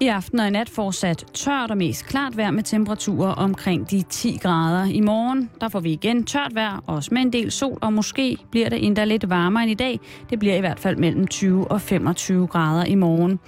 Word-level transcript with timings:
I 0.00 0.08
aften 0.08 0.40
og 0.40 0.46
i 0.46 0.50
nat 0.50 0.68
fortsat 0.68 1.24
tørt 1.34 1.70
og 1.70 1.76
mest 1.76 2.06
klart 2.06 2.36
vejr 2.36 2.50
med 2.50 2.62
temperaturer 2.62 3.30
omkring 3.30 3.90
de 3.90 4.02
10 4.02 4.38
grader. 4.42 4.84
I 4.84 5.00
morgen 5.00 5.50
der 5.60 5.68
får 5.68 5.80
vi 5.80 5.92
igen 5.92 6.24
tørt 6.24 6.54
vejr, 6.54 6.82
også 6.86 7.14
med 7.14 7.22
en 7.22 7.32
del 7.32 7.50
sol, 7.50 7.78
og 7.80 7.92
måske 7.92 8.38
bliver 8.50 8.68
det 8.68 8.86
endda 8.86 9.04
lidt 9.04 9.30
varmere 9.30 9.62
end 9.62 9.70
i 9.70 9.74
dag. 9.74 10.00
Det 10.30 10.38
bliver 10.38 10.56
i 10.56 10.60
hvert 10.60 10.80
fald 10.80 10.96
mellem 10.96 11.26
20 11.26 11.70
og 11.70 11.80
25 11.80 12.46
grader 12.46 12.84
i 12.84 12.94
morgen. 12.94 13.40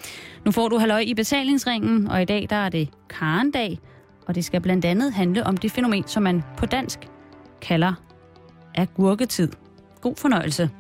Nu 0.44 0.50
får 0.50 0.68
du 0.68 0.78
halløj 0.78 1.00
i 1.06 1.14
betalingsringen, 1.14 2.10
og 2.10 2.22
i 2.22 2.24
dag 2.24 2.46
der 2.50 2.56
er 2.56 2.68
det 2.68 2.88
Karendag, 3.10 3.78
og 4.26 4.34
det 4.34 4.44
skal 4.44 4.60
blandt 4.60 4.84
andet 4.84 5.12
handle 5.12 5.46
om 5.46 5.56
det 5.56 5.72
fænomen, 5.72 6.04
som 6.06 6.22
man 6.22 6.42
på 6.56 6.66
dansk 6.66 7.08
kalder 7.62 7.92
agurketid. 8.74 9.48
God 10.00 10.14
fornøjelse. 10.16 10.70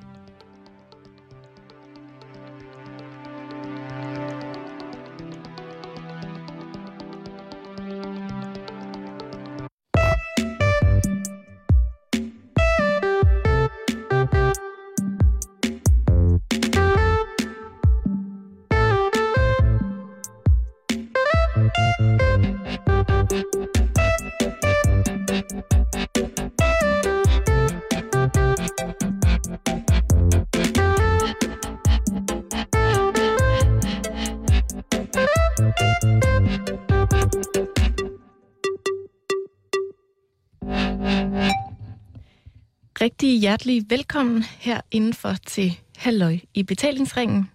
Rigtig 43.06 43.40
hjertelig 43.40 43.84
velkommen 43.88 44.42
her 44.42 44.80
indenfor 44.90 45.34
til 45.46 45.78
Halløj 45.96 46.38
i 46.54 46.62
betalingsringen. 46.62 47.50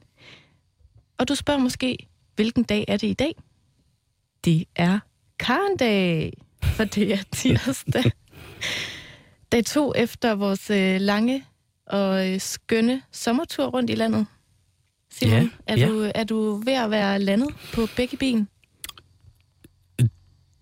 Og 1.18 1.28
du 1.28 1.36
spørger 1.36 1.60
måske, 1.60 1.98
hvilken 2.36 2.64
dag 2.64 2.86
er 2.88 2.98
det 2.98 3.08
i 3.08 3.14
dag? 3.14 3.36
Det 4.46 4.66
er 4.76 5.00
Karendag, 5.40 6.34
for 6.64 6.84
det 6.84 7.14
er 7.14 7.18
tirsdag. 7.32 8.12
Dag 9.52 9.66
to 9.66 9.94
efter 9.96 10.36
vores 10.36 10.70
øh, 10.70 11.02
lange 11.02 11.46
og 11.86 12.30
øh, 12.30 12.40
skønne 12.40 13.02
sommertur 13.12 13.66
rundt 13.66 13.90
i 13.90 13.96
landet. 13.96 14.26
Simon, 15.14 15.34
Ja, 15.34 15.50
er, 15.68 15.78
ja. 15.78 15.88
Du, 15.88 16.12
er 16.16 16.24
du 16.24 16.56
ved 16.66 16.74
at 16.74 16.92
være 16.92 17.20
landet 17.20 17.50
på 17.74 17.88
begge 17.96 18.18
ben? 18.18 18.48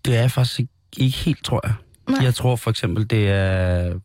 Det 0.04 0.16
er 0.16 0.20
jeg 0.20 0.30
faktisk 0.30 0.60
ikke, 0.60 0.72
ikke 0.96 1.16
helt, 1.18 1.44
tror 1.44 1.60
jeg. 1.66 1.74
Nej. 2.08 2.24
Jeg 2.24 2.34
tror 2.34 2.56
for 2.56 2.70
eksempel, 2.70 3.10
det 3.10 3.28
er... 3.28 4.00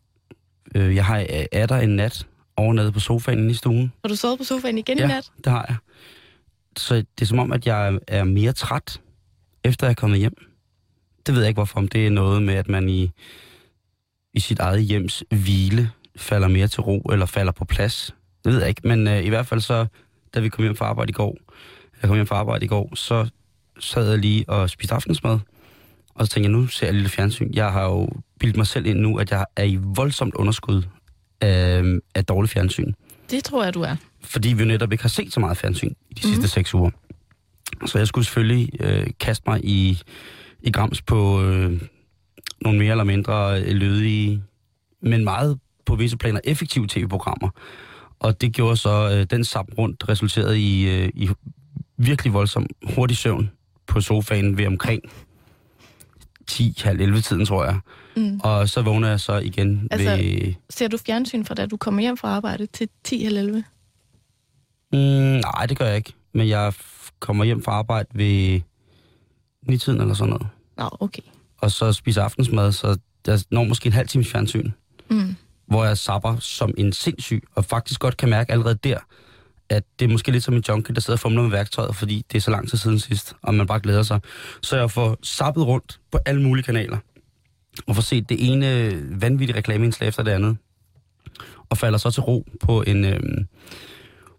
Øh, 0.76 0.96
jeg 0.96 1.06
har 1.06 1.26
er 1.52 1.66
der 1.66 1.78
en 1.78 1.96
nat 1.96 2.28
over 2.58 2.74
nede 2.74 2.92
på 2.92 3.00
sofaen 3.00 3.40
inde 3.40 3.52
i 3.52 3.54
stuen. 3.54 3.94
Har 4.04 4.10
du 4.10 4.16
sovet 4.16 4.38
på 4.38 4.44
sofaen 4.44 4.78
igen 4.78 4.98
i 4.98 5.02
ja, 5.02 5.08
nat? 5.08 5.32
det 5.38 5.52
har 5.52 5.66
jeg. 5.68 5.76
Så 6.78 6.96
det 6.96 7.22
er 7.22 7.26
som 7.26 7.40
om, 7.40 7.52
at 7.52 7.68
jeg 7.68 8.00
er 8.08 8.24
mere 8.24 8.54
træt, 8.54 9.02
efter 9.64 9.88
jeg 9.88 9.92
er 9.92 9.96
kommet 9.96 10.20
hjem. 10.20 10.36
Det 11.26 11.36
ved 11.36 11.42
jeg 11.42 11.48
ikke, 11.48 11.58
hvorfor. 11.58 11.80
Om 11.80 11.88
det 11.88 12.08
er 12.08 12.12
noget 12.12 12.44
med, 12.44 12.54
at 12.54 12.70
man 12.70 12.90
i, 12.90 13.12
i 14.34 14.40
sit 14.40 14.60
eget 14.60 14.84
hjems 14.84 15.24
hvile 15.30 15.92
falder 16.16 16.48
mere 16.48 16.68
til 16.68 16.82
ro, 16.82 17.00
eller 17.00 17.26
falder 17.26 17.52
på 17.52 17.66
plads. 17.66 18.16
Det 18.44 18.54
ved 18.54 18.60
jeg 18.60 18.70
ikke. 18.70 18.82
Men 18.88 19.08
øh, 19.08 19.26
i 19.26 19.30
hvert 19.30 19.48
fald 19.48 19.62
så, 19.62 19.86
da 20.34 20.40
vi 20.40 20.50
kom 20.50 20.64
hjem 20.64 20.76
fra 20.76 20.86
arbejde 20.86 21.10
i 21.10 21.14
går, 21.14 21.38
jeg 22.02 22.08
kom 22.08 22.16
hjem 22.16 22.28
fra 22.28 22.36
arbejde 22.36 22.66
i 22.66 22.68
går, 22.68 22.96
så 22.96 23.30
sad 23.80 24.10
jeg 24.10 24.20
lige 24.20 24.50
og 24.50 24.70
spiste 24.70 24.96
aftensmad. 24.96 25.40
Og 26.16 26.28
så 26.28 26.34
tænkte 26.34 26.50
jeg, 26.50 26.58
nu 26.58 26.68
ser 26.68 26.88
jeg 26.88 26.96
lidt 26.96 27.12
fjernsyn. 27.12 27.52
Jeg 27.54 27.72
har 27.72 27.84
jo 27.84 28.10
bildt 28.40 28.58
mig 28.58 28.68
selv 28.68 28.86
ind 28.86 29.00
nu, 29.00 29.18
at 29.18 29.32
jeg 29.32 29.46
er 29.56 29.64
i 29.64 29.76
voldsomt 29.82 30.36
underskud 30.36 30.84
af, 31.42 31.84
af 32.16 32.26
dårlig 32.26 32.50
fjernsyn 32.50 32.94
Det 33.32 33.44
tror 33.44 33.64
jeg, 33.64 33.74
du 33.74 33.82
er. 33.82 33.96
fordi 34.22 34.54
vi 34.54 34.60
jo 34.64 34.68
netop 34.68 34.92
ikke 34.92 35.04
har 35.04 35.10
set 35.10 35.34
så 35.34 35.40
meget 35.40 35.58
fjernsyn 35.58 35.94
i 36.10 36.14
de 36.14 36.22
sidste 36.22 36.48
seks 36.48 36.74
uger. 36.74 36.90
Så 37.86 37.98
jeg 37.98 38.08
skulle 38.08 38.26
selvfølgelig 38.26 38.70
øh, 38.80 39.08
kaste 39.20 39.44
mig 39.48 39.66
i, 39.66 40.02
i 40.62 40.72
grams 40.72 41.02
på 41.02 41.42
øh, 41.44 41.82
nogle 42.62 42.80
mere 42.80 42.92
eller 42.92 43.04
mindre 43.04 43.62
øh, 43.62 43.68
lødige, 43.76 44.44
men 45.02 45.24
meget 45.24 45.60
på 45.86 45.96
visse 45.96 46.18
planer 46.18 46.40
effektive 46.44 46.88
tv-programmer. 46.88 47.50
Og 48.20 48.42
det 48.42 48.54
gjorde 48.54 48.78
så, 48.78 49.10
øh, 49.12 49.26
den 49.30 49.44
sap 49.44 49.66
rundt 49.78 50.10
resulterede 50.10 50.60
i, 50.60 50.90
øh, 50.90 51.10
i 51.14 51.30
virkelig 51.98 52.34
voldsom 52.34 52.66
hurtig 52.96 53.18
søvn 53.18 53.52
på 53.88 54.02
sofaen 54.02 54.58
ved 54.58 54.68
omkring 54.68 55.02
10-11 56.52 57.22
tiden, 57.22 57.46
tror 57.46 57.66
jeg. 57.66 57.80
Mm. 58.16 58.40
Og 58.44 58.70
så 58.70 58.82
vågner 58.82 59.08
jeg 59.08 59.20
så 59.20 59.38
igen 59.38 59.88
Altså- 59.92 60.10
ved... 60.10 60.54
Ser 60.70 60.88
du 60.88 60.98
fjernsyn 60.98 61.46
fra 61.46 61.56
da 61.56 61.66
du 61.66 61.78
kommer 61.78 62.02
hjem 62.02 62.18
fra 62.18 62.28
arbejde 62.28 62.66
til 62.66 62.90
10 63.04 63.26
eller 63.26 63.42
11? 63.42 63.64
Mm, 64.94 65.00
nej, 65.00 65.66
det 65.70 65.78
gør 65.78 65.86
jeg 65.86 65.96
ikke. 65.98 66.14
Men 66.34 66.48
jeg 66.48 66.74
kommer 67.20 67.44
hjem 67.44 67.64
fra 67.64 67.72
arbejde 67.72 68.10
ved 68.14 68.62
9-tiden 69.72 70.02
eller 70.02 70.14
sådan 70.14 70.30
noget. 70.34 70.48
Nå, 70.78 70.90
okay. 71.00 71.22
Og 71.58 71.72
så 71.72 71.94
spiser 71.94 72.24
aftensmad, 72.24 72.72
så 72.72 72.98
jeg 73.28 73.40
når 73.52 73.64
måske 73.64 73.88
en 73.88 73.94
halv 73.94 74.08
times 74.08 74.32
fjernsyn, 74.32 74.72
Mm. 75.10 75.36
hvor 75.68 75.86
jeg 75.86 75.98
sapper 75.98 76.36
som 76.40 76.74
en 76.78 76.94
sindssyg, 76.94 77.44
og 77.56 77.66
faktisk 77.66 78.00
godt 78.00 78.18
kan 78.18 78.30
mærke 78.30 78.52
allerede 78.52 78.76
der, 78.84 78.98
at 79.70 79.84
det 80.00 80.06
er 80.06 80.10
måske 80.10 80.32
lidt 80.32 80.44
som 80.44 80.54
en 80.54 80.64
junkie, 80.68 80.96
der 80.96 81.02
sidder 81.02 81.16
og 81.16 81.20
fumler 81.20 81.42
med 81.42 81.50
værktøjet, 81.52 81.96
fordi 81.96 82.26
det 82.32 82.38
er 82.38 82.42
så 82.42 82.52
lang 82.52 82.70
tid 82.70 82.78
siden 82.78 83.00
sidst, 83.00 83.34
og 83.42 83.54
man 83.54 83.68
bare 83.68 83.80
glæder 83.80 84.04
sig. 84.04 84.20
Så 84.62 84.78
jeg 84.78 84.92
får 84.92 85.18
sappet 85.24 85.66
rundt 85.68 86.00
på 86.12 86.20
alle 86.26 86.42
mulige 86.42 86.64
kanaler, 86.64 86.98
og 87.88 87.96
får 87.96 88.02
set 88.02 88.30
det 88.30 88.52
ene 88.52 88.92
vanvittige 89.22 89.58
reklameindslag 89.58 90.08
efter 90.08 90.24
det 90.24 90.32
andet, 90.32 90.58
og 91.70 91.78
falder 91.78 91.98
så 91.98 92.12
til 92.12 92.22
ro 92.24 92.46
på 92.60 92.82
en, 92.82 93.06
øh, 93.06 93.20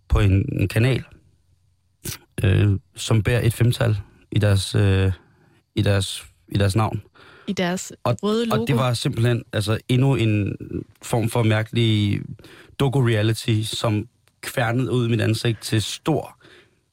på 0.08 0.18
en, 0.20 0.60
en 0.60 0.68
kanal, 0.68 1.04
øh, 2.44 2.70
som 2.96 3.22
bærer 3.22 3.46
et 3.46 3.54
femtal 3.54 3.96
i 4.32 4.38
deres, 4.38 4.74
øh, 4.74 5.12
i 5.74 5.82
deres, 5.82 6.24
i 6.48 6.58
deres 6.58 6.76
navn. 6.76 7.02
I 7.46 7.52
deres 7.52 7.92
Og- 8.04 8.16
røde 8.22 8.46
logo. 8.46 8.60
Og 8.62 8.68
det 8.68 8.76
var 8.76 8.94
simpelthen 8.94 9.42
altså, 9.52 9.78
endnu 9.88 10.14
en 10.14 10.56
form 11.02 11.30
for 11.30 11.42
mærkelig 11.42 12.20
doku-reality, 12.78 13.62
som 13.62 14.08
kværnede 14.40 14.90
ud 14.92 15.06
i 15.06 15.10
mit 15.10 15.20
ansigt 15.20 15.60
til 15.62 15.82
stor, 15.82 16.38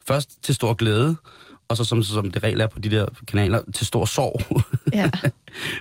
først 0.07 0.43
til 0.43 0.55
stor 0.55 0.73
glæde, 0.73 1.15
og 1.67 1.77
så 1.77 1.83
som, 1.83 2.03
som 2.03 2.31
det 2.31 2.43
regel 2.43 2.61
er 2.61 2.67
på 2.67 2.79
de 2.79 2.89
der 2.89 3.05
kanaler, 3.27 3.61
til 3.73 3.87
stor 3.87 4.05
sorg. 4.05 4.41
Ja. 4.99 5.11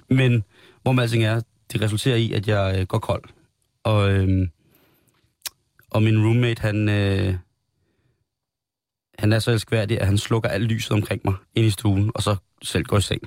Men 0.08 0.44
hvor 0.82 0.92
man 0.92 1.02
alting 1.02 1.24
er, 1.24 1.40
det 1.72 1.80
resulterer 1.80 2.16
i, 2.16 2.32
at 2.32 2.48
jeg 2.48 2.76
øh, 2.78 2.86
går 2.86 2.98
kold. 2.98 3.24
Og, 3.84 4.12
øh, 4.12 4.48
og 5.90 6.02
min 6.02 6.24
roommate, 6.24 6.60
han, 6.60 6.88
øh, 6.88 7.34
han 9.18 9.32
er 9.32 9.38
så 9.38 9.50
elskværdig, 9.50 10.00
at 10.00 10.06
han 10.06 10.18
slukker 10.18 10.48
alt 10.48 10.64
lyset 10.64 10.92
omkring 10.92 11.20
mig 11.24 11.34
ind 11.54 11.66
i 11.66 11.70
stuen, 11.70 12.12
og 12.14 12.22
så 12.22 12.36
selv 12.62 12.84
går 12.84 12.98
i 12.98 13.00
seng. 13.00 13.22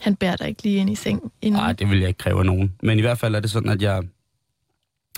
Han 0.00 0.16
bærer 0.16 0.36
dig 0.36 0.48
ikke 0.48 0.62
lige 0.62 0.76
ind 0.76 0.90
i 0.90 0.94
seng. 0.94 1.32
Nej, 1.42 1.72
det 1.72 1.90
vil 1.90 1.98
jeg 1.98 2.08
ikke 2.08 2.18
kræve 2.18 2.38
af 2.38 2.46
nogen. 2.46 2.74
Men 2.82 2.98
i 2.98 3.00
hvert 3.00 3.18
fald 3.18 3.34
er 3.34 3.40
det 3.40 3.50
sådan, 3.50 3.70
at 3.70 3.82
jeg 3.82 4.02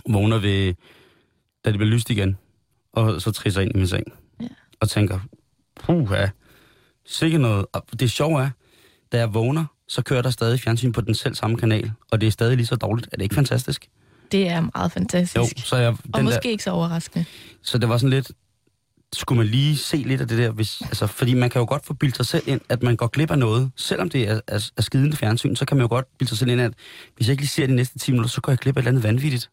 vågner 0.09 0.39
ved, 0.39 0.75
da 1.65 1.71
det 1.71 1.79
bliver 1.79 1.93
lyst 1.93 2.11
igen, 2.11 2.37
og 2.93 3.23
så 3.23 3.31
trisser 3.31 3.61
ind 3.61 3.71
i 3.75 3.79
min 3.79 3.87
seng. 3.87 4.05
Ja. 4.41 4.49
Og 4.81 4.89
tænker, 4.89 5.21
puha, 5.81 6.27
sikkert 7.07 7.41
noget. 7.41 7.67
Og 7.73 8.01
det 8.01 8.11
sjove 8.11 8.43
er, 8.43 8.51
da 9.13 9.19
jeg 9.19 9.35
vågner, 9.35 9.65
så 9.89 10.03
kører 10.03 10.23
der 10.23 10.31
stadig 10.31 10.61
fjernsyn 10.61 10.93
på 10.93 11.01
den 11.01 11.15
selv 11.15 11.35
samme 11.35 11.57
kanal, 11.57 11.93
og 12.11 12.21
det 12.21 12.27
er 12.27 12.31
stadig 12.31 12.57
lige 12.57 12.67
så 12.67 12.77
dårligt. 12.77 13.09
Er 13.13 13.17
det 13.17 13.23
ikke 13.23 13.35
fantastisk? 13.35 13.89
Det 14.33 14.49
er 14.49 14.61
meget 14.75 14.93
fantastisk. 14.93 15.37
Jo, 15.37 15.63
så, 15.65 15.77
jeg, 15.77 15.89
og 15.89 16.17
den 16.17 16.25
måske 16.25 16.41
der, 16.43 16.49
ikke 16.49 16.65
så 16.65 16.71
overraskende. 16.71 17.25
så 17.63 17.79
det 17.79 17.89
var 17.89 17.99
sådan 17.99 18.11
lidt, 18.11 18.31
skulle 19.13 19.37
man 19.37 19.47
lige 19.47 19.77
se 19.77 19.97
lidt 19.97 20.21
af 20.21 20.29
det 20.29 20.39
der, 20.39 20.51
hvis, 20.51 20.81
altså, 20.81 21.07
fordi 21.07 21.35
man 21.35 21.51
kan 21.51 21.61
jo 21.61 21.67
godt 21.69 21.87
få 21.87 21.95
bildt 21.95 22.17
sig 22.17 22.27
selv 22.27 22.43
ind, 22.47 22.61
at 22.69 22.83
man 22.83 22.97
går 22.97 23.07
glip 23.07 23.31
af 23.31 23.39
noget, 23.39 23.71
selvom 23.77 24.11
det 24.11 24.29
er, 24.29 24.41
er, 24.47 24.71
er 24.77 24.83
skidende 24.83 25.17
fjernsyn, 25.17 25.57
så 25.57 25.65
kan 25.65 25.77
man 25.77 25.83
jo 25.85 25.89
godt 25.89 26.19
bilde 26.19 26.29
sig 26.29 26.39
selv 26.39 26.51
ind, 26.51 26.61
at 26.61 26.73
hvis 27.17 27.27
jeg 27.27 27.33
ikke 27.33 27.43
lige 27.43 27.49
ser 27.49 27.67
de 27.67 27.75
næste 27.75 27.99
10 27.99 28.11
minutter, 28.11 28.31
så 28.31 28.41
går 28.41 28.53
jeg 28.53 28.59
glip 28.59 28.77
af 28.77 28.81
et 28.81 28.83
eller 28.83 28.91
andet 28.91 29.05
vanvittigt. 29.05 29.51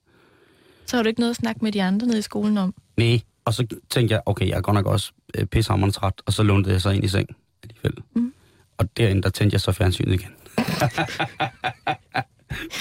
Så 0.85 0.95
har 0.95 1.03
du 1.03 1.07
ikke 1.07 1.19
noget 1.19 1.29
at 1.29 1.35
snakke 1.35 1.59
med 1.63 1.71
de 1.71 1.83
andre 1.83 2.07
nede 2.07 2.19
i 2.19 2.21
skolen 2.21 2.57
om. 2.57 2.73
Nej, 2.97 3.21
og 3.45 3.53
så 3.53 3.67
tænkte 3.89 4.13
jeg, 4.13 4.21
okay, 4.25 4.47
jeg 4.47 4.57
er 4.57 4.61
godt 4.61 4.75
nok 4.75 4.85
også 4.85 5.11
øh, 5.35 5.45
pissehammerende 5.45 5.95
træt, 5.95 6.21
og 6.25 6.33
så 6.33 6.43
lånte 6.43 6.71
jeg 6.71 6.81
så 6.81 6.89
ind 6.89 7.03
i 7.03 7.07
seng 7.07 7.29
alligevel. 7.63 8.03
Mm. 8.15 8.33
Og 8.77 8.97
derinde, 8.97 9.21
der 9.21 9.29
tændte 9.29 9.53
jeg 9.53 9.61
så 9.61 9.71
fjernsynet 9.71 10.13
igen. 10.13 10.29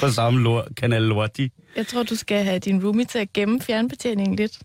På 0.00 0.11
samme 0.11 0.41
lort, 0.43 0.69
kanal 0.76 1.02
Lorti. 1.02 1.52
Jeg 1.76 1.87
tror, 1.87 2.02
du 2.02 2.17
skal 2.17 2.44
have 2.44 2.58
din 2.58 2.85
roomie 2.85 3.05
til 3.05 3.19
at 3.19 3.32
gemme 3.32 3.61
fjernbetjeningen 3.61 4.37
lidt. 4.37 4.58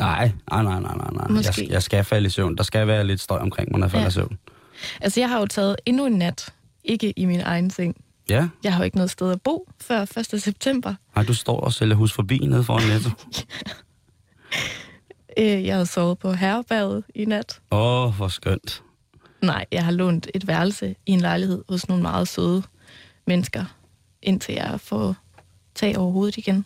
Nej, 0.00 0.30
nej, 0.50 0.62
nej, 0.62 0.80
nej, 0.80 0.94
nej, 0.96 1.10
nej. 1.12 1.28
Måske. 1.28 1.62
Jeg, 1.62 1.70
jeg 1.70 1.82
skal 1.82 2.04
falde 2.04 2.26
i 2.26 2.30
søvn. 2.30 2.56
Der 2.56 2.62
skal 2.62 2.86
være 2.86 3.06
lidt 3.06 3.20
støj 3.20 3.38
omkring 3.38 3.70
mig, 3.70 3.78
når 3.80 3.86
jeg 3.86 3.90
falder 3.90 4.04
Ja. 4.04 4.08
i 4.08 4.12
søvn. 4.12 4.38
Altså, 5.00 5.20
jeg 5.20 5.28
har 5.28 5.38
jo 5.40 5.46
taget 5.46 5.76
endnu 5.86 6.06
en 6.06 6.12
nat. 6.12 6.52
Ikke 6.84 7.12
i 7.16 7.24
min 7.24 7.40
egen 7.40 7.70
seng. 7.70 7.96
Ja, 8.28 8.48
Jeg 8.64 8.72
har 8.72 8.80
jo 8.80 8.84
ikke 8.84 8.96
noget 8.96 9.10
sted 9.10 9.32
at 9.32 9.42
bo 9.42 9.68
før 9.80 10.00
1. 10.34 10.42
september. 10.42 10.94
nej, 11.14 11.24
du 11.24 11.34
står 11.34 11.60
og 11.60 11.72
sælger 11.72 11.96
hus 11.96 12.12
forbi 12.12 12.38
nede 12.38 12.64
foran 12.64 12.88
Netto. 12.88 13.10
Øh, 15.38 15.66
jeg 15.66 15.74
havde 15.74 15.86
sovet 15.86 16.18
på 16.18 16.32
herberget 16.32 17.04
i 17.14 17.24
nat. 17.24 17.60
Åh, 17.70 18.06
oh, 18.06 18.14
hvor 18.14 18.28
skønt. 18.28 18.82
Nej, 19.46 19.66
jeg 19.72 19.84
har 19.84 19.92
lånt 19.92 20.28
et 20.34 20.46
værelse 20.46 20.96
i 21.06 21.10
en 21.10 21.20
lejlighed 21.20 21.64
hos 21.68 21.88
nogle 21.88 22.02
meget 22.02 22.28
søde 22.28 22.62
mennesker, 23.26 23.64
indtil 24.22 24.54
jeg 24.54 24.80
får 24.80 25.16
tag 25.74 25.98
over 25.98 26.12
hovedet 26.12 26.36
igen. 26.36 26.64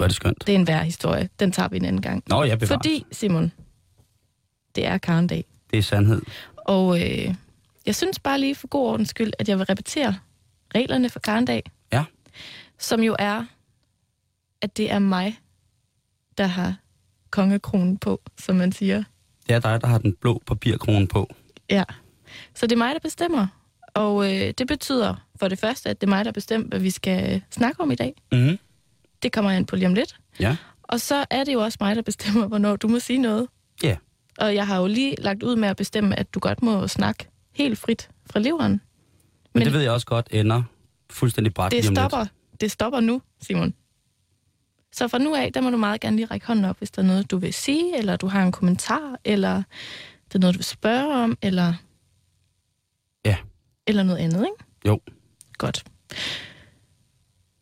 Er 0.00 0.06
det 0.06 0.16
skønt. 0.16 0.46
Det 0.46 0.54
er 0.54 0.58
en 0.58 0.66
værd 0.66 0.84
historie. 0.84 1.28
Den 1.40 1.52
tager 1.52 1.68
vi 1.68 1.76
en 1.76 1.84
anden 1.84 2.02
gang. 2.02 2.24
Nå, 2.26 2.44
jeg 2.44 2.58
bevares. 2.58 2.78
Fordi, 2.78 3.06
Simon, 3.12 3.52
det 4.74 4.86
er 4.86 4.98
Karendag. 4.98 5.44
Det 5.70 5.78
er 5.78 5.82
sandhed. 5.82 6.22
Og 6.56 7.00
øh, 7.00 7.34
jeg 7.86 7.94
synes 7.94 8.18
bare 8.18 8.40
lige 8.40 8.54
for 8.54 8.66
god 8.66 8.86
ordens 8.88 9.08
skyld, 9.08 9.32
at 9.38 9.48
jeg 9.48 9.58
vil 9.58 9.66
repetere 9.66 10.16
reglerne 10.74 11.10
for 11.10 11.20
Karendag. 11.20 11.62
Ja. 11.92 12.04
Som 12.78 13.00
jo 13.00 13.16
er, 13.18 13.44
at 14.62 14.76
det 14.76 14.90
er 14.90 14.98
mig, 14.98 15.38
der 16.38 16.46
har 16.46 16.74
kongekronen 17.30 17.98
på, 17.98 18.20
som 18.38 18.56
man 18.56 18.72
siger. 18.72 19.04
Det 19.46 19.54
er 19.54 19.60
dig, 19.60 19.80
der 19.80 19.86
har 19.86 19.98
den 19.98 20.14
blå 20.20 20.42
papirkrone 20.46 21.08
på. 21.08 21.34
Ja. 21.70 21.84
Så 22.54 22.66
det 22.66 22.72
er 22.72 22.76
mig, 22.78 22.94
der 22.94 23.00
bestemmer. 23.00 23.46
Og 23.94 24.32
øh, 24.34 24.54
det 24.58 24.66
betyder 24.68 25.14
for 25.36 25.48
det 25.48 25.58
første, 25.58 25.90
at 25.90 26.00
det 26.00 26.06
er 26.06 26.10
mig, 26.10 26.24
der 26.24 26.32
bestemmer, 26.32 26.68
hvad 26.68 26.78
vi 26.80 26.90
skal 26.90 27.42
snakke 27.50 27.80
om 27.80 27.90
i 27.90 27.94
dag. 27.94 28.14
Mm-hmm. 28.32 28.58
Det 29.22 29.32
kommer 29.32 29.50
jeg 29.50 29.58
ind 29.58 29.66
på 29.66 29.76
lige 29.76 29.86
om 29.86 29.94
lidt. 29.94 30.16
Ja. 30.40 30.56
Og 30.82 31.00
så 31.00 31.24
er 31.30 31.44
det 31.44 31.52
jo 31.52 31.60
også 31.60 31.78
mig, 31.80 31.96
der 31.96 32.02
bestemmer, 32.02 32.46
hvornår 32.46 32.76
du 32.76 32.88
må 32.88 32.98
sige 32.98 33.18
noget. 33.18 33.48
Ja. 33.82 33.96
Og 34.38 34.54
jeg 34.54 34.66
har 34.66 34.80
jo 34.80 34.86
lige 34.86 35.14
lagt 35.18 35.42
ud 35.42 35.56
med 35.56 35.68
at 35.68 35.76
bestemme, 35.76 36.18
at 36.18 36.34
du 36.34 36.40
godt 36.40 36.62
må 36.62 36.88
snakke 36.88 37.28
helt 37.52 37.78
frit 37.78 38.08
fra 38.30 38.40
leveren. 38.40 38.70
Men, 38.72 38.80
Men 39.54 39.62
det 39.64 39.72
ved 39.72 39.80
jeg 39.80 39.90
også 39.92 40.06
godt 40.06 40.28
ender 40.30 40.62
fuldstændig 41.10 41.54
bræt 41.54 41.72
Det 41.72 41.78
om 41.78 41.82
lidt. 41.92 41.98
stopper, 41.98 42.26
det 42.60 42.70
stopper 42.70 43.00
nu, 43.00 43.22
Simon. 43.42 43.74
Så 44.92 45.08
fra 45.08 45.18
nu 45.18 45.34
af, 45.34 45.52
der 45.52 45.60
må 45.60 45.70
du 45.70 45.76
meget 45.76 46.00
gerne 46.00 46.16
lige 46.16 46.26
række 46.26 46.46
hånden 46.46 46.64
op, 46.64 46.78
hvis 46.78 46.90
der 46.90 47.02
er 47.02 47.06
noget, 47.06 47.30
du 47.30 47.36
vil 47.36 47.54
sige, 47.54 47.98
eller 47.98 48.16
du 48.16 48.26
har 48.26 48.42
en 48.42 48.52
kommentar, 48.52 49.18
eller 49.24 49.62
det 50.34 50.38
er 50.38 50.40
noget, 50.40 50.54
du 50.54 50.58
vil 50.58 50.64
spørge 50.64 51.14
om, 51.24 51.38
eller, 51.42 51.74
Ja. 53.24 53.36
eller 53.86 54.02
noget 54.02 54.18
andet, 54.18 54.40
ikke? 54.40 54.64
Jo. 54.86 55.00
Godt. 55.58 55.84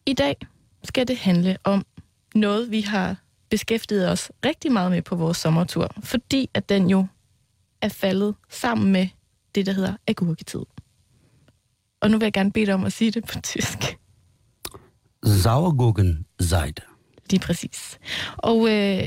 I 0.07 0.13
dag 0.13 0.37
skal 0.85 1.09
det 1.09 1.19
handle 1.19 1.57
om 1.65 1.87
noget, 2.35 2.71
vi 2.71 2.81
har 2.81 3.17
beskæftiget 3.51 4.11
os 4.11 4.33
rigtig 4.45 4.73
meget 4.73 4.91
med 4.91 5.03
på 5.03 5.17
vores 5.17 5.37
sommertur, 5.37 5.95
fordi 6.03 6.51
at 6.55 6.69
den 6.69 6.91
jo 6.91 7.07
er 7.81 7.89
faldet 7.89 8.35
sammen 8.51 8.93
med 8.93 9.09
det, 9.55 9.67
der 9.67 9.73
hedder 9.73 9.97
agurketid. 10.07 10.61
Og 12.01 12.11
nu 12.11 12.19
vil 12.19 12.25
jeg 12.27 12.33
gerne 12.33 12.53
bede 12.53 12.67
dig 12.67 12.75
om 12.75 12.85
at 12.85 12.93
sige 12.93 13.11
det 13.11 13.25
på 13.25 13.41
tysk. 13.41 13.79
Sauergurken 15.25 16.27
seid. 16.41 16.73
Lige 17.31 17.41
præcis. 17.41 17.99
Og 18.37 18.69
øh, 18.69 19.07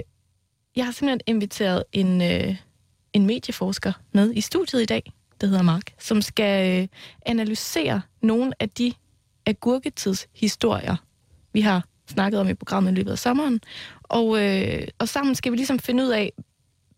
jeg 0.76 0.86
har 0.86 0.92
simpelthen 0.92 1.22
inviteret 1.28 1.84
en, 1.92 2.22
øh, 2.22 2.56
en 3.16 3.26
medieforsker 3.26 3.94
med 4.12 4.34
i 4.34 4.42
studiet 4.42 4.82
i 4.82 4.86
dag, 4.86 5.14
der 5.42 5.48
hedder 5.48 5.62
Mark, 5.62 5.94
som 6.00 6.22
skal 6.22 6.82
øh, 6.82 6.88
analysere 7.26 8.02
nogle 8.22 8.54
af 8.60 8.70
de 8.70 8.94
agurketidshistorier, 9.46 10.96
vi 11.54 11.62
har 11.62 11.86
snakket 12.08 12.40
om 12.40 12.50
i 12.50 12.54
programmet 12.54 12.92
i 12.92 12.96
løbet 12.96 13.12
af 13.12 13.20
sommeren. 13.20 13.62
Og, 14.04 14.44
øh, 14.44 14.88
og 15.00 15.10
sammen 15.10 15.36
skal 15.36 15.52
vi 15.52 15.58
ligesom 15.58 15.80
finde 15.80 16.04
ud 16.04 16.10
af, 16.10 16.34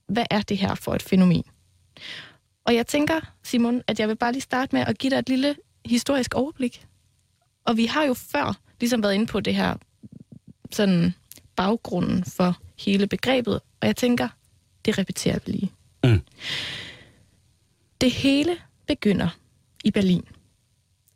hvad 0.08 0.26
er 0.30 0.42
det 0.42 0.58
her 0.58 0.76
for 0.76 0.96
et 0.96 1.02
fænomen? 1.02 1.44
Og 2.66 2.76
jeg 2.76 2.88
tænker, 2.88 3.20
Simon, 3.44 3.82
at 3.88 4.00
jeg 4.00 4.08
vil 4.08 4.16
bare 4.16 4.32
lige 4.32 4.42
starte 4.42 4.76
med 4.76 4.86
at 4.88 4.98
give 4.98 5.12
dig 5.12 5.18
et 5.18 5.30
lille 5.30 5.56
historisk 5.86 6.34
overblik. 6.34 6.86
Og 7.66 7.78
vi 7.78 7.86
har 7.86 8.04
jo 8.04 8.14
før 8.14 8.60
ligesom 8.80 9.04
været 9.04 9.14
inde 9.14 9.26
på 9.26 9.40
det 9.40 9.56
her 9.56 9.76
sådan 10.72 11.14
baggrunden 11.56 12.24
for 12.24 12.58
hele 12.80 13.08
begrebet, 13.08 13.54
og 13.82 13.88
jeg 13.88 13.96
tænker, 13.96 14.28
det 14.86 14.98
repeterer 14.98 15.40
vi 15.46 15.52
lige. 15.52 15.72
Mm. 16.04 16.22
Det 18.02 18.12
hele 18.12 18.58
begynder 18.88 19.30
i 19.84 19.92
Berlin 19.92 20.24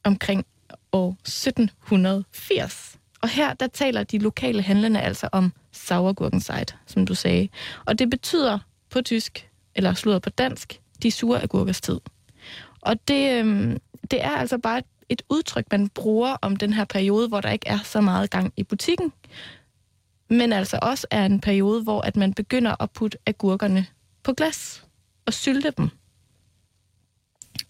omkring 0.04 0.46
år 0.92 1.10
1780. 1.12 2.98
Og 3.22 3.30
her, 3.30 3.54
der 3.54 3.68
taler 3.68 4.04
de 4.04 4.18
lokale 4.18 4.62
handlende 4.62 5.02
altså 5.02 5.30
om 5.32 5.54
Sauergurkenzeit, 5.72 6.76
som 6.86 7.06
du 7.06 7.16
sagde. 7.16 7.50
Og 7.86 8.00
det 8.00 8.10
betyder 8.10 8.60
på 8.90 9.02
tysk, 9.02 9.50
eller 9.76 9.94
sludder 9.94 10.20
på 10.20 10.30
dansk, 10.30 10.82
de 11.04 11.12
sure 11.12 11.44
agurkers 11.44 11.82
tid. 11.82 12.00
Og 12.82 13.08
det, 13.08 13.40
øhm, 13.40 13.78
det 14.12 14.24
er 14.24 14.30
altså 14.30 14.58
bare 14.58 14.82
et 15.10 15.22
udtryk, 15.30 15.66
man 15.72 15.90
bruger 15.90 16.38
om 16.42 16.56
den 16.56 16.74
her 16.74 16.86
periode, 16.86 17.28
hvor 17.28 17.42
der 17.42 17.50
ikke 17.50 17.68
er 17.68 17.80
så 17.84 18.02
meget 18.02 18.30
gang 18.30 18.54
i 18.58 18.64
butikken, 18.64 19.14
men 20.30 20.54
altså 20.54 20.80
også 20.82 21.08
er 21.12 21.26
en 21.26 21.42
periode, 21.42 21.84
hvor 21.84 22.02
at 22.02 22.16
man 22.16 22.34
begynder 22.34 22.82
at 22.84 22.92
putte 22.92 23.18
agurkerne 23.26 23.86
på 24.24 24.34
glas 24.34 24.86
og 25.26 25.34
sylte 25.34 25.72
dem. 25.78 25.90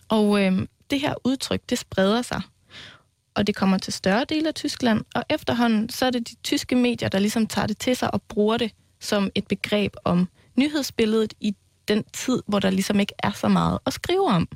Og 0.10 0.44
øh, 0.44 0.68
det 0.90 1.00
her 1.00 1.14
udtryk, 1.24 1.62
det 1.70 1.80
spreder 1.80 2.22
sig, 2.22 2.42
og 3.34 3.48
det 3.48 3.56
kommer 3.56 3.78
til 3.78 3.94
større 3.94 4.26
dele 4.30 4.48
af 4.48 4.54
Tyskland, 4.54 5.02
og 5.16 5.24
efterhånden 5.30 5.90
så 5.90 6.06
er 6.06 6.10
det 6.10 6.30
de 6.30 6.36
tyske 6.44 6.76
medier, 6.76 7.10
der 7.10 7.20
ligesom 7.20 7.48
tager 7.48 7.68
det 7.68 7.78
til 7.78 7.96
sig 7.96 8.14
og 8.14 8.22
bruger 8.22 8.58
det 8.58 8.72
som 9.00 9.30
et 9.36 9.48
begreb 9.48 9.96
om 10.04 10.28
nyhedsbilledet 10.56 11.34
i 11.40 11.56
den 11.88 12.04
tid, 12.14 12.44
hvor 12.48 12.60
der 12.60 12.70
ligesom 12.70 13.00
ikke 13.00 13.14
er 13.20 13.32
så 13.32 13.48
meget 13.48 13.80
at 13.86 13.94
skrive 13.94 14.28
om. 14.28 14.48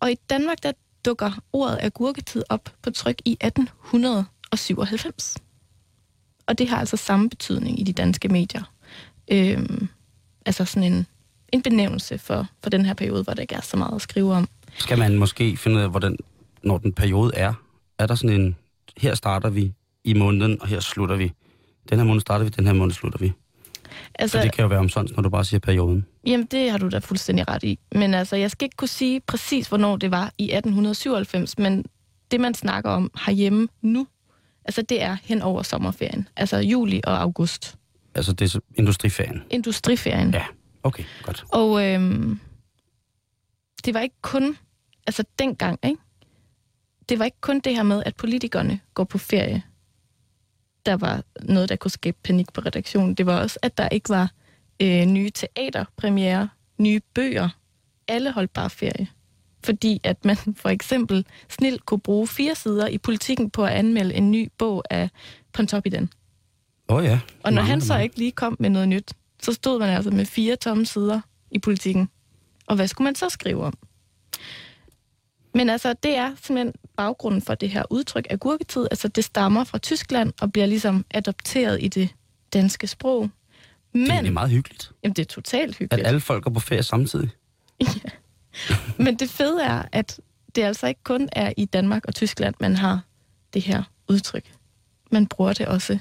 Og 0.00 0.12
i 0.12 0.14
Danmark, 0.30 0.62
der 0.62 0.72
dukker 1.04 1.32
ordet 1.52 1.78
agurketid 1.80 2.42
op 2.48 2.72
på 2.82 2.90
tryk 2.90 3.22
i 3.24 3.32
1897. 3.40 5.36
Og 6.46 6.58
det 6.58 6.68
har 6.68 6.76
altså 6.78 6.96
samme 6.96 7.28
betydning 7.30 7.80
i 7.80 7.82
de 7.82 7.92
danske 7.92 8.28
medier. 8.28 8.62
Øhm, 9.32 9.88
altså 10.46 10.64
sådan 10.64 10.92
en, 10.92 11.06
en 11.52 11.62
benævnelse 11.62 12.18
for, 12.18 12.46
for 12.62 12.70
den 12.70 12.86
her 12.86 12.94
periode, 12.94 13.22
hvor 13.22 13.34
der 13.34 13.42
ikke 13.42 13.54
er 13.54 13.60
så 13.60 13.76
meget 13.76 13.94
at 13.94 14.02
skrive 14.02 14.34
om. 14.34 14.48
Skal 14.78 14.98
man 14.98 15.18
måske 15.18 15.56
finde 15.56 15.76
ud 15.76 15.82
af, 15.82 15.90
hvordan, 15.90 16.16
når 16.62 16.78
den 16.78 16.92
periode 16.92 17.32
er? 17.34 17.52
Er 17.98 18.06
der 18.06 18.14
sådan 18.14 18.40
en, 18.40 18.56
her 18.96 19.14
starter 19.14 19.50
vi 19.50 19.72
i 20.04 20.14
måneden, 20.14 20.62
og 20.62 20.68
her 20.68 20.80
slutter 20.80 21.16
vi. 21.16 21.32
Den 21.90 21.98
her 21.98 22.04
måned 22.04 22.20
starter 22.20 22.44
vi, 22.44 22.50
den 22.50 22.66
her 22.66 22.72
måned 22.72 22.94
slutter 22.94 23.18
vi. 23.18 23.32
Altså, 24.14 24.38
Så 24.38 24.44
det 24.44 24.52
kan 24.52 24.62
jo 24.62 24.68
være 24.68 24.78
omsonst, 24.78 25.16
når 25.16 25.22
du 25.22 25.28
bare 25.28 25.44
siger 25.44 25.60
perioden. 25.60 26.06
Jamen, 26.26 26.46
det 26.46 26.70
har 26.70 26.78
du 26.78 26.88
da 26.88 26.98
fuldstændig 26.98 27.48
ret 27.48 27.62
i. 27.62 27.78
Men 27.92 28.14
altså, 28.14 28.36
jeg 28.36 28.50
skal 28.50 28.66
ikke 28.66 28.76
kunne 28.76 28.88
sige 28.88 29.20
præcis, 29.20 29.68
hvornår 29.68 29.96
det 29.96 30.10
var 30.10 30.32
i 30.38 30.44
1897, 30.44 31.58
men 31.58 31.84
det, 32.30 32.40
man 32.40 32.54
snakker 32.54 32.90
om 32.90 33.10
herhjemme 33.26 33.68
nu, 33.82 34.06
altså 34.64 34.82
det 34.82 35.02
er 35.02 35.16
hen 35.22 35.42
over 35.42 35.62
sommerferien. 35.62 36.28
Altså 36.36 36.56
juli 36.56 37.00
og 37.04 37.20
august. 37.20 37.76
Altså 38.14 38.32
det 38.32 38.54
er 38.54 38.60
industriferien. 38.74 39.42
Industriferien. 39.50 40.30
Ja, 40.30 40.44
okay, 40.82 41.04
godt. 41.22 41.44
Og 41.48 41.86
øhm, 41.86 42.40
det 43.84 43.94
var 43.94 44.00
ikke 44.00 44.22
kun, 44.22 44.56
altså 45.06 45.24
dengang, 45.38 45.78
ikke? 45.82 45.98
Det 47.08 47.18
var 47.18 47.24
ikke 47.24 47.40
kun 47.40 47.60
det 47.60 47.76
her 47.76 47.82
med, 47.82 48.02
at 48.06 48.16
politikerne 48.16 48.80
går 48.94 49.04
på 49.04 49.18
ferie. 49.18 49.62
Der 50.86 50.96
var 50.96 51.22
noget, 51.42 51.68
der 51.68 51.76
kunne 51.76 51.90
skabe 51.90 52.16
panik 52.22 52.52
på 52.52 52.60
redaktionen. 52.60 53.14
Det 53.14 53.26
var 53.26 53.40
også, 53.40 53.58
at 53.62 53.78
der 53.78 53.88
ikke 53.88 54.08
var 54.08 54.30
øh, 54.82 55.04
nye 55.04 55.30
teaterpremiere, 55.30 56.48
nye 56.78 57.00
bøger. 57.14 57.48
Alle 58.08 58.32
holdt 58.32 58.52
bare 58.52 58.70
ferie. 58.70 59.08
Fordi 59.64 60.00
at 60.04 60.24
man 60.24 60.36
for 60.62 60.68
eksempel 60.68 61.26
snilt 61.48 61.86
kunne 61.86 62.00
bruge 62.00 62.26
fire 62.26 62.54
sider 62.54 62.86
i 62.86 62.98
politikken 62.98 63.50
på 63.50 63.64
at 63.64 63.72
anmelde 63.72 64.14
en 64.14 64.30
ny 64.30 64.52
bog 64.58 64.84
af 64.90 65.10
Pontoppidan. 65.52 66.08
Oh, 66.88 67.04
ja. 67.04 67.20
Og 67.42 67.52
når 67.52 67.62
Mange, 67.62 67.70
han 67.70 67.80
så 67.80 67.98
ikke 67.98 68.18
lige 68.18 68.32
kom 68.32 68.56
med 68.60 68.70
noget 68.70 68.88
nyt, 68.88 69.12
så 69.42 69.52
stod 69.52 69.78
man 69.78 69.88
altså 69.88 70.10
med 70.10 70.26
fire 70.26 70.56
tomme 70.56 70.86
sider 70.86 71.20
i 71.50 71.58
politikken. 71.58 72.08
Og 72.66 72.76
hvad 72.76 72.88
skulle 72.88 73.04
man 73.04 73.14
så 73.14 73.28
skrive 73.28 73.64
om? 73.64 73.74
Men 75.54 75.70
altså, 75.70 75.92
det 76.02 76.16
er 76.16 76.34
simpelthen 76.42 76.72
baggrunden 76.96 77.42
for 77.42 77.54
det 77.54 77.70
her 77.70 77.82
udtryk 77.90 78.26
agurketid. 78.30 78.86
Altså, 78.90 79.08
det 79.08 79.24
stammer 79.24 79.64
fra 79.64 79.78
Tyskland 79.78 80.32
og 80.40 80.52
bliver 80.52 80.66
ligesom 80.66 81.04
adopteret 81.10 81.82
i 81.82 81.88
det 81.88 82.08
danske 82.52 82.86
sprog. 82.86 83.30
Men, 83.92 84.10
Det 84.10 84.26
er 84.26 84.30
meget 84.30 84.50
hyggeligt, 84.50 84.92
jamen, 85.02 85.14
det 85.16 85.22
er 85.22 85.26
totalt 85.26 85.70
at 85.70 85.76
hyggeligt. 85.78 86.06
alle 86.06 86.20
folk 86.20 86.44
går 86.44 86.50
på 86.50 86.60
ferie 86.60 86.82
samtidig. 86.82 87.30
Men 89.04 89.16
det 89.16 89.30
fede 89.30 89.62
er, 89.62 89.82
at 89.92 90.20
det 90.54 90.62
altså 90.62 90.86
ikke 90.86 91.00
kun 91.04 91.28
er 91.32 91.52
i 91.56 91.64
Danmark 91.64 92.04
og 92.04 92.14
Tyskland, 92.14 92.54
man 92.60 92.76
har 92.76 93.00
det 93.54 93.62
her 93.62 93.82
udtryk. 94.08 94.52
Man 95.12 95.26
bruger 95.26 95.52
det 95.52 95.66
også 95.66 95.98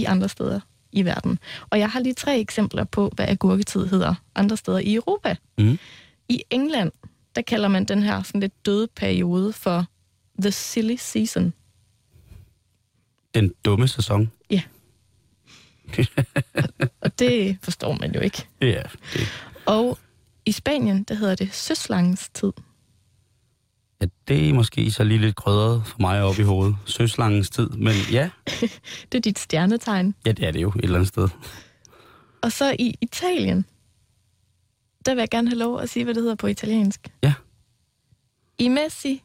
i 0.00 0.04
andre 0.04 0.28
steder 0.28 0.60
i 0.92 1.04
verden. 1.04 1.38
Og 1.70 1.78
jeg 1.78 1.90
har 1.90 2.00
lige 2.00 2.14
tre 2.14 2.40
eksempler 2.40 2.84
på, 2.84 3.12
hvad 3.14 3.28
agurketid 3.28 3.86
hedder 3.86 4.14
andre 4.34 4.56
steder 4.56 4.78
i 4.78 4.94
Europa. 4.94 5.36
Mm. 5.58 5.78
I 6.28 6.42
England, 6.50 6.92
der 7.34 7.42
kalder 7.42 7.68
man 7.68 7.84
den 7.84 8.02
her 8.02 8.22
sådan 8.22 8.40
lidt 8.40 8.66
døde 8.66 8.88
periode 8.96 9.52
for 9.52 9.86
the 10.42 10.50
silly 10.50 10.96
season. 10.96 11.52
Den 13.34 13.52
dumme 13.64 13.88
sæson. 13.88 14.30
Ja. 14.50 14.62
Og 17.00 17.18
det 17.18 17.58
forstår 17.62 17.96
man 18.00 18.14
jo 18.14 18.20
ikke. 18.20 18.46
Ja, 18.60 18.82
det, 19.14 19.28
Og 19.66 19.98
i 20.46 20.52
Spanien, 20.52 21.02
der 21.02 21.14
hedder 21.14 21.34
det 21.34 21.54
søslangens 21.54 22.28
tid. 22.28 22.52
Ja, 24.00 24.06
det 24.28 24.48
er 24.48 24.52
måske 24.54 24.90
så 24.90 25.04
lige 25.04 25.18
lidt 25.20 25.36
krydret 25.36 25.86
for 25.86 25.96
mig 26.00 26.22
op 26.22 26.38
i 26.38 26.42
hovedet. 26.42 26.76
Søslangens 26.86 27.50
tid, 27.50 27.68
men 27.68 27.92
ja, 28.12 28.30
Det 29.12 29.14
er 29.14 29.20
dit 29.20 29.38
stjernetegn. 29.38 30.14
ja, 30.26 30.32
det 30.32 30.46
er 30.46 30.50
det 30.50 30.62
jo 30.62 30.68
et 30.70 30.84
eller 30.84 30.96
andet 30.98 31.08
sted. 31.08 31.28
Og 32.42 32.52
så 32.52 32.76
i 32.78 32.94
Italien, 33.00 33.64
der 35.06 35.14
vil 35.14 35.20
jeg 35.22 35.28
gerne 35.30 35.48
have 35.48 35.58
lov 35.58 35.80
at 35.80 35.90
sige, 35.90 36.04
hvad 36.04 36.14
det 36.14 36.22
hedder 36.22 36.36
på 36.36 36.46
italiensk. 36.46 37.08
Ja. 37.22 37.34
I 38.58 38.68
Messi 38.68 39.22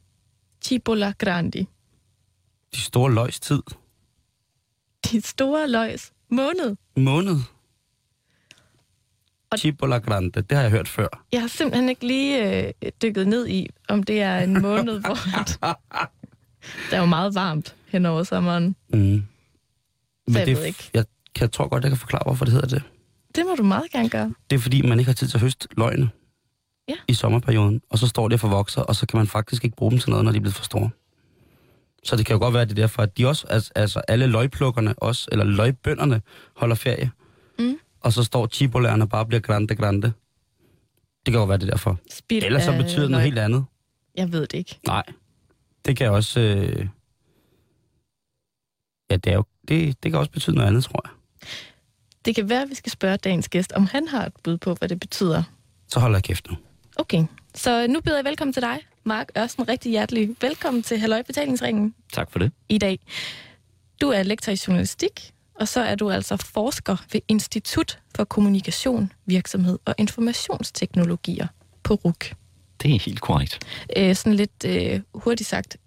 Cipolla 0.61 1.13
Grandi. 1.17 1.67
De 2.75 2.81
store 2.81 3.13
løgs 3.13 3.39
tid. 3.39 3.61
De 5.11 5.21
store 5.21 5.69
løgs 5.71 6.13
måned. 6.29 6.75
Måned. 6.97 7.37
Og- 9.49 9.59
Cipolla 9.59 9.97
Grande, 9.97 10.41
det 10.41 10.51
har 10.51 10.61
jeg 10.61 10.71
hørt 10.71 10.87
før. 10.87 11.25
Jeg 11.31 11.41
har 11.41 11.47
simpelthen 11.47 11.89
ikke 11.89 12.07
lige 12.07 12.65
øh, 12.67 12.73
dykket 13.01 13.27
ned 13.27 13.47
i, 13.47 13.67
om 13.89 14.03
det 14.03 14.21
er 14.21 14.37
en 14.39 14.61
måned, 14.61 14.99
hvor 14.99 15.17
der 16.89 16.97
er 16.97 16.99
jo 16.99 17.05
meget 17.05 17.35
varmt 17.35 17.75
hen 17.87 18.05
over 18.05 18.23
sommeren. 18.23 18.75
Mm. 18.89 18.97
Men 18.99 19.23
jeg 20.27 20.45
det, 20.45 20.57
ved 20.57 20.63
ikke. 20.63 20.89
Jeg, 20.93 21.05
jeg 21.39 21.51
tror 21.51 21.67
godt, 21.67 21.83
jeg 21.83 21.91
kan 21.91 21.97
forklare, 21.97 22.21
hvorfor 22.25 22.45
det 22.45 22.53
hedder 22.53 22.67
det. 22.67 22.83
Det 23.35 23.45
må 23.45 23.55
du 23.55 23.63
meget 23.63 23.91
gerne 23.91 24.09
gøre. 24.09 24.33
Det 24.49 24.55
er 24.55 24.59
fordi, 24.59 24.81
man 24.81 24.99
ikke 24.99 25.09
har 25.09 25.13
tid 25.15 25.27
til 25.27 25.37
at 25.37 25.41
høste 25.41 25.67
løgene 25.77 26.09
Ja. 26.89 26.93
i 27.07 27.13
sommerperioden, 27.13 27.81
og 27.89 27.99
så 27.99 28.07
står 28.07 28.27
de 28.27 28.33
og 28.33 28.39
forvokser, 28.39 28.81
og 28.81 28.95
så 28.95 29.05
kan 29.05 29.17
man 29.17 29.27
faktisk 29.27 29.63
ikke 29.63 29.75
bruge 29.75 29.91
dem 29.91 29.99
til 29.99 30.09
noget, 30.09 30.25
når 30.25 30.31
de 30.31 30.37
er 30.37 30.41
blevet 30.41 30.55
for 30.55 30.63
store. 30.63 30.89
Så 32.03 32.15
det 32.15 32.25
kan 32.25 32.33
jo 32.33 32.39
godt 32.39 32.53
være, 32.53 32.61
at 32.61 32.69
det 32.69 32.79
er 32.79 32.81
derfor, 32.83 33.01
at 33.01 33.17
de 33.17 33.27
også, 33.27 33.47
altså, 33.49 33.71
altså 33.75 33.99
alle 34.07 34.27
løgplukkerne 34.27 34.93
også, 34.97 35.27
eller 35.31 35.45
løgbønderne, 35.45 36.21
holder 36.55 36.75
ferie. 36.75 37.11
Mm. 37.59 37.77
Og 38.01 38.13
så 38.13 38.23
står 38.23 38.47
chipolærerne 38.47 39.07
bare 39.09 39.21
og 39.21 39.27
bliver 39.27 39.41
grande, 39.41 39.75
grande. 39.75 40.13
Det 41.25 41.31
kan 41.31 41.33
jo 41.33 41.43
være 41.43 41.57
det 41.57 41.67
er 41.67 41.69
derfor. 41.71 41.97
Spild 42.11 42.43
Ellers 42.43 42.63
så 42.63 42.71
betyder 42.71 43.01
det 43.01 43.11
noget 43.11 43.23
helt 43.25 43.39
andet. 43.39 43.65
Jeg 44.17 44.31
ved 44.31 44.41
det 44.41 44.53
ikke. 44.53 44.79
Nej. 44.87 45.03
Det 45.85 45.97
kan 45.97 46.11
også... 46.11 46.39
Øh... 46.39 46.87
Ja, 49.09 49.15
det, 49.15 49.31
er 49.31 49.35
jo, 49.35 49.43
det, 49.67 50.03
det 50.03 50.11
kan 50.11 50.19
også 50.19 50.31
betyde 50.31 50.55
noget 50.55 50.67
andet, 50.67 50.83
tror 50.83 51.01
jeg. 51.05 51.11
Det 52.25 52.35
kan 52.35 52.49
være, 52.49 52.61
at 52.61 52.69
vi 52.69 52.75
skal 52.75 52.91
spørge 52.91 53.17
dagens 53.17 53.49
gæst, 53.49 53.71
om 53.71 53.85
han 53.85 54.07
har 54.07 54.25
et 54.25 54.33
bud 54.43 54.57
på, 54.57 54.73
hvad 54.73 54.89
det 54.89 54.99
betyder. 54.99 55.43
Så 55.87 55.99
holder 55.99 56.17
jeg 56.17 56.23
kæft 56.23 56.47
nu. 56.49 56.57
Okay, 56.95 57.25
så 57.55 57.87
nu 57.87 58.01
byder 58.01 58.15
jeg 58.15 58.25
velkommen 58.25 58.53
til 58.53 58.61
dig, 58.61 58.79
Mark 59.03 59.29
Ørsten. 59.37 59.69
Rigtig 59.69 59.89
hjertelig 59.91 60.35
velkommen 60.41 60.83
til 60.83 60.97
Halløj 60.99 61.21
Betalingsringen 61.21 61.95
Tak 62.13 62.31
for 62.31 62.39
det. 62.39 62.51
i 62.69 62.77
dag. 62.77 62.99
Du 64.01 64.09
er 64.09 64.23
lektor 64.23 64.51
i 64.51 64.57
journalistik, 64.67 65.31
og 65.59 65.67
så 65.67 65.81
er 65.81 65.95
du 65.95 66.11
altså 66.11 66.37
forsker 66.37 66.97
ved 67.11 67.21
Institut 67.27 67.99
for 68.15 68.23
Kommunikation, 68.23 69.11
Virksomhed 69.25 69.79
og 69.85 69.95
Informationsteknologier 69.97 71.47
på 71.83 71.93
RUK. 71.93 72.33
Det 72.85 72.95
er 72.95 72.99
helt 72.99 73.21
korrekt. 73.21 73.59
Øh, 73.97 74.15
sådan 74.15 74.33
lidt 74.33 74.65
øh, 74.65 75.01
hurtigt 75.13 75.49
sagt, 75.49 75.77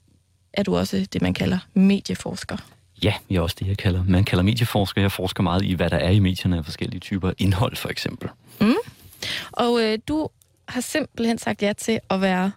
er 0.52 0.62
du 0.62 0.76
også 0.76 1.06
det, 1.12 1.22
man 1.22 1.34
kalder 1.34 1.58
medieforsker. 1.74 2.56
Ja, 3.02 3.14
jeg 3.30 3.36
er 3.36 3.40
også 3.40 3.56
det, 3.58 3.66
jeg 3.66 3.76
kalder. 3.76 4.04
Man 4.04 4.24
kalder 4.24 4.42
medieforsker. 4.42 5.00
Jeg 5.00 5.12
forsker 5.12 5.42
meget 5.42 5.64
i, 5.64 5.74
hvad 5.74 5.90
der 5.90 5.96
er 5.96 6.10
i 6.10 6.18
medierne 6.18 6.58
af 6.58 6.64
forskellige 6.64 7.00
typer 7.00 7.32
indhold, 7.38 7.76
for 7.76 7.88
eksempel. 7.88 8.28
Og 9.52 9.82
øh, 9.82 9.98
du 10.08 10.28
har 10.68 10.80
simpelthen 10.80 11.38
sagt 11.38 11.62
ja 11.62 11.72
til 11.72 12.00
at 12.10 12.20
være 12.20 12.52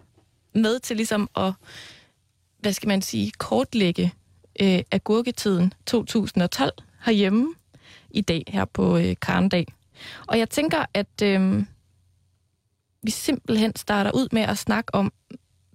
med 0.54 0.80
til 0.80 0.96
ligesom 0.96 1.30
at, 1.36 1.54
hvad 2.60 2.74
skal 2.74 2.88
man 2.88 3.02
sige, 3.02 3.32
kortlægge 3.38 4.14
øh, 4.62 4.80
agurketiden 4.92 5.74
2012 5.86 6.72
herhjemme 7.06 7.54
i 8.12 8.22
dag 8.22 8.44
her 8.48 8.66
på 8.66 8.98
øh, 8.98 9.16
Karndag. 9.22 9.68
Og 10.28 10.40
jeg 10.40 10.50
tænker, 10.50 10.86
at 10.94 11.22
øh, 11.24 11.64
vi 13.04 13.12
simpelthen 13.12 13.76
starter 13.76 14.12
ud 14.12 14.28
med 14.32 14.42
at 14.42 14.58
snakke 14.58 14.96
om, 14.96 15.14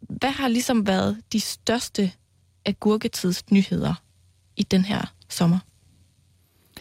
hvad 0.01 0.31
har 0.31 0.49
ligesom 0.49 0.87
været 0.87 1.17
de 1.33 1.41
største 1.41 2.13
agurketidsnyheder 2.67 3.95
i 4.57 4.63
den 4.63 4.85
her 4.85 5.13
sommer? 5.29 5.59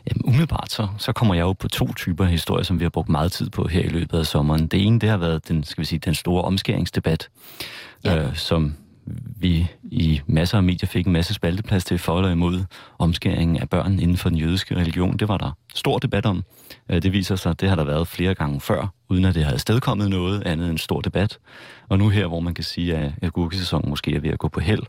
Jamen, 0.10 0.22
umiddelbart 0.26 0.72
så, 0.72 0.88
så 0.98 1.12
kommer 1.14 1.36
jeg 1.36 1.42
jo 1.42 1.54
på 1.54 1.68
to 1.68 1.94
typer 1.94 2.26
historier, 2.26 2.64
som 2.64 2.80
vi 2.80 2.86
har 2.86 2.90
brugt 2.90 3.10
meget 3.10 3.32
tid 3.32 3.50
på 3.50 3.68
her 3.68 3.82
i 3.82 3.88
løbet 3.88 4.18
af 4.20 4.26
sommeren. 4.26 4.68
Det 4.68 4.86
ene, 4.86 5.00
det 5.00 5.10
har 5.10 5.18
været 5.18 5.48
den, 5.48 5.64
skal 5.64 5.82
vi 5.82 5.86
sige, 5.86 6.00
den 6.00 6.14
store 6.16 6.42
omskæringsdebat, 6.42 7.30
Ja. 8.04 8.18
øh, 8.28 8.36
som 8.36 8.76
vi 9.38 9.68
i 9.84 10.22
masser 10.28 10.58
af 10.58 10.64
medier 10.64 10.88
fik 10.88 11.06
en 11.08 11.14
masse 11.14 11.34
spalteplads 11.34 11.86
til 11.86 11.98
for 12.00 12.18
eller 12.18 12.32
imod 12.32 12.64
omskæringen 13.00 13.58
af 13.58 13.70
børn 13.70 14.00
inden 14.00 14.18
for 14.18 14.30
den 14.30 14.38
jødiske 14.38 14.76
religion. 14.76 15.18
Det 15.18 15.28
var 15.28 15.38
der 15.38 15.52
stor 15.76 15.98
debat 16.00 16.26
om. 16.26 16.44
Øh, 16.90 17.02
Det 17.02 17.14
viser 17.14 17.36
sig, 17.36 17.50
at 17.50 17.62
det 17.62 17.70
har 17.70 17.76
der 17.76 17.84
været 17.84 18.08
flere 18.08 18.34
gange 18.36 18.62
før, 18.62 18.88
uden 19.10 19.26
at 19.26 19.36
det 19.36 19.44
har 19.44 19.58
stedkommet 19.58 20.10
noget 20.10 20.44
andet 20.46 20.66
end 20.66 20.72
en 20.72 20.78
stor 20.78 21.02
debat. 21.02 21.38
Og 21.90 21.98
nu 21.98 22.10
her, 22.10 22.28
hvor 22.28 22.40
man 22.40 22.54
kan 22.54 22.64
sige, 22.64 22.96
at 22.96 23.12
agurkesæsonen 23.22 23.90
måske 23.90 24.16
er 24.16 24.20
ved 24.20 24.30
at 24.30 24.40
gå 24.40 24.48
på 24.48 24.60
held, 24.60 24.84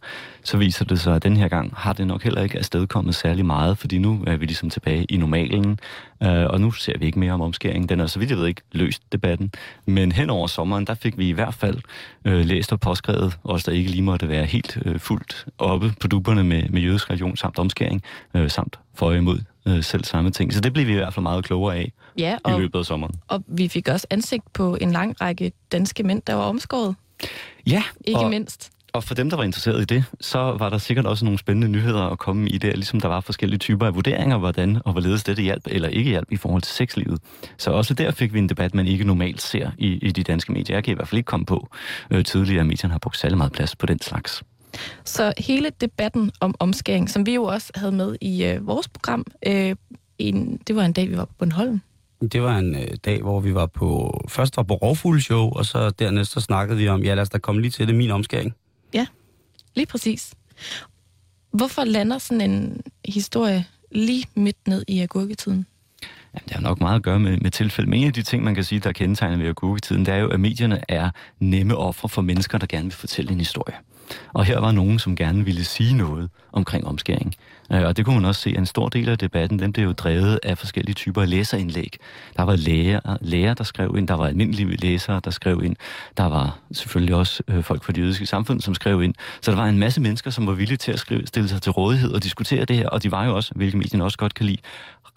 så 0.44 0.56
viser 0.56 0.85
det 0.85 1.00
sig, 1.00 1.14
at 1.16 1.23
den 1.23 1.37
her 1.37 1.49
gang 1.49 1.73
har 1.76 1.92
det 1.92 2.06
nok 2.06 2.23
heller 2.23 2.42
ikke 2.42 2.58
afstedkommet 2.58 3.14
særlig 3.14 3.46
meget, 3.46 3.78
fordi 3.78 3.99
nu 3.99 4.25
er 4.26 4.37
vi 4.37 4.46
ligesom 4.46 4.70
tilbage 4.70 5.04
i 5.04 5.16
normalen, 5.16 5.78
øh, 6.23 6.46
og 6.46 6.61
nu 6.61 6.70
ser 6.70 6.99
vi 6.99 7.06
ikke 7.06 7.18
mere 7.18 7.32
om 7.32 7.40
omskæringen. 7.40 7.88
Den 7.88 8.00
er 8.00 8.06
så 8.06 8.18
vidt 8.18 8.30
jeg 8.30 8.38
ved 8.38 8.46
ikke 8.46 8.62
løst 8.73 9.02
debatten, 9.12 9.52
men 9.87 10.12
hen 10.12 10.30
over 10.30 10.46
sommeren, 10.46 10.85
der 10.85 10.94
fik 10.94 11.18
vi 11.18 11.28
i 11.28 11.32
hvert 11.32 11.54
fald 11.54 11.78
øh, 12.25 12.44
læst 12.44 12.73
og 12.73 12.80
påskrevet, 12.80 13.38
os 13.44 13.64
der 13.64 13.73
ikke 13.73 13.90
lige 13.90 14.02
måtte 14.02 14.28
være 14.28 14.44
helt 14.44 14.78
øh, 14.85 14.99
fuldt 14.99 15.46
oppe 15.58 15.94
på 16.00 16.08
duberne 16.08 16.44
med, 16.44 16.62
med 16.68 16.82
jødisk 16.82 17.11
religion 17.11 17.37
samt 17.37 17.58
omskæring, 17.58 18.02
øh, 18.35 18.50
samt 18.50 18.78
for 18.94 19.12
imod 19.12 19.40
øh, 19.66 19.82
selv 19.85 20.04
samme 20.04 20.30
ting. 20.30 20.52
Så 20.54 20.61
det 20.61 20.73
blev 20.73 20.87
vi 20.87 20.92
i 20.92 20.96
hvert 20.96 21.14
fald 21.14 21.23
meget 21.23 21.44
klogere 21.44 21.76
af 21.76 21.92
Ja, 22.18 22.35
i 22.35 22.38
og, 22.44 22.61
løbet 22.61 22.78
af 22.78 22.85
sommeren. 22.85 23.14
og 23.28 23.44
vi 23.46 23.68
fik 23.68 23.88
også 23.88 24.06
ansigt 24.11 24.52
på 24.52 24.76
en 24.80 24.92
lang 24.92 25.20
række 25.20 25.52
danske 25.73 26.02
mænd, 26.02 26.23
der 26.26 26.35
var 26.35 26.44
omskåret. 26.44 26.94
Ja, 27.66 27.82
Ikke 28.04 28.20
og, 28.20 28.30
mindst. 28.30 28.70
Og 28.92 29.04
for 29.04 29.14
dem, 29.14 29.30
der 29.30 29.37
var 29.37 29.44
interesseret 29.44 29.82
i 29.82 29.85
det, 29.85 30.04
så 30.20 30.38
var 30.38 30.68
der 30.70 30.78
sikkert 30.78 31.06
også 31.06 31.25
nogle 31.25 31.38
spændende 31.38 31.68
nyheder 31.68 32.02
at 32.02 32.18
komme 32.18 32.49
i 32.49 32.58
det, 32.58 32.75
ligesom 32.75 33.00
der 33.00 33.08
var 33.08 33.20
forskellige 33.20 33.58
typer 33.58 33.87
af 33.87 33.94
vurderinger, 33.94 34.38
hvordan 34.38 34.80
og 34.85 34.92
hvorledes 34.92 35.25
dette 35.25 35.42
hjælp 35.42 35.62
eller 35.66 35.88
ikke 35.88 36.11
hjælp 36.11 36.32
i 36.32 36.37
forhold 36.37 36.62
til 36.62 36.73
sexlivet. 36.75 37.18
Så 37.58 37.70
også 37.70 37.94
der 37.94 38.11
fik 38.11 38.32
vi 38.35 38.38
en 38.38 38.49
debat, 38.49 38.75
man 38.75 38.87
ikke 38.87 39.04
normalt 39.04 39.42
ser 39.42 39.70
i, 39.78 39.87
i 39.92 40.11
de 40.12 40.23
danske 40.23 40.52
medier. 40.52 40.76
Jeg 40.76 40.85
kan 40.85 40.92
i 40.92 40.94
hvert 40.94 41.08
fald 41.08 41.16
ikke 41.18 41.26
komme 41.26 41.46
på 41.46 41.68
øh, 42.11 42.25
tidligere, 42.25 42.61
at 42.61 42.66
medierne 42.66 42.92
har 42.92 42.99
brugt 42.99 43.16
særlig 43.18 43.38
meget 43.38 43.52
plads 43.52 43.76
på 43.76 43.87
den 43.87 44.02
slags. 44.02 44.42
Så 45.04 45.33
hele 45.38 45.71
debatten 45.80 46.30
om 46.40 46.54
omskæring, 46.59 47.11
som 47.11 47.26
vi 47.26 47.35
jo 47.35 47.45
også 47.45 47.73
havde 47.75 47.92
med 47.92 48.16
i 48.21 48.45
øh, 48.45 48.66
vores 48.66 48.88
program, 48.88 49.25
øh, 49.47 49.76
en, 50.18 50.61
det 50.66 50.76
var 50.76 50.85
en 50.85 50.92
dag, 50.92 51.11
vi 51.11 51.16
var 51.16 51.25
på 51.25 51.35
Bornholm. 51.38 51.80
Det 52.33 52.42
var 52.42 52.59
en 52.59 52.75
øh, 52.75 52.88
dag, 53.04 53.23
hvor 53.23 53.40
vi 53.40 53.54
var 53.54 53.66
på... 53.66 54.21
Først 54.28 54.56
var 54.56 54.62
på 54.62 54.75
Rovfugl 54.75 55.21
Show, 55.21 55.50
og 55.50 55.66
så 55.66 55.90
dernæst 55.90 56.33
så 56.33 56.40
snakkede 56.40 56.78
vi 56.78 56.88
om, 56.88 57.02
ja 57.02 57.14
lad 57.14 57.23
os 57.23 57.28
da 57.28 57.38
komme 57.38 57.61
lige 57.61 57.71
til 57.71 57.87
det, 57.87 57.95
min 57.95 58.11
omskæring. 58.11 58.54
Lige 59.76 59.87
præcis. 59.87 60.35
Hvorfor 61.50 61.85
lander 61.85 62.18
sådan 62.18 62.50
en 62.50 62.83
historie 63.04 63.64
lige 63.92 64.26
midt 64.35 64.68
ned 64.68 64.85
i 64.88 65.00
agurketiden? 65.00 65.66
Ja, 66.35 66.38
det 66.45 66.52
har 66.52 66.61
nok 66.61 66.80
meget 66.80 66.97
at 66.97 67.02
gøre 67.02 67.21
med, 67.21 67.38
med 67.38 67.50
tilfælde. 67.50 67.90
Men 67.90 68.00
en 68.00 68.06
af 68.06 68.12
de 68.12 68.23
ting, 68.23 68.45
man 68.45 68.54
kan 68.54 68.64
sige, 68.64 68.80
der 68.80 68.88
er 68.88 68.92
kendetegnet 68.92 69.38
ved 69.38 69.47
agurketiden, 69.47 70.06
det 70.06 70.14
er 70.14 70.18
jo, 70.18 70.28
at 70.28 70.40
medierne 70.40 70.80
er 70.88 71.11
nemme 71.38 71.76
ofre 71.76 72.09
for 72.09 72.23
mennesker, 72.23 72.59
der 72.59 72.66
gerne 72.66 72.85
vil 72.85 72.92
fortælle 72.92 73.33
en 73.33 73.38
historie. 73.38 73.75
Og 74.33 74.45
her 74.45 74.61
var 74.61 74.73
nogen, 74.73 74.99
som 74.99 75.17
gerne 75.17 75.45
ville 75.45 75.65
sige 75.65 75.95
noget 75.95 76.31
omkring 76.53 76.87
omskæring. 76.87 77.35
Øh, 77.73 77.83
og 77.83 77.97
det 77.97 78.05
kunne 78.05 78.15
man 78.15 78.25
også 78.25 78.41
se, 78.41 78.51
at 78.51 78.59
en 78.59 78.67
stor 78.67 78.89
del 78.89 79.09
af 79.09 79.19
debatten, 79.19 79.59
den 79.59 79.73
blev 79.73 79.85
jo 79.85 79.93
drevet 79.93 80.41
af 80.43 80.59
forskellige 80.59 80.95
typer 80.95 81.23
af 81.23 81.31
læserindlæg. 81.31 81.97
Der 82.37 82.43
var 82.43 82.57
læger, 82.57 83.17
læger, 83.21 83.55
der 83.55 83.65
skrev 83.65 83.95
ind, 83.99 84.09
der 84.09 84.15
var 84.15 84.27
almindelige 84.27 84.77
læsere, 84.77 85.21
der 85.25 85.31
skrev 85.31 85.63
ind. 85.65 85.77
Der 86.17 86.25
var 86.25 86.59
selvfølgelig 86.73 87.15
også 87.15 87.43
øh, 87.49 87.65
folk 87.65 87.85
fra 87.85 87.93
det 87.93 88.03
jødiske 88.03 88.27
samfund, 88.27 88.61
som 88.61 88.75
skrev 88.75 89.03
ind. 89.03 89.15
Så 89.41 89.51
der 89.51 89.57
var 89.57 89.67
en 89.67 89.79
masse 89.79 90.01
mennesker, 90.01 90.31
som 90.31 90.47
var 90.47 90.53
villige 90.53 90.77
til 90.77 90.93
at 90.93 90.99
skrive, 90.99 91.27
stille 91.27 91.49
sig 91.49 91.63
til 91.63 91.73
rådighed 91.73 92.13
og 92.13 92.23
diskutere 92.23 92.65
det 92.65 92.77
her, 92.77 92.89
og 92.89 93.03
de 93.03 93.11
var 93.11 93.25
jo 93.25 93.37
også, 93.37 93.53
hvilket 93.55 93.79
medierne 93.79 94.05
også 94.05 94.19
godt 94.19 94.35
kan 94.35 94.47
lide, 94.47 94.59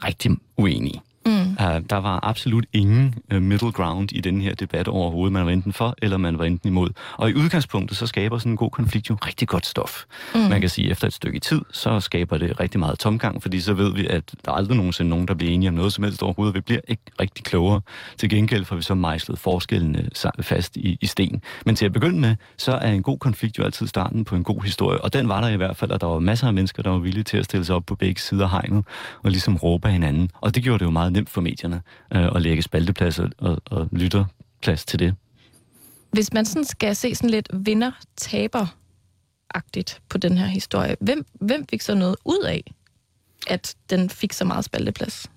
rigtig 0.04 0.32
uenige. 0.58 1.02
Mm. 1.26 1.32
Uh, 1.32 1.82
der 1.90 1.96
var 1.96 2.20
absolut 2.24 2.66
ingen 2.74 3.16
uh, 3.34 3.42
middle 3.42 3.72
ground 3.72 4.12
i 4.12 4.22
den 4.22 4.42
her 4.42 4.56
debat 4.56 4.88
overhovedet. 4.88 5.34
Man 5.34 5.46
var 5.46 5.52
enten 5.52 5.74
for, 5.74 5.96
eller 6.02 6.18
man 6.18 6.38
var 6.38 6.46
enten 6.46 6.70
imod. 6.70 6.90
Og 7.18 7.30
i 7.30 7.34
udgangspunktet, 7.34 7.98
så 7.98 8.08
skaber 8.08 8.38
sådan 8.38 8.52
en 8.52 8.58
god 8.58 8.70
konflikt 8.70 9.10
jo 9.10 9.18
rigtig 9.26 9.48
godt 9.48 9.66
stof. 9.66 10.04
Mm. 10.36 10.40
Man 10.40 10.62
kan 10.62 10.70
sige, 10.70 10.86
at 10.86 10.92
efter 10.92 11.08
et 11.08 11.14
stykke 11.14 11.40
tid, 11.40 11.62
så 11.72 12.00
skaber 12.00 12.38
det 12.38 12.60
rigtig 12.60 12.80
meget 12.80 13.00
tomgang, 13.00 13.42
fordi 13.42 13.60
så 13.60 13.74
ved 13.74 13.94
vi, 13.94 14.08
at 14.08 14.34
der 14.46 14.52
er 14.52 14.56
aldrig 14.56 14.78
nogensinde 14.78 15.10
nogen, 15.10 15.28
der 15.28 15.34
bliver 15.34 15.54
enige 15.54 15.70
om 15.70 15.76
noget 15.76 15.94
som 15.94 16.04
helst 16.04 16.24
overhovedet. 16.24 16.56
Vi 16.56 16.62
bliver 16.62 16.82
ikke 16.88 17.04
rigtig 17.22 17.46
klogere. 17.46 17.82
Til 18.18 18.30
gengæld 18.30 18.66
får 18.66 18.76
vi 18.76 18.82
så 18.82 18.96
mejslet 18.96 19.40
forskellene 19.40 20.10
fast 20.42 20.78
i, 20.78 20.98
i 21.02 21.06
sten. 21.06 21.42
Men 21.66 21.76
til 21.76 21.86
at 21.86 21.94
begynde 21.94 22.20
med, 22.20 22.36
så 22.58 22.72
er 22.72 22.92
en 22.92 23.04
god 23.04 23.18
konflikt 23.18 23.58
jo 23.58 23.64
altid 23.64 23.88
starten 23.88 24.26
på 24.26 24.36
en 24.36 24.44
god 24.44 24.64
historie. 24.64 25.02
Og 25.02 25.14
den 25.14 25.30
var 25.30 25.42
der 25.42 25.48
i 25.48 25.56
hvert 25.58 25.78
fald, 25.78 25.92
at 25.92 26.02
der 26.02 26.08
var 26.08 26.20
masser 26.20 26.48
af 26.48 26.54
mennesker, 26.54 26.84
der 26.84 26.90
var 26.90 26.98
villige 26.98 27.24
til 27.24 27.38
at 27.38 27.46
stille 27.46 27.66
sig 27.66 27.76
op 27.76 27.86
på 27.86 27.96
begge 27.96 28.22
sider 28.22 28.44
af 28.44 28.52
hegnet 28.52 28.86
og 29.24 29.32
ligesom 29.32 29.56
råbe 29.56 29.88
af 29.88 29.94
hinanden. 29.94 30.32
Og 30.42 30.56
det 30.56 30.64
gjorde 30.64 30.80
det 30.80 30.86
jo 30.86 30.92
meget 30.92 31.09
nemt 31.10 31.30
for 31.30 31.42
medierne 31.42 31.82
øh, 32.14 32.36
at 32.36 32.42
lægge 32.42 32.62
spalteplads 32.62 33.20
og, 33.20 33.30
og, 33.38 33.62
og 33.66 33.88
lytterplads 33.92 34.86
til 34.86 35.00
det. 35.00 35.16
Hvis 36.12 36.34
man 36.34 36.46
sådan 36.46 36.66
skal 36.66 36.96
se 36.96 37.16
sådan 37.16 37.30
lidt 37.30 37.50
vinder-taber-agtigt 37.54 40.02
på 40.10 40.18
den 40.18 40.38
her 40.38 40.48
historie, 40.48 40.96
hvem, 41.00 41.26
hvem 41.34 41.66
fik 41.70 41.82
så 41.82 41.96
noget 41.96 42.16
ud 42.26 42.44
af, 42.44 42.74
at 43.48 43.76
den 43.90 44.10
fik 44.10 44.34
så 44.34 44.46
meget 44.46 44.66
spalteplads? 44.66 45.30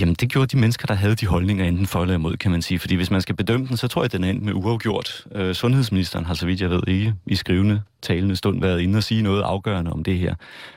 Jamen, 0.00 0.14
det 0.14 0.28
gjorde 0.32 0.46
de 0.46 0.56
mennesker, 0.56 0.86
der 0.86 0.94
havde 0.94 1.14
de 1.14 1.26
holdninger 1.26 1.64
enten 1.64 1.86
for 1.86 2.02
eller 2.02 2.14
imod, 2.14 2.36
kan 2.36 2.50
man 2.50 2.62
sige. 2.62 2.78
Fordi 2.78 2.94
hvis 2.94 3.10
man 3.10 3.20
skal 3.20 3.36
bedømme 3.36 3.66
den, 3.66 3.76
så 3.76 3.88
tror 3.88 4.02
jeg, 4.02 4.12
den 4.12 4.24
er 4.24 4.30
endt 4.30 4.42
med 4.42 4.52
uafgjort. 4.52 5.26
Øh, 5.34 5.54
sundhedsministeren 5.54 6.24
har, 6.24 6.34
så 6.34 6.46
vidt 6.46 6.60
jeg 6.60 6.70
ved, 6.70 6.82
ikke 6.88 7.14
i 7.26 7.34
skrivende, 7.34 7.82
talende 8.02 8.36
stund 8.36 8.60
været 8.60 8.80
inde 8.80 8.96
og 8.96 9.02
sige 9.02 9.22
noget 9.22 9.42
afgørende 9.42 9.92
om 9.92 10.04
det 10.04 10.18
her. 10.18 10.34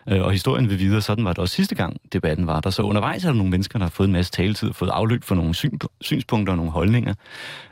Øh, 0.10 0.22
og 0.22 0.32
historien 0.32 0.70
vil 0.70 0.80
videre, 0.80 1.02
sådan 1.02 1.26
var 1.26 1.34
det 1.34 1.40
også 1.40 1.56
sidste 1.56 1.76
gang, 1.76 1.98
debatten 2.14 2.48
var 2.48 2.60
der. 2.60 2.70
Så 2.70 2.82
undervejs 2.82 3.24
er 3.24 3.30
der 3.30 3.36
nogle 3.36 3.52
mennesker, 3.52 3.80
der 3.80 3.86
har 3.86 3.90
fået 3.90 4.08
en 4.08 4.14
masse 4.14 4.32
taletid, 4.32 4.70
og 4.70 4.76
fået 4.76 4.90
afløb 4.90 5.24
for 5.24 5.36
nogle 5.36 5.56
syn, 5.56 5.78
synspunkter 6.02 6.54
og 6.54 6.58
nogle 6.58 6.72
holdninger. 6.72 7.14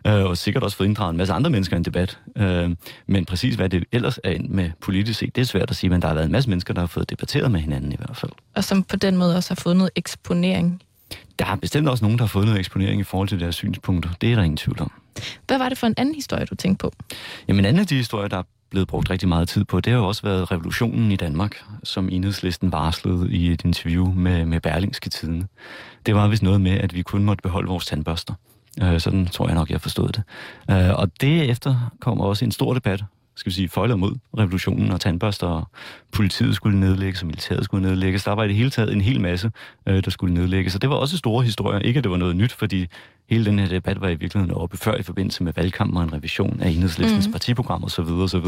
Øh, 0.07 0.25
og 0.25 0.37
sikkert 0.37 0.63
også 0.63 0.77
fået 0.77 0.87
inddraget 0.87 1.11
en 1.11 1.17
masse 1.17 1.33
andre 1.33 1.49
mennesker 1.49 1.75
i 1.75 1.77
en 1.77 1.85
debat. 1.85 2.19
Øh, 2.37 2.69
men 3.07 3.25
præcis 3.25 3.55
hvad 3.55 3.69
det 3.69 3.83
ellers 3.91 4.19
er 4.23 4.31
endt 4.31 4.51
med 4.51 4.71
politisk 4.81 5.19
set, 5.19 5.35
det 5.35 5.41
er 5.41 5.45
svært 5.45 5.69
at 5.69 5.75
sige, 5.75 5.89
men 5.89 6.01
der 6.01 6.07
har 6.07 6.15
været 6.15 6.25
en 6.25 6.31
masse 6.31 6.49
mennesker, 6.49 6.73
der 6.73 6.81
har 6.81 6.87
fået 6.87 7.09
debatteret 7.09 7.51
med 7.51 7.59
hinanden 7.59 7.91
i 7.91 7.95
hvert 7.97 8.17
fald. 8.17 8.31
Og 8.55 8.63
som 8.63 8.83
på 8.83 8.95
den 8.95 9.17
måde 9.17 9.35
også 9.35 9.49
har 9.49 9.61
fået 9.61 9.77
noget 9.77 9.91
eksponering 9.95 10.81
der 11.39 11.45
er 11.45 11.55
bestemt 11.55 11.89
også 11.89 12.05
nogen, 12.05 12.17
der 12.17 12.23
har 12.23 12.27
fået 12.27 12.45
noget 12.45 12.59
eksponering 12.59 13.01
i 13.01 13.03
forhold 13.03 13.27
til 13.27 13.39
deres 13.39 13.55
synspunkter. 13.55 14.09
Det 14.21 14.31
er 14.31 14.35
der 14.35 14.43
ingen 14.43 14.57
tvivl 14.57 14.81
om. 14.81 14.91
Hvad 15.47 15.57
var 15.57 15.69
det 15.69 15.77
for 15.77 15.87
en 15.87 15.93
anden 15.97 16.15
historie, 16.15 16.45
du 16.45 16.55
tænkte 16.55 16.83
på? 16.83 16.93
Jamen, 17.47 17.59
en 17.59 17.65
anden 17.65 17.79
af 17.79 17.87
de 17.87 17.95
historier, 17.95 18.27
der 18.27 18.37
er 18.37 18.43
blevet 18.69 18.87
brugt 18.87 19.09
rigtig 19.09 19.29
meget 19.29 19.49
tid 19.49 19.65
på, 19.65 19.79
det 19.79 19.93
har 19.93 19.99
jo 19.99 20.07
også 20.07 20.21
været 20.21 20.51
revolutionen 20.51 21.11
i 21.11 21.15
Danmark, 21.15 21.63
som 21.83 22.09
enhedslisten 22.11 22.71
varslede 22.71 23.31
i 23.31 23.51
et 23.51 23.65
interview 23.65 24.11
med, 24.11 24.45
med 24.45 24.61
Berlingske 24.61 25.09
Tiden. 25.09 25.47
Det 26.05 26.15
var 26.15 26.27
vist 26.27 26.43
noget 26.43 26.61
med, 26.61 26.71
at 26.71 26.95
vi 26.95 27.01
kun 27.01 27.23
måtte 27.23 27.41
beholde 27.41 27.67
vores 27.67 27.85
tandbørster. 27.85 28.33
Øh, 28.81 28.99
sådan 28.99 29.25
tror 29.25 29.47
jeg 29.47 29.55
nok, 29.55 29.69
jeg 29.69 29.81
forstod 29.81 30.09
det. 30.09 30.23
Øh, 30.71 30.99
og 30.99 31.21
det 31.21 31.49
efter 31.49 31.91
kom 31.99 32.19
også 32.19 32.45
en 32.45 32.51
stor 32.51 32.73
debat 32.73 33.03
skal 33.35 33.49
vi 33.49 33.55
sige, 33.55 33.69
for 33.69 33.95
mod 33.95 34.15
revolutionen 34.37 34.91
og 34.91 35.01
tandbørster, 35.01 35.47
og 35.47 35.67
politiet 36.11 36.55
skulle 36.55 36.79
nedlægges, 36.79 37.21
og 37.21 37.27
militæret 37.27 37.65
skulle 37.65 37.87
nedlægges. 37.87 38.23
Der 38.23 38.31
var 38.31 38.43
i 38.43 38.47
det 38.47 38.55
hele 38.55 38.69
taget 38.69 38.93
en 38.93 39.01
hel 39.01 39.21
masse, 39.21 39.51
øh, 39.87 40.03
der 40.03 40.11
skulle 40.11 40.33
nedlægges. 40.33 40.75
Og 40.75 40.81
det 40.81 40.89
var 40.89 40.95
også 40.95 41.17
store 41.17 41.43
historier. 41.43 41.79
Ikke, 41.79 41.97
at 41.97 42.03
det 42.03 42.11
var 42.11 42.17
noget 42.17 42.35
nyt, 42.35 42.51
fordi 42.51 42.87
hele 43.29 43.45
den 43.45 43.59
her 43.59 43.67
debat 43.67 44.01
var 44.01 44.07
i 44.07 44.15
virkeligheden 44.15 44.55
oppe 44.55 44.77
før 44.77 44.95
i 44.95 45.03
forbindelse 45.03 45.43
med 45.43 45.53
valgkampen 45.55 45.97
og 45.97 46.03
en 46.03 46.13
revision 46.13 46.59
af 46.61 46.69
enhedslistens 46.69 47.27
mm. 47.27 47.31
partiprogram 47.31 47.83
osv. 47.83 48.01
osv. 48.01 48.45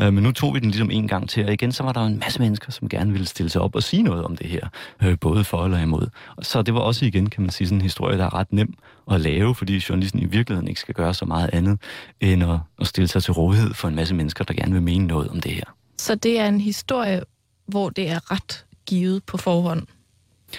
Øh, 0.00 0.12
men 0.12 0.22
nu 0.22 0.32
tog 0.32 0.54
vi 0.54 0.58
den 0.58 0.70
ligesom 0.70 0.90
en 0.90 1.08
gang 1.08 1.28
til, 1.28 1.46
og 1.46 1.52
igen 1.52 1.72
så 1.72 1.82
var 1.82 1.92
der 1.92 2.00
en 2.00 2.18
masse 2.18 2.40
mennesker, 2.40 2.72
som 2.72 2.88
gerne 2.88 3.12
ville 3.12 3.26
stille 3.26 3.50
sig 3.50 3.60
op 3.60 3.74
og 3.74 3.82
sige 3.82 4.02
noget 4.02 4.24
om 4.24 4.36
det 4.36 4.46
her, 4.46 4.68
øh, 5.02 5.18
både 5.20 5.44
for 5.44 5.64
eller 5.64 5.82
imod. 5.82 6.06
Så 6.42 6.62
det 6.62 6.74
var 6.74 6.80
også 6.80 7.04
igen, 7.04 7.30
kan 7.30 7.42
man 7.42 7.50
sige, 7.50 7.68
sådan 7.68 7.78
en 7.78 7.82
historie, 7.82 8.18
der 8.18 8.24
er 8.24 8.34
ret 8.34 8.52
nem 8.52 8.74
at 9.10 9.20
lave, 9.20 9.54
fordi 9.54 9.84
journalisten 9.88 10.20
i 10.20 10.24
virkeligheden 10.24 10.68
ikke 10.68 10.80
skal 10.80 10.94
gøre 10.94 11.14
så 11.14 11.24
meget 11.24 11.50
andet, 11.52 11.80
end 12.20 12.42
at, 12.42 12.58
at 12.80 12.86
stille 12.86 13.08
sig 13.08 13.22
til 13.22 13.32
rådighed 13.32 13.74
for 13.74 13.88
en 13.88 13.94
masse 13.94 14.14
mennesker, 14.14 14.44
der 14.44 14.54
gerne 14.54 14.72
vil 14.72 14.82
mene 14.82 15.06
noget 15.06 15.28
om 15.28 15.40
det 15.40 15.52
her. 15.52 15.74
Så 15.98 16.14
det 16.14 16.38
er 16.38 16.48
en 16.48 16.60
historie, 16.60 17.22
hvor 17.66 17.90
det 17.90 18.08
er 18.08 18.30
ret 18.30 18.64
givet 18.86 19.24
på 19.24 19.36
forhånd, 19.36 19.86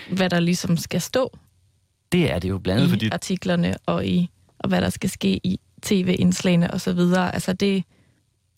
hvad 0.10 0.30
der 0.30 0.40
ligesom 0.40 0.78
skal 0.78 1.02
stå 1.02 1.40
det 2.12 2.32
er 2.32 2.40
det 2.40 2.50
jo 2.50 2.58
blandt 2.58 2.82
andet, 2.82 2.88
I 2.88 2.96
fordi... 2.96 3.10
artiklerne 3.12 3.76
og 3.86 4.08
i 4.08 4.30
og 4.60 4.70
hvad 4.70 4.82
der 4.82 4.90
skal 4.90 5.10
ske 5.10 5.40
i 5.44 5.60
tv-indslagene 5.82 6.72
og 6.72 6.82
så 6.82 6.94
videre. 6.94 7.34
Altså 7.34 7.54
det, 7.54 7.84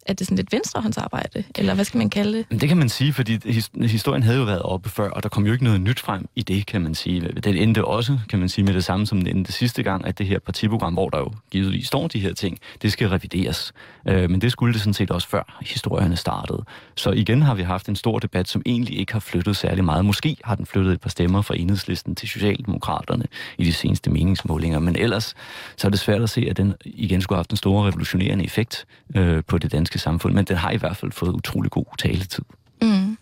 er 0.08 0.14
det 0.14 0.28
sådan 0.28 0.38
lidt 0.38 0.52
venstrehåndsarbejde, 0.52 1.44
eller 1.56 1.74
hvad 1.74 1.86
skal 1.86 1.98
man 1.98 2.10
kalde 2.10 2.38
det? 2.38 2.62
Det 2.62 2.70
kan 2.70 2.78
man 2.78 2.90
sige, 2.90 3.14
fordi 3.14 3.64
historien 3.82 4.24
havde 4.24 4.38
jo 4.38 4.44
været 4.44 4.62
oppe 4.62 4.90
før, 4.90 5.10
og 5.10 5.24
der 5.24 5.30
kom 5.30 5.46
jo 5.46 5.52
ikke 5.52 5.64
noget 5.64 5.82
nyt 5.82 6.00
frem 6.00 6.30
i 6.36 6.42
det, 6.42 6.66
kan 6.66 6.82
man 6.82 6.96
sige. 6.96 7.22
Den 7.22 7.56
endte 7.56 7.86
også, 7.86 8.20
kan 8.30 8.40
man 8.40 8.50
sige, 8.50 8.66
med 8.66 8.74
det 8.74 8.84
samme 8.84 9.08
som 9.08 9.18
den 9.18 9.38
endte 9.38 9.52
sidste 9.52 9.84
gang, 9.84 10.06
at 10.06 10.18
det 10.18 10.26
her 10.26 10.40
partiprogram, 10.40 10.94
hvor 10.94 11.10
der 11.10 11.18
jo 11.18 11.32
givetvis 11.52 11.88
står 11.88 12.08
de 12.08 12.20
her 12.20 12.34
ting, 12.34 12.60
det 12.82 12.92
skal 12.92 13.10
revideres. 13.10 13.74
Øh, 14.08 14.30
men 14.30 14.42
det 14.42 14.52
skulle 14.52 14.74
det 14.74 14.82
sådan 14.82 14.94
set 14.94 15.12
også 15.12 15.28
før 15.28 15.58
historierne 15.62 16.16
startede. 16.16 16.64
Så 16.96 17.12
igen 17.12 17.42
har 17.42 17.56
vi 17.56 17.64
haft 17.64 17.90
en 17.90 17.96
stor 17.96 18.20
debat, 18.20 18.48
som 18.48 18.62
egentlig 18.66 19.00
ikke 19.00 19.14
har 19.14 19.20
flyttet 19.20 19.56
særlig 19.56 19.84
meget. 19.86 20.06
Måske 20.06 20.38
har 20.44 20.56
den 20.56 20.66
flyttet 20.66 20.94
et 20.94 21.02
par 21.02 21.10
stemmer 21.10 21.42
fra 21.42 21.56
enhedslisten 21.58 22.16
til 22.16 22.30
Socialdemokraterne 22.30 23.26
i 23.58 23.64
de 23.64 23.74
seneste 23.74 24.10
meningsmålinger, 24.10 24.80
men 24.80 24.96
ellers 24.96 25.36
så 25.78 25.88
er 25.88 25.92
det 25.92 26.00
svært 26.00 26.22
at 26.22 26.30
se, 26.30 26.48
at 26.50 26.58
den 26.58 26.74
igen 26.86 27.22
skulle 27.22 27.36
have 27.36 27.40
haft 27.40 27.52
en 27.52 27.58
stor 27.58 27.88
revolutionerende 27.88 28.46
effekt 28.46 28.86
øh, 29.16 29.44
på 29.48 29.58
det 29.58 29.72
danske 29.72 29.97
samfund, 30.00 30.34
men 30.34 30.46
den 30.46 30.58
har 30.58 30.72
i 30.72 30.78
hvert 30.78 30.98
fald 30.98 31.12
fået 31.12 31.34
utrolig 31.34 31.72
god 31.72 31.86
taletid. 32.00 32.44
Mm. 32.82 33.18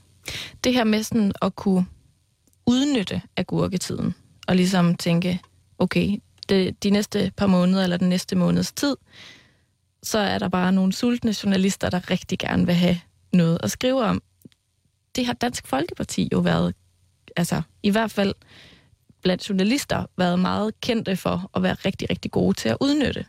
Det 0.63 0.73
her 0.73 0.83
med 0.83 1.03
sådan 1.03 1.31
at 1.41 1.55
kunne 1.55 1.85
udnytte 2.65 3.21
agurketiden, 3.37 4.15
og 4.47 4.55
ligesom 4.55 4.95
tænke, 4.95 5.41
okay, 5.77 6.17
det, 6.49 6.83
de 6.83 6.89
næste 6.89 7.31
par 7.37 7.47
måneder, 7.47 7.83
eller 7.83 7.97
den 7.97 8.09
næste 8.09 8.35
måneds 8.35 8.71
tid, 8.71 8.95
så 10.03 10.19
er 10.19 10.39
der 10.39 10.49
bare 10.49 10.71
nogle 10.71 10.93
sultne 10.93 11.35
journalister, 11.43 11.89
der 11.89 12.09
rigtig 12.09 12.39
gerne 12.39 12.65
vil 12.65 12.75
have 12.75 12.99
noget 13.33 13.59
at 13.63 13.71
skrive 13.71 14.03
om. 14.03 14.21
Det 15.15 15.25
har 15.25 15.33
Dansk 15.33 15.67
Folkeparti 15.67 16.29
jo 16.33 16.39
været, 16.39 16.75
altså 17.35 17.61
i 17.83 17.89
hvert 17.89 18.11
fald 18.11 18.33
blandt 19.21 19.49
journalister, 19.49 20.05
været 20.17 20.39
meget 20.39 20.81
kendte 20.81 21.15
for 21.15 21.49
at 21.55 21.63
være 21.63 21.73
rigtig, 21.73 22.09
rigtig 22.09 22.31
gode 22.31 22.53
til 22.53 22.69
at 22.69 22.77
udnytte. 22.81 23.25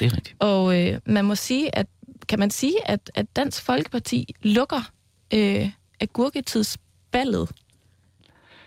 Det 0.00 0.06
er 0.06 0.16
rigtigt. 0.16 0.36
Og 0.38 0.80
øh, 0.80 1.00
man 1.06 1.24
må 1.24 1.34
sige, 1.34 1.74
at 1.74 1.86
kan 2.28 2.38
man 2.38 2.50
sige, 2.50 2.88
at, 2.90 3.10
at 3.14 3.36
Dansk 3.36 3.62
Folkeparti 3.62 4.34
lukker 4.42 4.90
øh, 5.34 5.70
agurketidsballet 6.00 7.50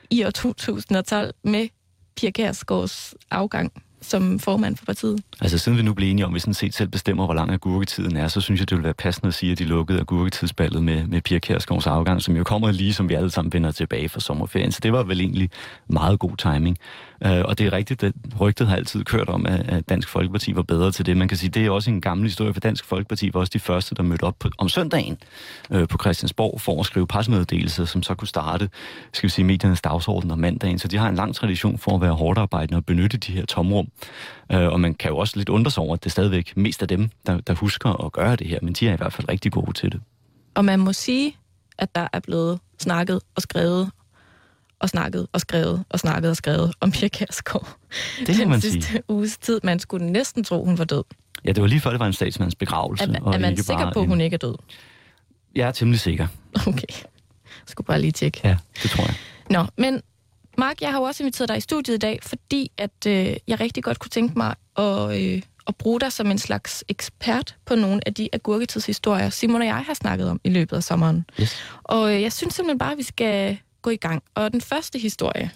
i 0.10 0.24
år 0.24 0.30
2012 0.30 1.34
med 1.44 1.68
Pia 2.16 2.32
Kærsgaards 2.32 3.16
afgang 3.32 3.84
som 4.04 4.40
formand 4.40 4.78
for 4.78 4.86
partiet? 4.86 5.24
Altså 5.42 5.58
siden 5.58 5.78
vi 5.78 5.84
nu 5.84 5.94
bliver 5.94 6.12
enige 6.12 6.26
om, 6.26 6.32
at 6.32 6.36
vi 6.36 6.40
sådan 6.40 6.54
set 6.54 6.74
selv 6.74 6.90
bestemmer, 6.90 7.26
hvor 7.26 7.34
lang 7.34 7.52
agurketiden 7.52 8.18
er, 8.18 8.28
så 8.28 8.42
synes 8.42 8.60
jeg, 8.60 8.70
det 8.70 8.76
ville 8.76 8.84
være 8.84 8.94
passende 8.94 9.28
at 9.28 9.34
sige, 9.34 9.52
at 9.52 9.60
de 9.60 9.64
lukkede 9.64 10.00
agurketidsballet 10.00 10.84
med, 10.84 11.08
med 11.08 11.22
Pia 11.22 11.40
Kærsgaards 11.40 11.88
afgang, 11.88 12.22
som 12.22 12.38
jo 12.38 12.44
kommer 12.44 12.72
lige, 12.72 12.94
som 12.94 13.10
vi 13.10 13.14
alle 13.14 13.32
sammen 13.32 13.54
vender 13.54 13.72
tilbage 13.72 14.10
fra 14.10 14.20
sommerferien. 14.20 14.72
Så 14.72 14.80
det 14.84 14.94
var 14.94 15.04
vel 15.04 15.20
egentlig 15.20 15.50
meget 15.88 16.20
god 16.20 16.38
timing. 16.38 16.78
Øh, 17.26 17.42
og 17.46 17.58
det 17.58 17.66
er 17.66 17.74
rigtigt, 17.74 18.04
at 18.04 18.14
rygtet 18.40 18.68
har 18.68 18.76
altid 18.76 19.04
kørt 19.04 19.30
om, 19.30 19.46
at 19.46 19.90
Dansk 19.90 20.10
Folkeparti 20.10 20.56
var 20.56 20.62
bedre 20.62 20.92
til 20.92 21.06
det. 21.06 21.18
Man 21.18 21.28
kan 21.28 21.38
sige, 21.38 21.50
det 21.50 21.66
er 21.66 21.70
også 21.70 21.90
en 21.92 22.02
gammel 22.02 22.28
historie, 22.28 22.54
for 22.54 22.60
Dansk 22.60 22.86
Folkeparti 22.86 23.34
var 23.34 23.40
også 23.40 23.52
de 23.54 23.60
første, 23.60 23.96
der 23.96 24.04
mødte 24.04 24.24
op 24.24 24.36
på, 24.40 24.50
om 24.58 24.70
søndagen 24.70 25.18
øh, 25.72 25.88
på 25.88 25.98
Christiansborg 26.02 26.62
for 26.62 26.80
at 26.80 26.86
skrive 26.86 27.08
pressemeddelelser, 27.08 27.86
som 27.86 28.04
så 28.04 28.16
kunne 28.16 28.28
starte, 28.28 28.70
skal 29.14 29.28
vi 29.28 29.32
sige, 29.32 29.46
mediernes 29.46 29.82
dagsorden 29.82 30.32
om 30.32 30.40
mandagen. 30.40 30.80
Så 30.80 30.88
de 30.88 30.98
har 30.98 31.10
en 31.10 31.16
lang 31.16 31.36
tradition 31.36 31.78
for 31.78 31.96
at 31.96 32.02
være 32.02 32.14
hårdt 32.14 32.40
arbejdende 32.40 32.78
og 32.78 32.86
benytte 32.86 33.18
de 33.18 33.32
her 33.32 33.46
tomrum. 33.46 33.88
Øh, 34.52 34.68
og 34.68 34.80
man 34.80 34.94
kan 34.94 35.12
jo 35.12 35.18
også 35.18 35.38
lidt 35.38 35.50
undre 35.50 35.72
sig 35.72 35.84
over, 35.84 35.94
at 35.94 36.04
det 36.04 36.10
er 36.10 36.12
stadigvæk 36.12 36.58
mest 36.58 36.82
af 36.82 36.88
dem, 36.88 37.10
der, 37.28 37.38
der 37.38 37.54
husker 37.54 38.06
at 38.06 38.12
gøre 38.12 38.36
det 38.36 38.48
her, 38.48 38.60
men 38.62 38.74
de 38.74 38.88
er 38.88 38.94
i 38.94 38.98
hvert 38.98 39.14
fald 39.14 39.30
rigtig 39.30 39.52
gode 39.52 39.74
til 39.74 39.92
det. 39.92 40.02
Og 40.56 40.66
man 40.66 40.80
må 40.80 40.94
sige, 40.94 41.38
at 41.78 41.96
der 41.96 42.08
er 42.14 42.20
blevet 42.20 42.60
snakket 42.80 43.22
og 43.36 43.42
skrevet 43.42 43.92
og 44.84 44.90
snakket 44.90 45.28
og 45.34 45.42
skrevet 45.42 45.84
og 45.90 46.00
snakket 46.00 46.30
og 46.30 46.38
skrevet 46.38 46.74
om 46.80 46.92
Pia 46.92 47.08
Kærsgaard. 47.08 47.78
Det 48.28 48.38
må 48.40 48.46
man 48.46 48.62
sidste 48.62 48.82
sige. 48.82 49.02
uges 49.10 49.38
tid. 49.38 49.60
Man 49.64 49.80
skulle 49.80 50.12
næsten 50.12 50.44
tro, 50.44 50.66
hun 50.66 50.78
var 50.78 50.84
død. 50.84 51.04
Ja, 51.46 51.52
det 51.52 51.62
var 51.62 51.68
lige 51.68 51.80
før, 51.80 51.90
det 51.90 52.00
var 52.00 52.08
en 52.08 52.14
statsmands 52.14 52.56
begravelse. 52.56 53.04
Er, 53.04 53.32
er 53.34 53.38
man 53.38 53.58
sikker 53.58 53.92
på, 53.94 54.02
at 54.02 54.08
hun 54.08 54.22
ikke 54.22 54.34
er 54.34 54.38
død? 54.38 54.56
Jeg 55.56 55.68
er 55.68 55.72
temmelig 55.72 56.00
sikker. 56.00 56.28
Okay. 56.68 56.88
Jeg 57.44 57.68
skulle 57.68 57.86
bare 57.86 58.02
lige 58.02 58.12
tjekke. 58.12 58.42
Ja, 58.44 58.58
det 58.84 58.92
tror 58.92 59.04
jeg. 59.04 59.16
Nå, 59.50 59.66
men 59.78 60.02
Mark, 60.58 60.82
jeg 60.82 60.92
har 60.92 61.00
jo 61.00 61.04
også 61.04 61.24
inviteret 61.24 61.50
dig 61.50 61.58
i 61.58 61.62
studiet 61.62 61.96
i 61.96 62.00
dag, 62.00 62.20
fordi 62.24 62.72
at 62.78 63.08
øh, 63.08 63.36
jeg 63.48 63.60
rigtig 63.60 63.84
godt 63.84 64.00
kunne 64.00 64.10
tænke 64.10 64.34
mig 64.38 64.56
at, 64.78 65.22
øh, 65.22 65.42
at 65.68 65.76
bruge 65.76 66.00
dig 66.00 66.12
som 66.12 66.32
en 66.32 66.38
slags 66.38 66.84
ekspert 66.88 67.56
på 67.66 67.76
nogle 67.76 68.02
af 68.06 68.14
de 68.14 68.30
agurketidshistorier, 68.34 69.30
Simon 69.30 69.62
og 69.62 69.68
jeg 69.68 69.76
har 69.76 69.94
snakket 69.94 70.30
om 70.30 70.42
i 70.44 70.50
løbet 70.50 70.78
af 70.78 70.84
sommeren. 70.84 71.26
Yes. 71.42 71.58
Og 71.84 72.16
øh, 72.16 72.22
jeg 72.22 72.34
synes 72.34 72.54
simpelthen 72.54 72.80
bare, 72.80 72.92
at 72.92 72.98
vi 72.98 73.04
skal 73.04 73.58
gå 73.84 73.90
i 73.90 73.96
gang. 73.96 74.24
Og 74.36 74.52
den 74.52 74.62
første 74.62 75.00
historie 75.00 75.52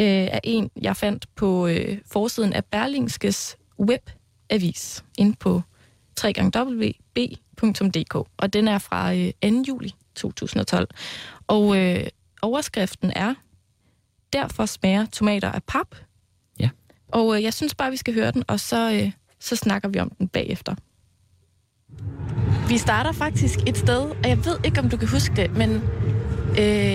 øh, 0.00 0.06
er 0.06 0.40
en, 0.44 0.70
jeg 0.82 0.96
fandt 0.96 1.26
på 1.36 1.66
øh, 1.66 1.98
forsiden 2.06 2.52
af 2.52 2.64
Berlingskes 2.64 3.56
webavis 3.80 5.04
inde 5.18 5.36
på 5.36 5.62
www.b.dk, 6.24 8.14
og 8.14 8.52
den 8.52 8.68
er 8.68 8.78
fra 8.78 9.14
øh, 9.14 9.32
2. 9.42 9.62
juli 9.68 9.94
2012. 10.14 10.88
Og 11.46 11.76
øh, 11.76 12.06
overskriften 12.42 13.12
er, 13.16 13.34
derfor 14.32 14.66
smager 14.66 15.06
tomater 15.06 15.52
af 15.52 15.62
pap. 15.62 15.94
Ja. 16.60 16.68
Og 17.08 17.36
øh, 17.36 17.42
jeg 17.42 17.54
synes 17.54 17.74
bare, 17.74 17.90
vi 17.90 17.96
skal 17.96 18.14
høre 18.14 18.30
den, 18.30 18.44
og 18.48 18.60
så, 18.60 18.92
øh, 18.92 19.12
så 19.38 19.56
snakker 19.56 19.88
vi 19.88 19.98
om 19.98 20.10
den 20.10 20.28
bagefter. 20.28 20.74
Vi 22.68 22.78
starter 22.78 23.12
faktisk 23.12 23.58
et 23.66 23.76
sted, 23.76 24.00
og 24.00 24.28
jeg 24.28 24.44
ved 24.44 24.58
ikke, 24.64 24.80
om 24.80 24.88
du 24.90 24.96
kan 24.96 25.08
huske 25.08 25.36
det, 25.36 25.56
men 25.56 25.82
Øh, 26.58 26.89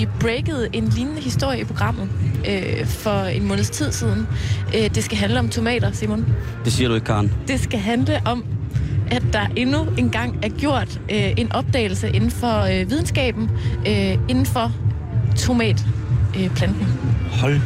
vi 0.00 0.08
breakede 0.20 0.68
en 0.72 0.88
lignende 0.88 1.20
historie 1.20 1.60
i 1.60 1.64
programmet 1.64 2.08
øh, 2.48 2.86
for 2.86 3.22
en 3.22 3.48
måneds 3.48 3.70
tid 3.70 3.92
siden. 3.92 4.26
Øh, 4.74 4.94
det 4.94 5.04
skal 5.04 5.18
handle 5.18 5.38
om 5.38 5.48
tomater, 5.48 5.92
Simon. 5.92 6.26
Det 6.64 6.72
siger 6.72 6.88
du 6.88 6.94
ikke, 6.94 7.04
Karen. 7.04 7.32
Det 7.48 7.60
skal 7.60 7.78
handle 7.78 8.20
om, 8.24 8.44
at 9.10 9.22
der 9.32 9.46
endnu 9.56 9.86
engang 9.98 10.38
er 10.42 10.48
gjort 10.48 11.00
øh, 11.10 11.32
en 11.36 11.52
opdagelse 11.52 12.10
inden 12.10 12.30
for 12.30 12.60
øh, 12.60 12.90
videnskaben, 12.90 13.50
øh, 13.86 14.18
inden 14.28 14.46
for 14.46 14.72
tomatplanten. 15.36 16.82
Øh, 16.82 17.40
Hold. 17.40 17.60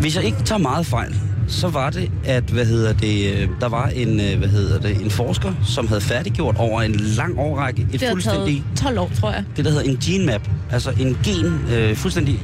Hvis 0.00 0.16
jeg 0.16 0.24
ikke 0.24 0.42
tager 0.44 0.58
meget 0.58 0.86
fejl, 0.86 1.14
så 1.48 1.68
var 1.68 1.90
det, 1.90 2.10
at 2.24 2.44
hvad 2.44 2.66
hedder 2.66 2.92
det, 2.92 3.34
øh, 3.34 3.48
der 3.60 3.68
var 3.68 3.86
en, 3.86 4.20
øh, 4.20 4.38
hvad 4.38 4.48
hedder 4.48 4.80
det, 4.80 5.02
en 5.02 5.10
forsker, 5.10 5.52
som 5.66 5.88
havde 5.88 6.00
færdiggjort 6.00 6.56
over 6.58 6.82
en 6.82 6.94
lang 6.94 7.38
årrække 7.38 7.86
et 7.92 8.00
det 8.00 8.08
fuldstændig... 8.10 8.64
12 8.76 8.98
år, 8.98 9.10
tror 9.20 9.30
jeg. 9.30 9.44
Det, 9.56 9.64
der 9.64 9.70
hedder 9.70 9.84
en 9.84 9.96
gene 9.96 10.26
map, 10.26 10.48
altså 10.74 10.90
en 11.00 11.18
gen, 11.24 11.60
øh, 11.72 11.96
fuldstændig 11.96 12.40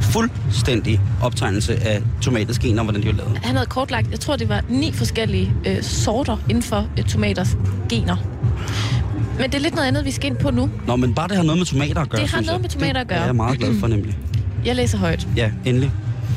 fuldstændig 0.00 1.00
optegnelse 1.22 1.76
af 1.82 2.02
tomaters 2.22 2.58
gener, 2.58 2.82
hvordan 2.82 3.02
de 3.02 3.08
er 3.08 3.12
lavet. 3.12 3.38
Han 3.42 3.54
havde 3.56 3.66
kortlagt, 3.66 4.10
jeg 4.10 4.20
tror 4.20 4.36
det 4.36 4.48
var 4.48 4.62
ni 4.68 4.92
forskellige 4.92 5.52
øh, 5.66 5.82
sorter 5.82 6.36
inden 6.48 6.62
for 6.62 6.88
øh, 6.98 7.04
tomaters 7.04 7.56
gener. 7.88 8.16
Men 9.38 9.44
det 9.50 9.54
er 9.54 9.58
lidt 9.58 9.74
noget 9.74 9.88
andet, 9.88 10.04
vi 10.04 10.10
skal 10.10 10.30
ind 10.30 10.36
på 10.36 10.50
nu. 10.50 10.70
Nå, 10.86 10.96
men 10.96 11.14
bare 11.14 11.28
det 11.28 11.36
har 11.36 11.42
noget 11.44 11.58
med 11.58 11.66
tomater 11.66 12.00
at 12.00 12.08
gøre, 12.08 12.20
Det 12.20 12.30
har 12.30 12.40
noget 12.40 12.52
jeg. 12.52 12.60
med 12.60 12.68
tomater 12.70 13.00
at 13.00 13.06
Det 13.08 13.14
er 13.14 13.18
gøre. 13.18 13.26
jeg 13.26 13.36
meget 13.36 13.58
glad 13.58 13.80
for, 13.80 13.86
nemlig. 13.86 14.18
Jeg 14.64 14.76
læser 14.76 14.98
højt. 14.98 15.26
Ja, 15.36 15.50
endelig. 15.64 15.90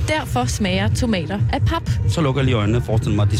Derfor 0.07 0.45
smager 0.45 0.87
tomater 0.93 1.39
af 1.53 1.61
pap. 1.61 1.89
Så 2.09 2.21
lukker 2.21 2.41
jeg 2.41 2.45
lige 2.45 2.55
øjnene 2.55 2.77
og 2.77 2.83
forestiller 2.83 3.15
mig, 3.15 3.23
at 3.25 3.31
de... 3.31 3.37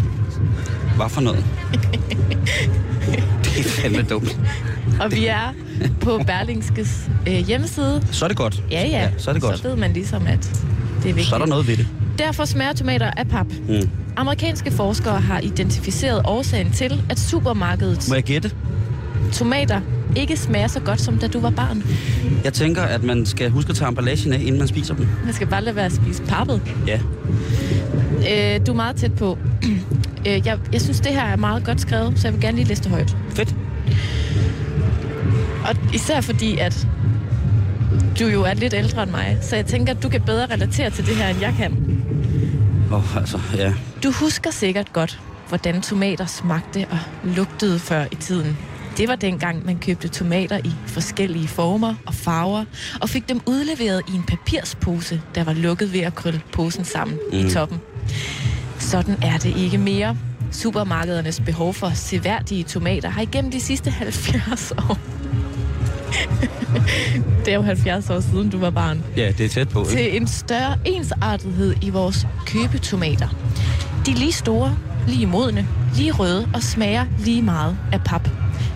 Hvad 0.96 1.10
for 1.10 1.22
noget? 1.22 1.46
det 3.44 3.60
er 3.60 3.64
fandme 3.82 4.02
dumt. 4.02 4.40
Og 5.02 5.12
vi 5.12 5.26
er 5.28 5.54
på 6.06 6.22
Berlingskes 6.28 7.10
øh, 7.28 7.34
hjemmeside. 7.34 8.02
Så 8.12 8.26
er 8.26 8.28
det 8.28 8.38
godt. 8.38 8.64
Ja, 8.72 8.82
ja, 8.82 8.88
ja 8.88 9.10
så 9.18 9.30
er 9.30 9.34
det 9.34 9.42
godt. 9.44 9.58
Så 9.58 9.64
ved 9.68 9.76
man 9.76 9.94
ligesom, 9.94 10.28
at 10.28 10.40
det 10.40 10.50
er 10.98 11.04
vigtigt. 11.04 11.28
Så 11.28 11.36
er 11.36 11.40
der 11.40 11.46
noget 11.46 11.68
ved 11.68 11.78
det. 11.78 11.88
Derfor 12.18 12.46
smager 12.46 12.74
tomater 12.74 13.12
af 13.12 13.28
pap. 13.28 13.48
Mm. 13.68 13.90
Amerikanske 14.18 14.72
forskere 14.72 15.22
har 15.22 15.40
identificeret 15.40 16.22
årsagen 16.26 16.72
til, 16.72 17.04
at 17.10 17.20
supermarkedets 17.20 18.10
Må 18.10 18.16
jeg 18.16 18.24
gætte? 18.24 18.52
tomater 19.34 19.82
ikke 20.16 20.38
smager 20.38 20.68
så 20.68 20.80
godt, 20.80 21.02
som 21.02 21.18
da 21.18 21.28
du 21.28 21.40
var 21.40 21.50
barn. 21.50 21.84
Jeg 22.44 22.54
tænker, 22.54 22.82
at 22.82 23.04
man 23.04 23.26
skal 23.26 23.50
huske 23.50 23.70
at 23.70 23.76
tage 23.76 23.90
emballagen 23.90 24.34
af, 24.34 24.40
inden 24.40 24.58
man 24.58 24.68
spiser 24.68 24.96
dem. 24.96 25.08
Man 25.26 25.34
skal 25.34 25.48
bare 25.48 25.64
lade 25.64 25.76
være 25.76 25.86
at 25.86 25.92
spise 25.92 26.24
pappet. 26.24 26.62
Ja. 26.88 27.00
Øh, 28.18 28.66
du 28.66 28.72
er 28.72 28.76
meget 28.76 28.96
tæt 28.96 29.14
på. 29.14 29.38
øh, 30.28 30.48
jeg, 30.48 30.60
jeg 30.74 30.82
synes, 30.82 31.00
det 31.00 31.12
her 31.12 31.24
er 31.24 31.36
meget 31.36 31.64
godt 31.64 31.82
skrevet, 31.82 32.20
så 32.20 32.28
jeg 32.28 32.34
vil 32.34 32.42
gerne 32.42 32.58
lige 32.58 32.68
læse 32.68 32.84
det 32.84 32.92
højt. 32.92 33.18
Fedt. 33.30 33.56
Og 35.70 35.76
især 35.94 36.22
fordi, 36.22 36.58
at 36.58 36.88
du 38.20 38.28
jo 38.28 38.44
er 38.44 38.54
lidt 38.54 38.74
ældre 38.74 39.04
end 39.04 39.12
mig, 39.12 39.38
så 39.42 39.56
jeg 39.56 39.66
tænker, 39.66 39.94
at 39.94 40.04
du 40.04 40.10
kan 40.10 40.22
bedre 40.22 40.46
relatere 40.46 40.90
til 40.90 41.06
det 41.06 41.16
her, 41.16 41.28
end 41.28 41.40
jeg 41.40 41.54
kan. 41.58 42.04
Åh, 42.92 42.98
oh, 42.98 43.18
altså, 43.18 43.40
ja. 43.56 43.74
Du 44.04 44.12
husker 44.12 44.52
sikkert 44.52 44.94
godt, 44.94 45.20
hvordan 45.48 45.82
tomater 45.82 46.26
smagte 46.26 46.88
og 46.92 46.98
lugtede 47.24 47.80
før 47.80 48.06
i 48.12 48.16
tiden. 48.16 48.58
Det 48.98 49.08
var 49.08 49.16
dengang, 49.16 49.66
man 49.66 49.78
købte 49.80 50.08
tomater 50.08 50.58
i 50.58 50.72
forskellige 50.88 51.48
former 51.48 51.96
og 52.06 52.14
farver, 52.14 52.66
og 53.02 53.10
fik 53.10 53.30
dem 53.30 53.42
udleveret 53.46 54.02
i 54.08 54.16
en 54.16 54.24
papirspose, 54.24 55.22
der 55.36 55.44
var 55.44 55.54
lukket 55.54 55.94
ved 55.94 56.00
at 56.00 56.16
krølle 56.16 56.42
posen 56.54 56.86
sammen 56.86 57.20
mm. 57.32 57.38
i 57.38 57.50
toppen. 57.50 57.80
Sådan 58.80 59.18
er 59.24 59.38
det 59.38 59.58
ikke 59.58 59.78
mere. 59.78 60.18
Supermarkedernes 60.52 61.40
behov 61.40 61.74
for 61.74 61.90
seværdige 61.90 62.64
tomater 62.64 63.10
har 63.10 63.22
igennem 63.22 63.52
de 63.52 63.60
sidste 63.60 63.90
70 63.90 64.72
år. 64.72 65.09
det 67.46 67.52
er 67.52 67.56
jo 67.56 67.62
70 67.62 68.10
år 68.10 68.20
siden, 68.20 68.50
du 68.50 68.60
var 68.60 68.70
barn 68.70 69.04
Ja, 69.18 69.32
det 69.38 69.46
er 69.46 69.50
tæt 69.50 69.70
på, 69.70 69.80
ikke? 69.80 69.92
til 69.92 70.18
en 70.18 70.28
større 70.28 70.76
ensartethed 70.86 71.76
i 71.82 71.90
vores 71.90 72.28
købetomater. 72.46 73.28
De 74.06 74.12
er 74.12 74.16
lige 74.16 74.32
store, 74.32 74.78
lige 75.08 75.26
modne, 75.26 75.68
lige 75.96 76.12
røde 76.12 76.50
og 76.54 76.64
smager 76.64 77.06
lige 77.20 77.42
meget 77.42 77.78
af 77.92 78.02
pap. 78.06 78.30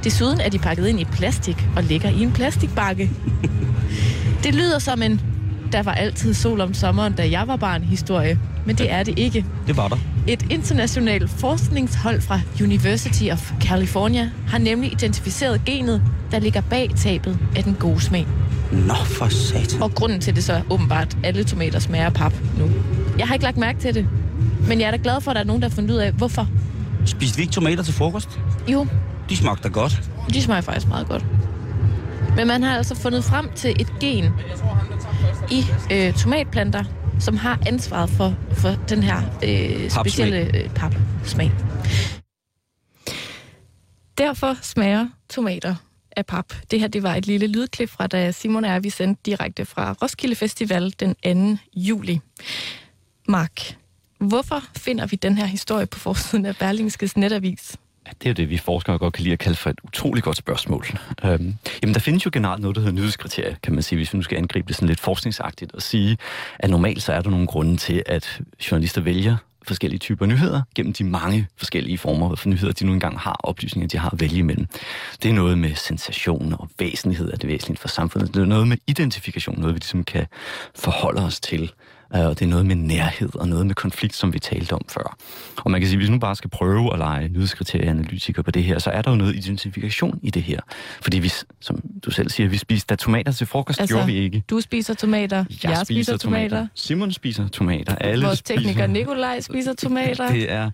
Desuden 0.03 0.39
er 0.39 0.49
de 0.49 0.60
pakket 0.60 0.88
ind 0.88 0.99
i 0.99 1.06
plastik 1.06 1.67
og 1.75 1.84
ligger 1.84 2.10
i 2.10 2.21
en 2.21 2.32
plastikbakke. 2.32 3.12
Det 4.43 4.56
lyder 4.56 4.79
som 4.79 5.01
en 5.01 5.21
der 5.73 5.84
var 5.84 5.93
altid 5.93 6.34
sol 6.34 6.62
om 6.62 6.73
sommeren, 6.73 7.13
da 7.13 7.29
jeg 7.29 7.47
var 7.47 7.56
barn 7.56 7.84
historie, 7.84 8.39
men 8.65 8.75
det 8.75 8.91
er 8.91 9.03
det 9.03 9.19
ikke. 9.19 9.45
Det 9.67 9.77
var 9.77 9.88
der. 9.88 9.97
Et 10.27 10.45
internationalt 10.51 11.29
forskningshold 11.29 12.21
fra 12.21 12.39
University 12.62 13.23
of 13.31 13.51
California 13.62 14.29
har 14.47 14.57
nemlig 14.57 14.91
identificeret 14.91 15.65
genet, 15.65 16.01
der 16.31 16.39
ligger 16.39 16.62
bag 16.62 16.89
tabet 16.97 17.38
af 17.55 17.63
den 17.63 17.73
gode 17.75 18.01
smag. 18.01 18.27
Nå, 18.71 18.93
for 18.93 19.27
satan. 19.27 19.81
Og 19.81 19.93
grunden 19.93 20.21
til 20.21 20.36
det 20.36 20.43
så 20.43 20.53
er 20.53 20.62
åbenbart, 20.69 21.07
at 21.07 21.17
alle 21.23 21.43
tomater 21.43 21.79
smager 21.79 22.09
pap 22.09 22.33
nu. 22.59 22.69
Jeg 23.17 23.27
har 23.27 23.33
ikke 23.33 23.43
lagt 23.45 23.57
mærke 23.57 23.79
til 23.79 23.93
det, 23.93 24.07
men 24.67 24.79
jeg 24.79 24.88
er 24.88 24.91
da 24.91 24.97
glad 25.03 25.21
for, 25.21 25.31
at 25.31 25.36
der 25.36 25.41
er 25.41 25.45
nogen, 25.45 25.62
der 25.62 25.67
har 25.69 25.75
fundet 25.75 25.91
ud 25.91 25.97
af, 25.99 26.12
hvorfor. 26.12 26.47
Spiste 27.05 27.38
vi 27.38 27.41
ikke 27.41 27.53
tomater 27.53 27.83
til 27.83 27.93
frokost? 27.93 28.39
Jo, 28.67 28.88
De 29.29 29.38
smagte 29.38 29.63
da 29.63 29.69
godt. 29.73 30.01
de 30.33 30.41
smager 30.41 30.62
faktisk 30.62 30.88
meget 30.88 31.07
godt. 31.07 31.25
Men 32.36 32.47
man 32.47 32.63
har 32.63 32.77
altså 32.77 32.95
fundet 32.95 33.23
frem 33.23 33.49
til 33.55 33.75
et 33.81 33.93
gen 33.99 34.25
i 35.51 35.65
øh, 35.91 36.13
tomatplanter, 36.13 36.83
som 37.23 37.38
har 37.38 37.59
ansvaret 37.65 38.09
for, 38.09 38.36
for 38.51 38.69
den 38.89 39.03
her 39.03 39.21
øh, 39.43 39.89
specielle 39.89 40.57
øh, 40.57 40.69
papsmag. 40.69 41.51
Derfor 44.17 44.57
smager 44.62 45.07
tomater 45.29 45.75
af 46.15 46.25
pap. 46.25 46.53
Det 46.71 46.79
her 46.79 46.88
det 46.88 47.03
var 47.03 47.15
et 47.15 47.27
lille 47.27 47.47
lydklip 47.47 47.89
fra, 47.89 48.07
da 48.07 48.31
Simon 48.31 48.65
og 48.65 48.71
jeg 48.71 48.83
vi 48.83 48.89
sendte 48.89 49.21
direkte 49.25 49.65
fra 49.65 49.95
Roskilde 50.01 50.36
Festival 50.36 50.95
den 50.99 51.55
2. 51.57 51.62
juli. 51.75 52.19
Mark, 53.27 53.77
hvorfor 54.17 54.63
finder 54.77 55.05
vi 55.05 55.15
den 55.15 55.38
her 55.38 55.45
historie 55.45 55.86
på 55.86 55.99
forsiden 55.99 56.45
af 56.45 56.55
Berlingskes 56.55 57.17
netavis? 57.17 57.77
Ja, 58.07 58.11
det 58.11 58.25
er 58.25 58.29
jo 58.29 58.33
det, 58.33 58.49
vi 58.49 58.57
forskere 58.57 58.97
godt 58.97 59.13
kan 59.13 59.23
lide 59.23 59.33
at 59.33 59.39
kalde 59.39 59.57
for 59.57 59.69
et 59.69 59.79
utroligt 59.83 60.23
godt 60.23 60.37
spørgsmål. 60.37 60.85
Øhm, 61.23 61.55
jamen, 61.83 61.93
der 61.93 61.99
findes 61.99 62.25
jo 62.25 62.29
generelt 62.33 62.61
noget, 62.61 62.75
der 62.75 62.81
hedder 62.81 62.95
nyhedskriterier, 62.95 63.55
kan 63.63 63.73
man 63.73 63.83
sige, 63.83 63.97
hvis 63.97 64.13
vi 64.13 64.17
nu 64.17 64.23
skal 64.23 64.37
angribe 64.37 64.67
det 64.67 64.75
sådan 64.75 64.87
lidt 64.87 64.99
forskningsagtigt 64.99 65.71
og 65.71 65.81
sige, 65.81 66.17
at 66.59 66.69
normalt 66.69 67.03
så 67.03 67.13
er 67.13 67.21
der 67.21 67.29
nogle 67.29 67.47
grunde 67.47 67.77
til, 67.77 68.03
at 68.05 68.41
journalister 68.71 69.01
vælger 69.01 69.37
forskellige 69.67 69.99
typer 69.99 70.25
nyheder 70.25 70.61
gennem 70.75 70.93
de 70.93 71.03
mange 71.03 71.47
forskellige 71.57 71.97
former 71.97 72.35
for 72.35 72.49
nyheder, 72.49 72.73
de 72.73 72.85
nu 72.85 72.93
engang 72.93 73.19
har, 73.19 73.39
oplysninger, 73.43 73.87
de 73.87 73.97
har 73.97 74.09
at 74.09 74.21
vælge 74.21 74.37
imellem. 74.37 74.67
Det 75.23 75.29
er 75.29 75.33
noget 75.33 75.57
med 75.57 75.75
sensation 75.75 76.55
og 76.59 76.69
væsentlighed 76.79 77.31
er 77.33 77.37
det 77.37 77.49
væsentligt 77.49 77.79
for 77.79 77.87
samfundet. 77.87 78.33
Det 78.33 78.41
er 78.41 78.45
noget 78.45 78.67
med 78.67 78.77
identifikation, 78.87 79.59
noget 79.59 79.75
vi 79.75 79.79
ligesom 79.79 80.03
kan 80.03 80.25
forholde 80.75 81.25
os 81.25 81.39
til. 81.39 81.71
Øh, 82.15 82.26
Og 82.26 82.39
det 82.39 82.45
er 82.45 82.49
noget 82.49 82.65
med 82.65 82.76
nærhed 82.76 83.36
og 83.36 83.47
noget 83.47 83.65
med 83.67 83.76
konflikt, 83.76 84.15
som 84.15 84.34
vi 84.34 84.39
talte 84.39 84.73
om 84.73 84.82
før. 84.89 85.17
Og 85.58 85.71
man 85.71 85.82
kan 85.82 85.88
sige, 85.88 85.97
hvis 85.97 86.08
vi 86.08 86.12
nu 86.13 86.19
bare 86.19 86.36
skal 86.36 86.49
prøve 86.49 86.93
at 86.93 86.99
lege 86.99 87.28
nyhedskriterieanalytiker 87.28 88.41
på 88.41 88.52
det 88.52 88.63
her, 88.63 88.80
så 88.80 88.89
er 88.89 89.02
der 89.02 89.12
jo 89.12 89.17
noget 89.17 89.36
identifikation 89.36 90.19
i 90.23 90.30
det 90.30 90.43
her. 90.43 90.60
Fordi 91.02 91.19
vi, 91.19 91.32
som 91.62 91.82
du 92.06 92.12
selv 92.12 92.30
siger, 92.30 92.49
vi 92.49 92.58
spiste 92.58 92.88
da 92.88 92.95
tomater 92.95 93.32
til 93.32 93.47
frokost, 93.47 93.80
altså, 93.80 93.95
gjorde 93.95 94.08
vi 94.08 94.17
ikke. 94.17 94.43
Du 94.49 94.62
spiser 94.62 94.93
tomater, 94.93 95.38
jeg, 95.38 95.71
jeg 95.71 95.78
spiser 95.78 96.17
tomater, 96.17 96.67
Simon 96.76 97.12
spiser 97.12 97.47
tomater. 97.47 97.95
Alle 97.95 98.26
vores 98.26 98.39
spiser. 98.39 98.56
tekniker 98.60 98.88
Nikolaj 98.88 99.39
spiser 99.39 99.73
tomater. 99.73 100.32
Det 100.34 100.52
er... 100.52 100.71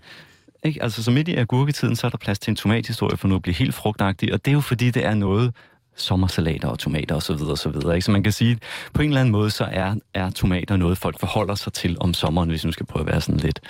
Ikke? 0.64 0.82
Altså, 0.82 1.02
så 1.02 1.10
midt 1.10 1.28
i 1.28 1.34
agurketiden, 1.34 1.96
så 1.96 2.06
er 2.06 2.10
der 2.10 2.18
plads 2.18 2.38
til 2.38 2.50
en 2.50 2.56
tomathistorie 2.56 3.16
for 3.16 3.28
nu 3.28 3.34
at 3.34 3.42
blive 3.42 3.54
helt 3.54 3.74
frugtagtig, 3.74 4.32
og 4.32 4.44
det 4.44 4.50
er 4.50 4.54
jo 4.54 4.60
fordi, 4.60 4.90
det 4.90 5.04
er 5.06 5.14
noget 5.14 5.52
sommersalater 6.00 6.68
og 6.68 6.78
tomater 6.78 7.14
osv. 7.14 7.22
Så, 7.22 7.34
videre, 7.34 7.52
og 7.52 7.58
så, 7.58 7.68
videre, 7.68 7.94
ikke? 7.94 8.04
så 8.04 8.10
man 8.10 8.22
kan 8.22 8.32
sige, 8.32 8.52
at 8.52 8.58
på 8.92 9.02
en 9.02 9.08
eller 9.08 9.20
anden 9.20 9.32
måde, 9.32 9.50
så 9.50 9.64
er, 9.64 9.94
er 10.14 10.30
tomater 10.30 10.76
noget, 10.76 10.98
folk 10.98 11.20
forholder 11.20 11.54
sig 11.54 11.72
til 11.72 11.96
om 12.00 12.14
sommeren, 12.14 12.48
hvis 12.50 12.64
vi 12.64 12.68
nu 12.68 12.72
skal 12.72 12.86
prøve 12.86 13.00
at 13.00 13.06
være 13.06 13.20
sådan 13.20 13.40
lidt 13.40 13.60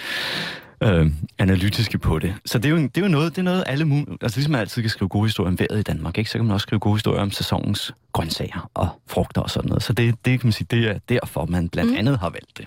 øh, 0.82 1.10
analytiske 1.38 1.98
på 1.98 2.18
det. 2.18 2.34
Så 2.46 2.58
det 2.58 2.64
er 2.64 2.70
jo, 2.70 2.76
det 2.76 2.96
er 2.96 3.00
jo 3.00 3.08
noget, 3.08 3.36
det 3.36 3.38
er 3.38 3.42
noget 3.42 3.64
alle 3.66 3.84
mulige... 3.84 4.18
Altså 4.22 4.38
ligesom 4.38 4.52
man 4.52 4.60
altid 4.60 4.82
kan 4.82 4.90
skrive 4.90 5.08
gode 5.08 5.26
historier 5.26 5.50
om 5.50 5.58
vejret 5.58 5.78
i 5.78 5.82
Danmark, 5.82 6.18
ikke? 6.18 6.30
så 6.30 6.38
kan 6.38 6.44
man 6.44 6.54
også 6.54 6.64
skrive 6.64 6.80
gode 6.80 6.94
historier 6.94 7.20
om 7.22 7.30
sæsonens 7.30 7.94
grøntsager 8.12 8.70
og 8.74 8.88
frugter 9.06 9.40
og 9.40 9.50
sådan 9.50 9.68
noget. 9.68 9.82
Så 9.82 9.92
det, 9.92 10.14
det 10.24 10.40
kan 10.40 10.46
man 10.46 10.52
sige, 10.52 10.66
det 10.70 10.90
er 10.90 10.98
derfor, 11.08 11.46
man 11.46 11.68
blandt 11.68 11.90
Mm. 11.90 11.96
andet 11.96 12.18
har 12.18 12.30
valgt 12.30 12.58
det. 12.58 12.66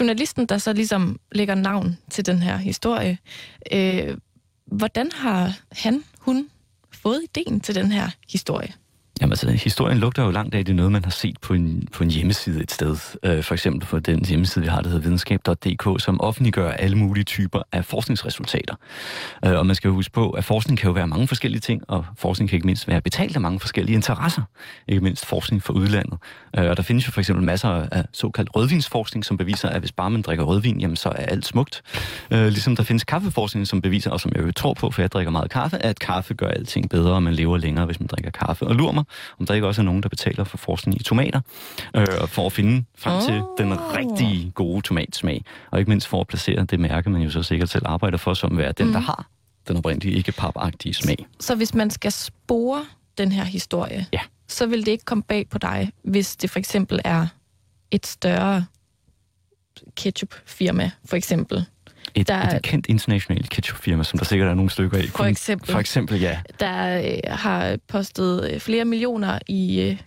Journalisten, 0.00 0.46
der 0.46 0.58
så 0.58 0.72
ligesom 0.72 1.18
lægger 1.32 1.54
navn 1.54 1.98
til 2.10 2.26
den 2.26 2.38
her 2.38 2.56
historie, 2.56 3.18
øh, 3.72 4.16
hvordan 4.66 5.10
har 5.14 5.52
han, 5.72 6.04
hun 6.18 6.48
fået 6.92 7.20
ideen 7.22 7.60
til 7.60 7.74
den 7.74 7.92
her 7.92 8.08
historie? 8.28 8.72
Jamen 9.20 9.32
altså, 9.32 9.50
historien 9.50 9.98
lugter 9.98 10.24
jo 10.24 10.30
langt 10.30 10.54
af, 10.54 10.64
det 10.64 10.72
er 10.72 10.76
noget, 10.76 10.92
man 10.92 11.04
har 11.04 11.10
set 11.10 11.40
på 11.40 11.54
en, 11.54 11.88
på 11.92 12.04
en 12.04 12.10
hjemmeside 12.10 12.62
et 12.62 12.72
sted. 12.72 12.96
Øh, 13.22 13.42
for 13.42 13.54
eksempel 13.54 13.88
på 13.88 13.98
den 13.98 14.24
hjemmeside, 14.24 14.64
vi 14.64 14.68
har, 14.68 14.80
der 14.80 14.88
hedder 14.88 15.02
videnskab.dk, 15.02 16.02
som 16.02 16.20
offentliggør 16.20 16.70
alle 16.70 16.98
mulige 16.98 17.24
typer 17.24 17.62
af 17.72 17.84
forskningsresultater. 17.84 18.74
Øh, 19.44 19.58
og 19.58 19.66
man 19.66 19.76
skal 19.76 19.88
jo 19.88 19.94
huske 19.94 20.12
på, 20.12 20.30
at 20.30 20.44
forskning 20.44 20.78
kan 20.78 20.88
jo 20.88 20.92
være 20.92 21.06
mange 21.06 21.28
forskellige 21.28 21.60
ting, 21.60 21.82
og 21.88 22.04
forskning 22.16 22.50
kan 22.50 22.56
ikke 22.56 22.66
mindst 22.66 22.88
være 22.88 23.00
betalt 23.00 23.34
af 23.36 23.40
mange 23.40 23.60
forskellige 23.60 23.96
interesser. 23.96 24.42
Ikke 24.88 25.04
mindst 25.04 25.26
forskning 25.26 25.62
fra 25.62 25.72
udlandet. 25.72 26.18
Øh, 26.58 26.70
og 26.70 26.76
der 26.76 26.82
findes 26.82 27.06
jo 27.06 27.12
for 27.12 27.20
eksempel 27.20 27.44
masser 27.44 27.68
af 27.68 28.04
såkaldt 28.12 28.56
rødvinsforskning, 28.56 29.24
som 29.24 29.36
beviser, 29.36 29.68
at 29.68 29.80
hvis 29.80 29.92
bare 29.92 30.10
man 30.10 30.22
drikker 30.22 30.44
rødvin, 30.44 30.80
jamen 30.80 30.96
så 30.96 31.08
er 31.08 31.12
alt 31.12 31.46
smukt. 31.46 31.82
Øh, 32.30 32.46
ligesom 32.46 32.76
der 32.76 32.82
findes 32.82 33.04
kaffeforskning, 33.04 33.66
som 33.66 33.82
beviser, 33.82 34.10
og 34.10 34.20
som 34.20 34.32
jeg 34.34 34.42
jo 34.46 34.52
tror 34.52 34.74
på, 34.74 34.90
for 34.90 35.02
jeg 35.02 35.12
drikker 35.12 35.30
meget 35.30 35.50
kaffe, 35.50 35.78
at 35.78 35.98
kaffe 35.98 36.34
gør 36.34 36.48
alting 36.48 36.90
bedre, 36.90 37.12
og 37.14 37.22
man 37.22 37.34
lever 37.34 37.56
længere, 37.56 37.86
hvis 37.86 38.00
man 38.00 38.06
drikker 38.06 38.30
kaffe. 38.30 38.66
Og 38.66 38.74
lur 38.74 38.92
mig, 38.92 39.04
om 39.40 39.46
der 39.46 39.54
ikke 39.54 39.66
også 39.66 39.80
er 39.82 39.84
nogen, 39.84 40.02
der 40.02 40.08
betaler 40.08 40.44
for 40.44 40.56
forskning 40.56 41.00
i 41.00 41.02
tomater, 41.02 41.40
øh, 41.96 42.06
for 42.26 42.46
at 42.46 42.52
finde 42.52 42.84
frem 42.98 43.22
til 43.22 43.34
Åh. 43.34 43.46
den 43.58 43.72
rigtig 43.96 44.52
gode 44.54 44.82
tomatsmag. 44.82 45.44
Og 45.70 45.78
ikke 45.78 45.90
mindst 45.90 46.08
for 46.08 46.20
at 46.20 46.26
placere 46.26 46.64
det 46.64 46.80
mærke, 46.80 47.10
man 47.10 47.22
jo 47.22 47.30
så 47.30 47.42
sikkert 47.42 47.68
selv 47.68 47.82
arbejder 47.86 48.18
for, 48.18 48.34
som 48.34 48.56
være 48.58 48.72
den, 48.72 48.86
Mm. 48.86 48.92
der 48.92 49.00
har 49.00 49.26
den 49.68 49.76
oprindelige 49.76 50.14
ikke 50.16 50.32
papagtige 50.32 50.94
smag. 50.94 51.26
Så 51.40 51.54
hvis 51.54 51.74
man 51.74 51.90
skal 51.90 52.12
spore 52.12 52.84
den 53.18 53.32
her 53.32 53.44
historie, 53.44 54.06
Ja. 54.12 54.18
Så 54.54 54.66
vil 54.66 54.86
det 54.86 54.92
ikke 54.92 55.04
komme 55.04 55.22
bag 55.22 55.48
på 55.48 55.58
dig, 55.58 55.92
hvis 56.04 56.36
det 56.36 56.50
for 56.50 56.58
eksempel 56.58 57.00
er 57.04 57.26
et 57.90 58.06
større 58.06 58.64
ketchup-firma, 59.96 60.90
for 61.04 61.16
eksempel, 61.16 61.64
Et, 62.14 62.28
Der 62.28 62.34
er- 62.34 62.56
et 62.56 62.62
kendt 62.62 62.86
internationalt 62.86 63.50
ketchupfirma, 63.50 64.04
som 64.04 64.18
der 64.18 64.24
sikkert 64.24 64.48
er 64.50 64.54
nogle 64.54 64.70
stykker 64.70 64.98
af. 64.98 65.04
For 65.08 65.24
eksempel. 65.24 65.72
For 65.72 65.78
eksempel, 65.78 66.20
ja. 66.20 66.40
der 66.60 67.02
øh, 67.04 67.18
har 67.36 67.78
postet 67.88 68.50
øh, 68.52 68.60
flere 68.60 68.84
millioner 68.84 69.38
i 69.48 69.80
øh, 69.80 70.00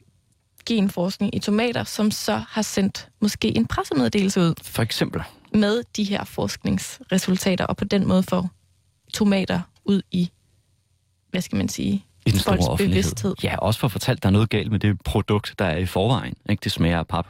genforskning 0.66 1.36
i 1.36 1.40
tomater, 1.40 1.84
som 1.84 2.12
så 2.12 2.44
har 2.50 2.62
sendt 2.62 3.10
måske 3.22 3.58
en 3.58 3.66
pressemeddelelse 3.68 4.40
ud 4.42 4.54
For 4.64 4.84
eksempel. 4.84 5.22
med 5.54 5.84
de 5.96 6.04
her 6.04 6.24
forskningsresultater, 6.24 7.66
og 7.66 7.78
på 7.78 7.86
den 7.86 8.08
måde 8.08 8.24
får 8.24 8.50
tomater 9.14 9.62
ud 9.86 10.02
i, 10.12 10.32
hvad 11.32 11.42
skal 11.42 11.56
man 11.58 11.70
sige, 11.70 12.06
I 12.28 12.32
den 12.32 12.40
store 12.40 12.58
offentlighed. 12.58 12.90
bevidsthed. 13.04 13.36
Ja, 13.44 13.56
også 13.58 13.80
for 13.80 13.88
at 13.88 13.92
fortalt, 13.92 14.24
der 14.24 14.30
er 14.30 14.34
noget 14.34 14.50
galt 14.50 14.72
med 14.72 14.80
det 14.80 15.02
produkt, 15.04 15.56
der 15.60 15.66
er 15.66 15.78
i 15.78 15.86
forvejen. 15.86 16.34
Ikke? 16.50 16.62
Det 16.64 16.72
smager 16.72 17.00
af 17.00 17.08
pap, 17.08 17.28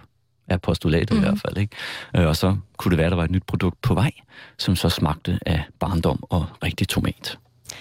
er 0.47 0.57
postulatet 0.57 1.11
mm. 1.11 1.15
i 1.17 1.19
Mhm. 1.19 1.29
hvert 1.29 1.41
fald. 1.45 1.57
Ikke? 1.57 1.75
Øh, 2.15 2.27
Og 2.27 2.35
så 2.35 2.55
kunne 2.77 2.89
det 2.89 2.97
være, 2.97 3.05
at 3.07 3.11
der 3.11 3.15
var 3.17 3.23
et 3.23 3.31
nyt 3.31 3.43
produkt 3.47 3.81
på 3.81 3.93
vej, 3.93 4.11
som 4.57 4.75
så 4.75 4.89
smagte 4.89 5.39
af 5.45 5.63
barndom 5.79 6.19
og 6.23 6.45
rigtig 6.63 6.87
tomat. 6.87 7.37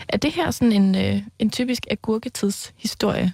Er 0.08 0.16
det 0.16 0.32
her 0.32 0.50
sådan 0.50 0.72
en, 0.72 0.94
øh, 0.94 1.22
en 1.38 1.50
typisk 1.50 1.86
agurketidshistorie? 1.90 3.32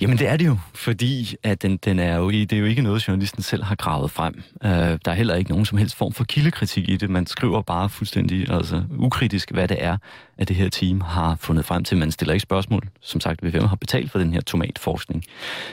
Jamen 0.00 0.18
det 0.18 0.28
er 0.28 0.36
det 0.36 0.46
jo, 0.46 0.58
fordi 0.74 1.34
at 1.42 1.62
den, 1.62 1.76
den 1.76 1.98
er 1.98 2.16
jo, 2.16 2.30
det 2.30 2.52
er 2.52 2.58
jo 2.58 2.64
ikke 2.64 2.82
noget, 2.82 3.08
journalisten 3.08 3.42
selv 3.42 3.64
har 3.64 3.74
gravet 3.74 4.10
frem. 4.10 4.42
Øh, 4.64 4.70
der 4.70 4.98
er 5.04 5.14
heller 5.14 5.34
ikke 5.34 5.50
nogen 5.50 5.64
som 5.64 5.78
helst 5.78 5.96
form 5.96 6.12
for 6.12 6.24
kildekritik 6.24 6.88
i 6.88 6.96
det. 6.96 7.10
Man 7.10 7.26
skriver 7.26 7.62
bare 7.62 7.88
fuldstændig 7.88 8.50
altså, 8.50 8.82
ukritisk, 8.98 9.50
hvad 9.50 9.68
det 9.68 9.76
er, 9.84 9.96
at 10.38 10.48
det 10.48 10.56
her 10.56 10.68
team 10.68 11.00
har 11.00 11.36
fundet 11.40 11.64
frem 11.64 11.84
til. 11.84 11.98
Man 11.98 12.10
stiller 12.10 12.34
ikke 12.34 12.42
spørgsmål, 12.42 12.88
som 13.00 13.20
sagt, 13.20 13.40
hvem 13.40 13.64
har 13.64 13.76
betalt 13.76 14.10
for 14.10 14.18
den 14.18 14.32
her 14.32 14.40
tomatforskning, 14.40 15.24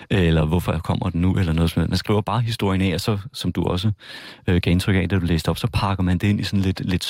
eller 0.10 0.46
hvorfor 0.46 0.80
kommer 0.84 1.10
den 1.10 1.22
nu, 1.22 1.38
eller 1.38 1.54
noget 1.54 1.72
som. 1.72 1.90
Man 1.90 1.98
skriver 1.98 2.22
bare 2.22 2.42
historien 2.42 2.82
af, 2.82 2.94
og 2.94 3.02
så, 3.02 3.18
som 3.34 3.52
du 3.52 3.64
også 3.64 3.92
øh, 4.48 4.62
gav 4.62 4.72
indtryk 4.72 4.96
af, 4.96 5.10
da 5.10 5.20
du 5.20 5.26
læste 5.26 5.50
op, 5.50 5.58
så 5.58 5.68
pakker 5.74 6.04
man 6.04 6.18
det 6.18 6.28
ind 6.28 6.40
i 6.40 6.44
sådan 6.44 6.60
lidt, 6.60 6.80
lidt 6.86 7.04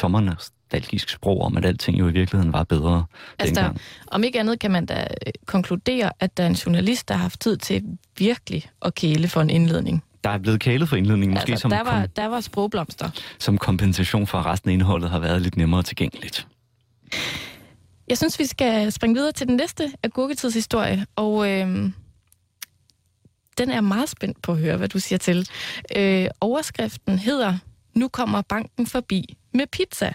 sommernostalgisk 0.74 1.10
sprog 1.10 1.42
om, 1.42 1.58
at 1.58 1.66
alting 1.66 2.00
jo 2.00 2.08
i 2.08 2.12
virkeligheden 2.12 2.54
var 2.54 2.64
bedre 2.64 3.06
Altså, 3.40 3.56
der, 3.56 3.62
dengang. 3.62 3.82
om 4.08 4.24
ikke 4.24 4.40
andet 4.40 4.60
kan 4.60 4.72
man 4.72 4.86
da 4.86 5.08
øh, 5.28 5.34
konkludere, 5.46 6.12
at 6.20 6.38
der 6.38 6.44
er 6.44 6.48
en 6.48 6.54
journalist, 6.54 7.08
der 7.08 7.16
har 7.16 7.22
haft 7.22 7.40
tid 7.40 7.58
til 7.58 7.84
virkelig 8.18 8.70
at 8.82 8.96
kæle 8.96 9.28
for 9.28 9.42
en 9.42 9.50
indledning. 9.50 10.04
Der 10.24 10.30
er 10.30 10.38
blevet 10.38 10.60
kælet 10.60 10.90
for 10.90 10.96
indledningen, 10.96 11.34
måske 11.34 11.52
altså, 11.52 11.62
som 11.62 11.72
der, 11.72 11.84
var, 11.84 12.06
der 12.06 12.26
var 12.26 12.42
sprogblomster. 12.42 13.10
som 13.40 13.58
kompensation 13.58 14.28
for, 14.28 14.38
at 14.38 14.46
resten 14.46 14.70
af 14.70 14.74
indholdet 14.74 15.10
har 15.10 15.20
været 15.20 15.42
lidt 15.42 15.58
nemmere 15.58 15.84
tilgængeligt. 15.84 16.48
Jeg 18.08 18.18
synes, 18.18 18.40
vi 18.40 18.46
skal 18.46 18.92
springe 18.92 19.16
videre 19.16 19.32
til 19.32 19.48
den 19.48 19.56
næste 19.56 19.92
agurketidshistorie, 20.04 21.06
og 21.16 21.50
øh, 21.50 21.92
den 23.58 23.70
er 23.70 23.82
meget 23.82 24.10
spændt 24.10 24.42
på 24.42 24.52
at 24.52 24.58
høre, 24.58 24.78
hvad 24.78 24.88
du 24.88 25.00
siger 25.00 25.20
til. 25.20 25.50
Øh, 25.96 26.28
overskriften 26.42 27.20
hedder, 27.20 27.58
nu 27.96 28.08
kommer 28.08 28.42
banken 28.42 28.88
forbi 28.88 29.38
med 29.54 29.68
pizza. 29.68 30.14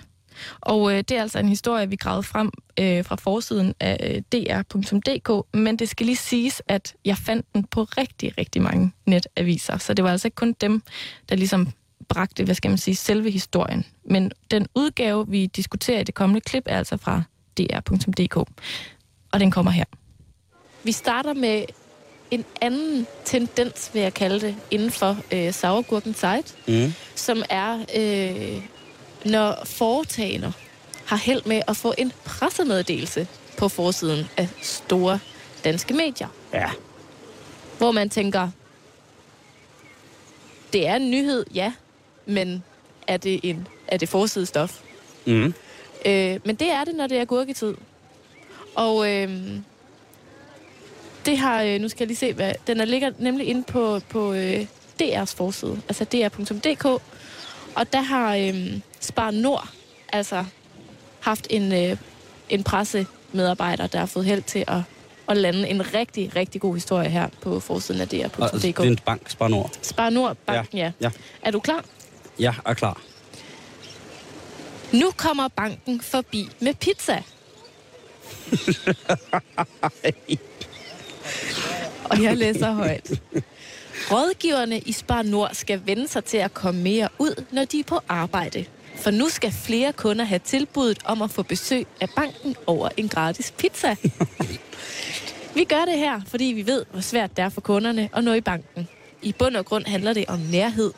Og 0.61 0.93
øh, 0.93 0.99
det 0.99 1.11
er 1.11 1.23
altså 1.23 1.39
en 1.39 1.49
historie, 1.49 1.89
vi 1.91 1.97
gravede 1.97 2.23
frem 2.23 2.51
øh, 2.81 3.05
fra 3.05 3.17
forsiden 3.17 3.75
af 3.81 4.23
øh, 4.33 4.41
dr.dk, 4.43 5.47
men 5.57 5.77
det 5.77 5.89
skal 5.89 6.07
lige 6.07 6.17
siges, 6.17 6.63
at 6.69 6.95
jeg 7.05 7.17
fandt 7.17 7.47
den 7.55 7.65
på 7.65 7.83
rigtig, 7.85 8.39
rigtig 8.39 8.63
mange 8.63 8.93
netaviser, 9.07 9.79
så 9.79 9.95
det 9.95 10.05
var 10.05 10.11
altså 10.11 10.27
ikke 10.29 10.35
kun 10.35 10.53
dem, 10.61 10.83
der 11.29 11.37
ligesom 11.37 11.69
bragte, 12.09 12.45
hvad 12.45 12.55
skal 12.55 12.69
man 12.71 12.79
sige, 12.79 12.97
selve 12.97 13.31
historien. 13.31 13.85
Men 14.05 14.33
den 14.51 14.67
udgave, 14.75 15.29
vi 15.29 15.47
diskuterer 15.47 16.01
i 16.01 16.05
det 16.05 16.15
kommende 16.15 16.41
klip, 16.41 16.63
er 16.67 16.79
altså 16.79 16.97
fra 16.97 17.23
dr.dk, 17.59 18.37
og 19.33 19.41
den 19.41 19.51
kommer 19.51 19.71
her. 19.71 19.85
Vi 20.85 20.93
starter 20.93 21.35
med 21.35 21.65
en 22.31 22.45
anden 22.61 23.07
tendens, 23.25 23.91
vil 23.95 24.03
jeg 24.03 24.15
kalde 24.15 24.41
det, 24.41 24.57
inden 24.71 24.91
for 24.91 25.17
øh, 25.33 25.53
sauergurken 25.53 26.15
site, 26.15 26.45
Mm. 26.69 26.93
som 27.15 27.43
er, 27.51 27.79
øh, 27.97 28.63
når 29.31 29.63
foretagender 29.65 30.53
har 31.07 31.17
held 31.17 31.43
med 31.45 31.63
at 31.69 31.77
få 31.77 31.95
en 31.99 32.13
pressemeddelelse 32.25 33.27
på 33.59 33.69
forsiden 33.69 34.27
af 34.37 34.49
store 34.63 35.19
danske 35.65 35.95
medier, 35.95 36.29
Ja. 36.53 36.71
hvor 37.79 37.93
man 37.93 38.11
tænker, 38.11 38.51
det 40.73 40.87
er 40.87 40.97
en 40.97 41.11
nyhed, 41.11 41.45
ja, 41.55 41.73
men 42.27 42.65
er 43.07 43.17
det, 43.17 43.41
en, 43.43 43.69
er 43.89 43.97
det 43.97 44.09
forsidestof? 44.09 44.81
Mm. 45.27 45.55
Øh, 46.07 46.41
men 46.45 46.57
det 46.57 46.71
er 46.71 46.85
det, 46.85 46.95
når 46.95 47.07
det 47.07 47.19
er 47.19 47.25
gurketid. 47.25 47.75
Og 48.75 49.13
øh, 49.13 49.51
det 51.27 51.39
har, 51.39 51.63
øh, 51.63 51.81
nu 51.81 51.89
skal 51.89 52.01
jeg 52.05 52.07
lige 52.07 52.17
se, 52.17 52.33
hvad, 52.33 52.53
den 52.67 52.81
er 52.81 52.85
ligger 52.85 53.11
nemlig 53.19 53.47
inde 53.47 53.63
på, 53.63 54.01
på 54.09 54.33
øh, 54.33 54.67
DR's 55.03 55.35
forside, 55.37 55.81
altså 55.89 56.05
dr.dk, 56.05 57.03
og 57.79 57.93
der 57.93 58.01
har 58.01 58.37
øh, 58.37 58.81
Spar 59.01 59.31
Nord 59.31 59.69
altså 60.13 60.45
haft 61.21 61.47
en, 61.51 61.73
øh, 61.73 61.97
en 62.49 62.65
pressemedarbejder, 62.65 63.87
der 63.87 63.99
har 63.99 64.07
fået 64.07 64.25
held 64.25 64.43
til 64.43 64.65
at, 64.69 64.81
at 65.29 65.37
lande 65.37 65.69
en 65.69 65.95
rigtig, 65.95 66.37
rigtig 66.37 66.61
god 66.61 66.75
historie 66.75 67.09
her 67.09 67.29
på 67.41 67.61
forsiden 67.61 68.01
af 68.01 68.09
Og, 68.09 68.15
altså, 68.15 68.57
dr.dk. 68.57 68.63
det 68.63 68.79
er 68.79 68.83
en 68.83 68.99
bank, 69.07 69.31
Spar 69.31 69.49
Nord. 69.49 69.71
Spar 69.83 70.11
Nord 70.11 70.37
Banken, 70.47 70.79
ja. 70.79 70.93
ja. 71.01 71.11
Er 71.43 71.51
du 71.51 71.61
klar? 71.61 71.85
Ja, 72.39 72.55
er 72.65 72.75
klar. 72.75 73.01
Nu 74.93 75.11
kommer 75.17 75.49
banken 75.49 76.01
forbi 76.01 76.49
med 76.61 76.75
pizza. 76.75 77.23
Og 82.11 82.23
jeg 82.23 82.37
læser 82.37 82.73
højt. 82.73 83.11
Rådgiverne 84.11 84.79
i 84.79 84.93
Spar 84.93 85.23
Nord 85.23 85.51
skal 85.53 85.81
vende 85.85 86.09
sig 86.09 86.25
til 86.25 86.37
at 86.37 86.55
komme 86.55 86.83
mere 86.83 87.09
ud, 87.19 87.45
når 87.53 87.65
de 87.65 87.81
er 87.81 87.85
på 87.85 88.01
arbejde. 88.09 88.65
For 88.97 89.11
nu 89.11 89.29
skal 89.29 89.53
flere 89.53 89.93
kunder 89.93 90.25
have 90.25 90.39
tilbuddet 90.39 90.99
om 91.05 91.23
at 91.23 91.31
få 91.31 91.43
besøg 91.43 91.87
af 92.01 92.09
banken 92.17 92.57
over 92.67 92.89
en 92.97 93.09
gratis 93.09 93.55
pizza. 93.59 93.97
Vi 95.55 95.65
gør 95.65 95.85
det 95.85 95.99
her, 95.99 96.21
fordi 96.27 96.45
vi 96.45 96.67
ved, 96.67 96.85
hvor 96.91 97.01
svært 97.01 97.37
det 97.37 97.45
er 97.45 97.49
for 97.49 97.61
kunderne 97.61 98.09
at 98.17 98.25
nå 98.25 98.33
i 98.33 98.41
banken. 98.41 98.89
I 99.23 99.33
bund 99.33 99.57
og 99.57 99.65
grund 99.65 99.85
handler 99.85 100.13
det 100.13 100.25
om 100.29 100.39
nærhed. 100.39 100.93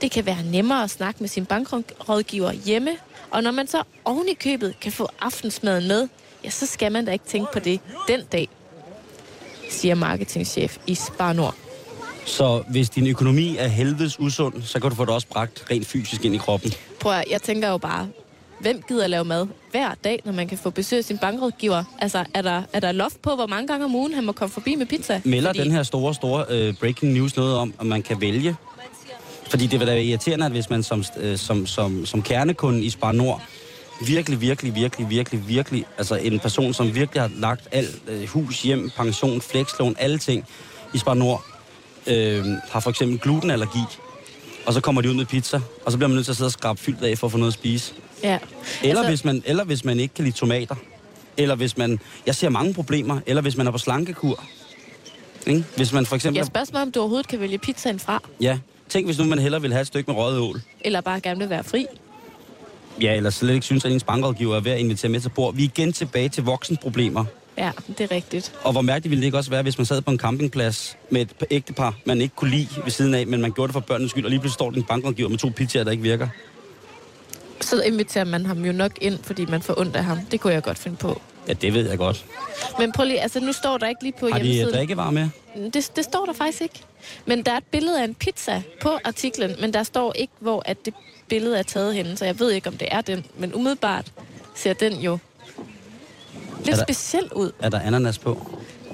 Det 0.00 0.10
kan 0.10 0.26
være 0.26 0.42
nemmere 0.42 0.82
at 0.82 0.90
snakke 0.90 1.20
med 1.20 1.28
sin 1.28 1.46
bankrådgiver 1.46 2.52
hjemme, 2.52 2.96
og 3.30 3.42
når 3.42 3.50
man 3.50 3.66
så 3.66 3.82
oven 4.04 4.28
i 4.28 4.34
købet 4.34 4.80
kan 4.80 4.92
få 4.92 5.08
aftensmaden 5.20 5.88
med, 5.88 6.08
ja, 6.44 6.50
så 6.50 6.66
skal 6.66 6.92
man 6.92 7.04
da 7.04 7.12
ikke 7.12 7.24
tænke 7.24 7.52
på 7.52 7.58
det 7.58 7.80
den 8.08 8.20
dag, 8.32 8.48
siger 9.70 9.94
marketingchef 9.94 10.78
i 10.86 10.94
Spar 10.94 11.32
Nord. 11.32 11.67
Så 12.28 12.62
hvis 12.68 12.90
din 12.90 13.06
økonomi 13.06 13.56
er 13.56 13.68
helvedes 13.68 14.20
usund, 14.20 14.62
så 14.62 14.80
kan 14.80 14.90
du 14.90 14.96
få 14.96 15.04
det 15.04 15.14
også 15.14 15.26
bragt 15.26 15.64
rent 15.70 15.86
fysisk 15.86 16.24
ind 16.24 16.34
i 16.34 16.38
kroppen. 16.38 16.72
Prøv 17.00 17.12
at, 17.12 17.24
jeg 17.30 17.42
tænker 17.42 17.68
jo 17.68 17.78
bare, 17.78 18.08
hvem 18.60 18.82
gider 18.88 19.06
lave 19.06 19.24
mad 19.24 19.46
hver 19.70 19.94
dag, 20.04 20.22
når 20.24 20.32
man 20.32 20.48
kan 20.48 20.58
få 20.58 20.70
besøg 20.70 20.98
af 20.98 21.04
sin 21.04 21.18
bankrådgiver? 21.18 21.84
Altså, 21.98 22.24
er 22.34 22.42
der, 22.42 22.62
er 22.72 22.80
der 22.80 22.92
loft 22.92 23.22
på, 23.22 23.34
hvor 23.34 23.46
mange 23.46 23.66
gange 23.68 23.84
om 23.84 23.94
ugen 23.94 24.14
han 24.14 24.24
må 24.24 24.32
komme 24.32 24.52
forbi 24.52 24.74
med 24.74 24.86
pizza? 24.86 25.20
Melder 25.24 25.52
den 25.52 25.70
her 25.70 25.82
store, 25.82 26.14
store 26.14 26.44
øh, 26.48 26.74
breaking 26.74 27.12
news 27.12 27.36
noget 27.36 27.56
om, 27.56 27.74
at 27.80 27.86
man 27.86 28.02
kan 28.02 28.20
vælge? 28.20 28.56
Fordi 29.50 29.66
det 29.66 29.80
vil 29.80 29.88
da 29.88 29.92
være 29.92 30.04
irriterende, 30.04 30.46
at 30.46 30.52
hvis 30.52 30.70
man 30.70 30.82
som, 30.82 31.04
øh, 31.20 31.38
som, 31.38 31.66
som, 31.66 32.06
som 32.06 32.22
kernekunde 32.22 32.82
i 32.82 32.90
Spar 32.90 33.12
Nord 33.12 33.42
virkelig, 34.06 34.40
virkelig, 34.40 34.74
virkelig, 34.74 35.10
virkelig, 35.10 35.48
virkelig, 35.48 35.84
altså 35.98 36.14
en 36.14 36.38
person, 36.38 36.74
som 36.74 36.94
virkelig 36.94 37.22
har 37.22 37.30
lagt 37.36 37.68
alt, 37.72 38.02
øh, 38.08 38.28
hus, 38.28 38.62
hjem, 38.62 38.90
pension, 38.96 39.40
flekslån, 39.40 39.96
alle 39.98 40.18
ting 40.18 40.44
i 40.94 40.98
Spar 40.98 41.14
Nord, 41.14 41.44
øh, 42.08 42.44
har 42.70 42.80
for 42.80 42.90
eksempel 42.90 43.18
glutenallergi, 43.18 43.78
og 44.66 44.74
så 44.74 44.80
kommer 44.80 45.00
de 45.02 45.08
ud 45.10 45.14
med 45.14 45.24
pizza, 45.26 45.60
og 45.84 45.92
så 45.92 45.98
bliver 45.98 46.08
man 46.08 46.14
nødt 46.14 46.26
til 46.26 46.32
at 46.32 46.36
sidde 46.36 46.48
og 46.48 46.52
skrabe 46.52 46.80
fyldt 46.80 47.02
af 47.02 47.18
for 47.18 47.26
at 47.26 47.30
få 47.32 47.38
noget 47.38 47.50
at 47.52 47.54
spise. 47.54 47.92
Ja. 48.22 48.38
Eller, 48.82 48.96
Altså- 48.96 49.10
hvis 49.10 49.24
man, 49.24 49.42
eller 49.46 49.64
hvis 49.64 49.84
man 49.84 50.00
ikke 50.00 50.14
kan 50.14 50.24
lide 50.24 50.36
tomater. 50.36 50.74
Eller 51.36 51.54
hvis 51.54 51.76
man... 51.76 52.00
Jeg 52.26 52.34
ser 52.34 52.48
mange 52.48 52.74
problemer. 52.74 53.20
Eller 53.26 53.42
hvis 53.42 53.56
man 53.56 53.66
er 53.66 53.70
på 53.70 53.78
slankekur. 53.78 54.44
Ikke? 55.46 55.64
Hvis 55.76 55.92
man 55.92 56.06
for 56.06 56.16
eksempel... 56.16 56.36
Jeg 56.38 56.46
spørger 56.46 56.66
mig, 56.72 56.82
om 56.82 56.92
du 56.92 57.00
overhovedet 57.00 57.28
kan 57.28 57.40
vælge 57.40 57.58
pizzaen 57.58 57.98
fra, 57.98 58.22
Ja. 58.40 58.58
Tænk, 58.88 59.06
hvis 59.06 59.18
nu 59.18 59.24
man 59.24 59.38
hellere 59.38 59.60
vil 59.62 59.72
have 59.72 59.80
et 59.80 59.86
stykke 59.86 60.10
med 60.10 60.20
røget 60.20 60.38
ål. 60.38 60.60
eller 60.80 61.00
bare 61.00 61.20
gerne 61.20 61.38
vil 61.40 61.50
være 61.50 61.64
fri. 61.64 61.86
Ja, 63.00 63.14
eller 63.16 63.30
slet 63.30 63.54
ikke 63.54 63.66
synes, 63.66 63.84
at 63.84 63.92
ens 63.92 64.04
bankrådgiver 64.04 64.56
er 64.56 64.60
ved 64.60 64.72
at 64.72 64.78
invitere 64.78 65.08
med 65.10 65.20
til 65.20 65.28
bord. 65.28 65.54
Vi 65.54 65.64
er 65.64 65.68
igen 65.76 65.92
tilbage 65.92 66.28
til 66.28 66.44
voksenproblemer. 66.44 67.24
Ja, 67.58 67.70
det 67.88 68.00
er 68.00 68.10
rigtigt. 68.10 68.52
Og 68.62 68.72
hvor 68.72 68.80
mærkeligt 68.80 69.10
ville 69.10 69.20
det 69.20 69.26
ikke 69.26 69.38
også 69.38 69.50
være, 69.50 69.62
hvis 69.62 69.78
man 69.78 69.86
sad 69.86 70.00
på 70.02 70.10
en 70.10 70.18
campingplads 70.18 70.96
med 71.10 71.20
et 71.20 71.30
ægtepar, 71.50 71.94
man 72.04 72.20
ikke 72.20 72.34
kunne 72.36 72.50
lide 72.50 72.68
ved 72.84 72.90
siden 72.90 73.14
af, 73.14 73.26
men 73.26 73.40
man 73.40 73.52
gjorde 73.52 73.68
det 73.68 73.72
for 73.72 73.80
børnenes 73.80 74.10
skyld, 74.10 74.24
og 74.24 74.30
lige 74.30 74.40
pludselig 74.40 74.54
står 74.54 74.70
din 74.70 74.82
bankrådgiver 74.84 75.28
med 75.28 75.38
to 75.38 75.48
pizzaer, 75.56 75.84
der 75.84 75.90
ikke 75.90 76.02
virker. 76.02 76.28
Så 77.60 77.82
inviterer 77.82 78.24
man 78.24 78.46
ham 78.46 78.64
jo 78.64 78.72
nok 78.72 78.92
ind, 79.00 79.18
fordi 79.22 79.44
man 79.46 79.62
får 79.62 79.78
ondt 79.80 79.96
af 79.96 80.04
ham. 80.04 80.18
Det 80.30 80.40
kunne 80.40 80.52
jeg 80.52 80.62
godt 80.62 80.78
finde 80.78 80.96
på. 80.96 81.20
Ja, 81.48 81.52
det 81.52 81.74
ved 81.74 81.88
jeg 81.88 81.98
godt. 81.98 82.24
Men 82.78 82.92
prøv 82.92 83.06
lige, 83.06 83.20
altså 83.20 83.40
nu 83.40 83.52
står 83.52 83.78
der 83.78 83.88
ikke 83.88 84.02
lige 84.02 84.14
på 84.20 84.28
Har 84.32 84.38
de 84.38 84.40
øh, 84.40 84.44
hjemmesiden. 84.44 84.74
drikkevarer 84.74 85.10
med? 85.10 85.28
Det, 85.74 85.90
det 85.96 86.04
står 86.04 86.24
der 86.26 86.32
faktisk 86.32 86.62
ikke. 86.62 86.80
Men 87.26 87.42
der 87.42 87.52
er 87.52 87.56
et 87.56 87.64
billede 87.64 88.00
af 88.00 88.04
en 88.04 88.14
pizza 88.14 88.62
på 88.82 88.98
artiklen, 89.04 89.56
men 89.60 89.72
der 89.72 89.82
står 89.82 90.12
ikke, 90.12 90.32
hvor 90.40 90.62
at 90.66 90.84
det 90.84 90.94
billede 91.28 91.58
er 91.58 91.62
taget 91.62 91.94
henne, 91.94 92.16
så 92.16 92.24
jeg 92.24 92.38
ved 92.40 92.50
ikke, 92.50 92.68
om 92.68 92.76
det 92.76 92.88
er 92.90 93.00
den. 93.00 93.24
Men 93.38 93.54
umiddelbart 93.54 94.12
ser 94.54 94.72
den 94.72 94.92
jo 95.00 95.18
lidt 96.58 96.68
Er 96.68 96.74
der- 96.76 96.84
speciel 96.84 97.32
ud. 97.32 97.52
Er 97.60 97.68
der 97.68 97.80
ananas 97.80 98.18
på? 98.18 98.50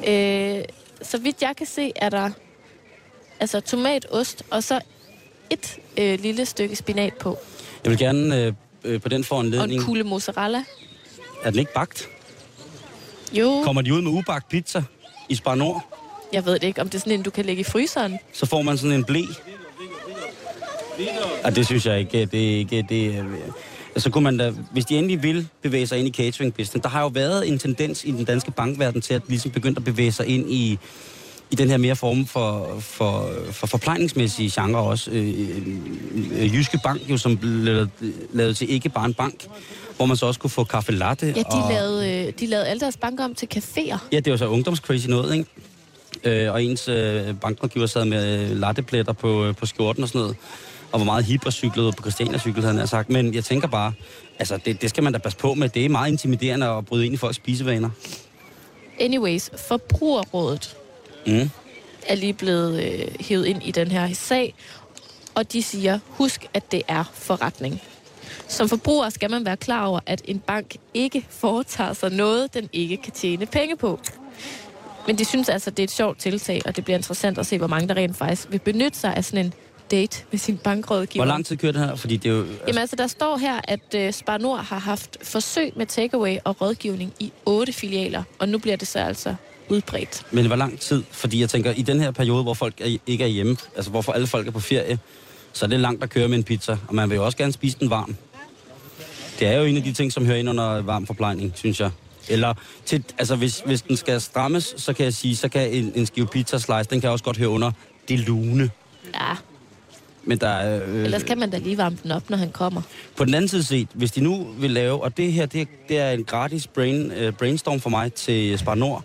Øh, 0.08 0.62
så 1.02 1.18
vidt 1.18 1.42
jeg 1.42 1.56
kan 1.56 1.66
se, 1.66 1.92
er 1.96 2.08
der 2.08 2.30
altså 3.40 3.60
tomat, 3.60 4.06
ost 4.10 4.42
og 4.50 4.62
så 4.64 4.80
et 5.50 5.78
øh, 5.96 6.20
lille 6.20 6.46
stykke 6.46 6.76
spinat 6.76 7.14
på. 7.14 7.38
Jeg 7.84 7.90
vil 7.90 7.98
gerne 7.98 8.36
øh, 8.42 8.52
øh, 8.84 9.00
på 9.00 9.08
den 9.08 9.12
Og 9.14 9.18
en 9.18 9.24
foranledning... 9.24 9.82
kugle 9.84 10.02
mozzarella. 10.04 10.64
Er 11.44 11.50
den 11.50 11.58
ikke 11.58 11.72
bagt? 11.74 12.08
Jo, 13.32 13.60
Kommer 13.64 13.82
de 13.82 13.94
ud 13.94 14.02
med 14.02 14.12
ubagt 14.12 14.48
pizza 14.48 14.82
i 15.28 15.34
Spar 15.34 15.54
Nord? 15.54 15.82
Jeg 16.32 16.46
ved 16.46 16.52
det 16.52 16.64
ikke, 16.64 16.80
om 16.80 16.88
det 16.88 16.94
er 16.94 17.00
sådan 17.00 17.12
en, 17.12 17.22
du 17.22 17.30
kan 17.30 17.44
lægge 17.44 17.60
i 17.60 17.64
fryseren. 17.64 18.18
Så 18.32 18.46
får 18.46 18.62
man 18.62 18.78
sådan 18.78 18.92
en 18.96 19.04
blæ. 19.04 19.22
Og 21.44 21.56
det 21.56 21.66
synes 21.66 21.86
jeg 21.86 21.98
ikke, 21.98 22.26
det 22.26 22.54
er 22.54 22.58
ikke... 22.58 22.86
Det, 22.88 23.24
så 23.96 24.10
kunne 24.10 24.24
man 24.24 24.38
da, 24.38 24.52
hvis 24.72 24.84
de 24.84 24.98
endelig 24.98 25.22
vil 25.22 25.48
bevæge 25.62 25.86
sig 25.86 25.98
ind 25.98 26.08
i 26.08 26.10
catering 26.10 26.54
business, 26.54 26.82
der 26.82 26.88
har 26.88 27.00
jo 27.00 27.06
været 27.06 27.48
en 27.48 27.58
tendens 27.58 28.04
i 28.04 28.10
den 28.10 28.24
danske 28.24 28.50
bankverden 28.50 29.00
til 29.00 29.14
at 29.14 29.22
ligesom 29.28 29.50
begynde 29.50 29.76
at 29.76 29.84
bevæge 29.84 30.12
sig 30.12 30.26
ind 30.26 30.50
i, 30.50 30.78
i 31.50 31.54
den 31.54 31.70
her 31.70 31.76
mere 31.76 31.96
form 31.96 32.26
for, 32.26 32.76
for, 32.80 33.30
for 33.52 33.66
forplejningsmæssige 33.66 34.62
genre 34.62 34.82
også. 34.82 35.10
Øh, 35.10 35.28
øh, 36.32 36.54
Jyske 36.54 36.80
Bank 36.84 37.00
jo, 37.10 37.16
som 37.16 37.36
blev 37.36 37.88
lavet, 38.32 38.56
til 38.56 38.70
ikke 38.70 38.88
bare 38.88 39.06
en 39.06 39.14
bank, 39.14 39.46
hvor 39.96 40.06
man 40.06 40.16
så 40.16 40.26
også 40.26 40.40
kunne 40.40 40.50
få 40.50 40.64
kaffe 40.64 40.92
latte. 40.92 41.26
Ja, 41.26 41.32
de, 41.32 41.44
og, 41.46 41.70
lavede, 41.72 42.26
øh, 42.26 42.32
de 42.40 42.46
lavede 42.46 42.66
alle 42.66 42.80
deres 42.80 42.96
banker 42.96 43.24
om 43.24 43.34
til 43.34 43.48
caféer. 43.54 43.98
Ja, 44.12 44.20
det 44.20 44.30
var 44.30 44.36
så 44.36 44.46
ungdomscrazy 44.46 45.06
noget, 45.06 45.34
ikke? 45.34 45.46
Øh, 46.24 46.52
og 46.52 46.64
ens 46.64 46.88
øh, 46.88 47.34
bankrådgiver 47.40 47.86
sad 47.86 48.04
med 48.04 48.50
øh, 48.50 48.56
lattepletter 48.56 49.12
på, 49.12 49.44
øh, 49.44 49.54
på 49.54 49.66
skjorten 49.66 50.02
og 50.02 50.08
sådan 50.08 50.20
noget. 50.20 50.36
Og 50.94 51.00
var 51.00 51.04
meget 51.04 51.40
og 51.46 51.52
cyklede 51.52 51.92
på 51.92 52.02
Christiania 52.02 52.38
cykel, 52.38 52.62
havde 52.64 52.78
han 52.78 52.86
sagt. 52.86 53.10
Men 53.10 53.34
jeg 53.34 53.44
tænker 53.44 53.68
bare, 53.68 53.92
altså 54.38 54.56
det, 54.64 54.82
det 54.82 54.90
skal 54.90 55.02
man 55.04 55.12
da 55.12 55.18
passe 55.18 55.38
på 55.38 55.54
med. 55.54 55.68
Det 55.68 55.84
er 55.84 55.88
meget 55.88 56.10
intimiderende 56.10 56.66
at 56.66 56.86
bryde 56.86 57.06
ind 57.06 57.14
i 57.14 57.16
folks 57.16 57.36
spisevaner. 57.36 57.90
Anyways, 59.00 59.50
Forbrugerrådet 59.68 60.76
Mm. 61.26 61.50
er 62.06 62.14
lige 62.14 62.32
blevet 62.32 62.82
øh, 62.84 63.06
hævet 63.20 63.46
ind 63.46 63.62
i 63.62 63.70
den 63.70 63.90
her 63.90 64.12
sag, 64.12 64.54
og 65.34 65.52
de 65.52 65.62
siger, 65.62 65.98
husk, 66.08 66.46
at 66.54 66.72
det 66.72 66.82
er 66.88 67.04
forretning. 67.14 67.82
Som 68.48 68.68
forbruger 68.68 69.08
skal 69.10 69.30
man 69.30 69.44
være 69.44 69.56
klar 69.56 69.86
over, 69.86 70.00
at 70.06 70.22
en 70.24 70.38
bank 70.38 70.76
ikke 70.94 71.26
foretager 71.30 71.92
sig 71.92 72.10
noget, 72.10 72.54
den 72.54 72.68
ikke 72.72 72.96
kan 72.96 73.12
tjene 73.12 73.46
penge 73.46 73.76
på. 73.76 74.00
Men 75.06 75.18
de 75.18 75.24
synes 75.24 75.48
altså, 75.48 75.70
det 75.70 75.78
er 75.78 75.84
et 75.84 75.90
sjovt 75.90 76.18
tiltag, 76.18 76.60
og 76.66 76.76
det 76.76 76.84
bliver 76.84 76.96
interessant 76.96 77.38
at 77.38 77.46
se, 77.46 77.58
hvor 77.58 77.66
mange 77.66 77.88
der 77.88 77.94
rent 77.94 78.16
faktisk 78.16 78.46
vil 78.50 78.58
benytte 78.58 78.98
sig 78.98 79.16
af 79.16 79.24
sådan 79.24 79.44
en 79.46 79.54
date 79.94 80.24
med 80.30 80.38
sin 80.38 80.56
bankrådgiver. 80.56 81.24
Hvor 81.24 81.32
lang 81.32 81.46
tid 81.46 81.56
kører 81.56 81.72
det 81.72 81.80
her? 81.80 81.94
Fordi 81.94 82.16
det 82.16 82.30
er 82.30 82.34
jo... 82.34 82.40
Altså, 82.40 82.64
Jamen 82.66 82.78
altså, 82.78 82.96
der 82.96 83.06
står 83.06 83.36
her, 83.36 83.60
at 83.64 83.94
øh, 83.96 84.12
Spar 84.12 84.38
Nord 84.38 84.64
har 84.64 84.78
haft 84.78 85.16
forsøg 85.22 85.72
med 85.76 85.86
takeaway 85.86 86.36
og 86.44 86.60
rådgivning 86.60 87.12
i 87.20 87.32
otte 87.46 87.72
filialer, 87.72 88.22
og 88.38 88.48
nu 88.48 88.58
bliver 88.58 88.76
det 88.76 88.88
så 88.88 88.98
altså 88.98 89.34
udbredt. 89.68 90.22
Men 90.30 90.46
hvor 90.46 90.56
lang 90.56 90.80
tid? 90.80 91.02
Fordi 91.10 91.40
jeg 91.40 91.50
tænker, 91.50 91.72
i 91.72 91.82
den 91.82 92.00
her 92.00 92.10
periode, 92.10 92.42
hvor 92.42 92.54
folk 92.54 92.80
er, 92.80 92.98
ikke 93.06 93.24
er 93.24 93.28
hjemme, 93.28 93.56
altså 93.76 93.90
hvorfor 93.90 94.12
alle 94.12 94.26
folk 94.26 94.46
er 94.46 94.50
på 94.50 94.60
ferie, 94.60 94.98
så 95.52 95.64
er 95.64 95.68
det 95.68 95.80
langt 95.80 96.02
at 96.02 96.10
køre 96.10 96.28
med 96.28 96.38
en 96.38 96.44
pizza, 96.44 96.76
og 96.88 96.94
man 96.94 97.10
vil 97.10 97.16
jo 97.16 97.24
også 97.24 97.38
gerne 97.38 97.52
spise 97.52 97.78
den 97.80 97.90
varm. 97.90 98.16
Det 99.38 99.48
er 99.48 99.58
jo 99.58 99.64
en 99.64 99.76
af 99.76 99.82
de 99.82 99.92
ting, 99.92 100.12
som 100.12 100.26
hører 100.26 100.38
ind 100.38 100.50
under 100.50 100.82
varm 100.82 101.06
forplejning, 101.06 101.52
synes 101.54 101.80
jeg. 101.80 101.90
Eller, 102.28 102.54
til, 102.84 103.04
altså 103.18 103.36
hvis, 103.36 103.62
hvis 103.66 103.82
den 103.82 103.96
skal 103.96 104.20
strammes, 104.20 104.74
så 104.76 104.92
kan 104.92 105.04
jeg 105.04 105.14
sige, 105.14 105.36
så 105.36 105.48
kan 105.48 105.70
en, 105.70 105.92
en 105.94 106.06
skive 106.06 106.26
pizza 106.26 106.58
slice, 106.58 106.90
den 106.90 107.00
kan 107.00 107.10
også 107.10 107.24
godt 107.24 107.36
høre 107.38 107.48
under 107.48 107.72
det 108.08 108.18
lune. 108.18 108.70
Ja, 109.14 109.34
Men 110.26 110.38
der 110.38 110.48
er, 110.48 110.86
øh, 110.88 111.04
ellers 111.04 111.22
kan 111.22 111.38
man 111.38 111.50
da 111.50 111.58
lige 111.58 111.78
varme 111.78 111.98
den 112.02 112.10
op, 112.10 112.30
når 112.30 112.36
han 112.36 112.50
kommer. 112.50 112.82
På 113.16 113.24
den 113.24 113.34
anden 113.34 113.48
side 113.48 113.62
set, 113.62 113.88
hvis 113.94 114.12
de 114.12 114.20
nu 114.20 114.46
vil 114.58 114.70
lave, 114.70 115.02
og 115.02 115.16
det 115.16 115.32
her, 115.32 115.46
det, 115.46 115.68
det 115.88 115.98
er 115.98 116.10
en 116.10 116.24
gratis 116.24 116.66
brain, 116.66 117.12
uh, 117.26 117.34
brainstorm 117.34 117.80
for 117.80 117.90
mig 117.90 118.12
til 118.12 118.58
Spar 118.58 118.74
Nord. 118.74 119.04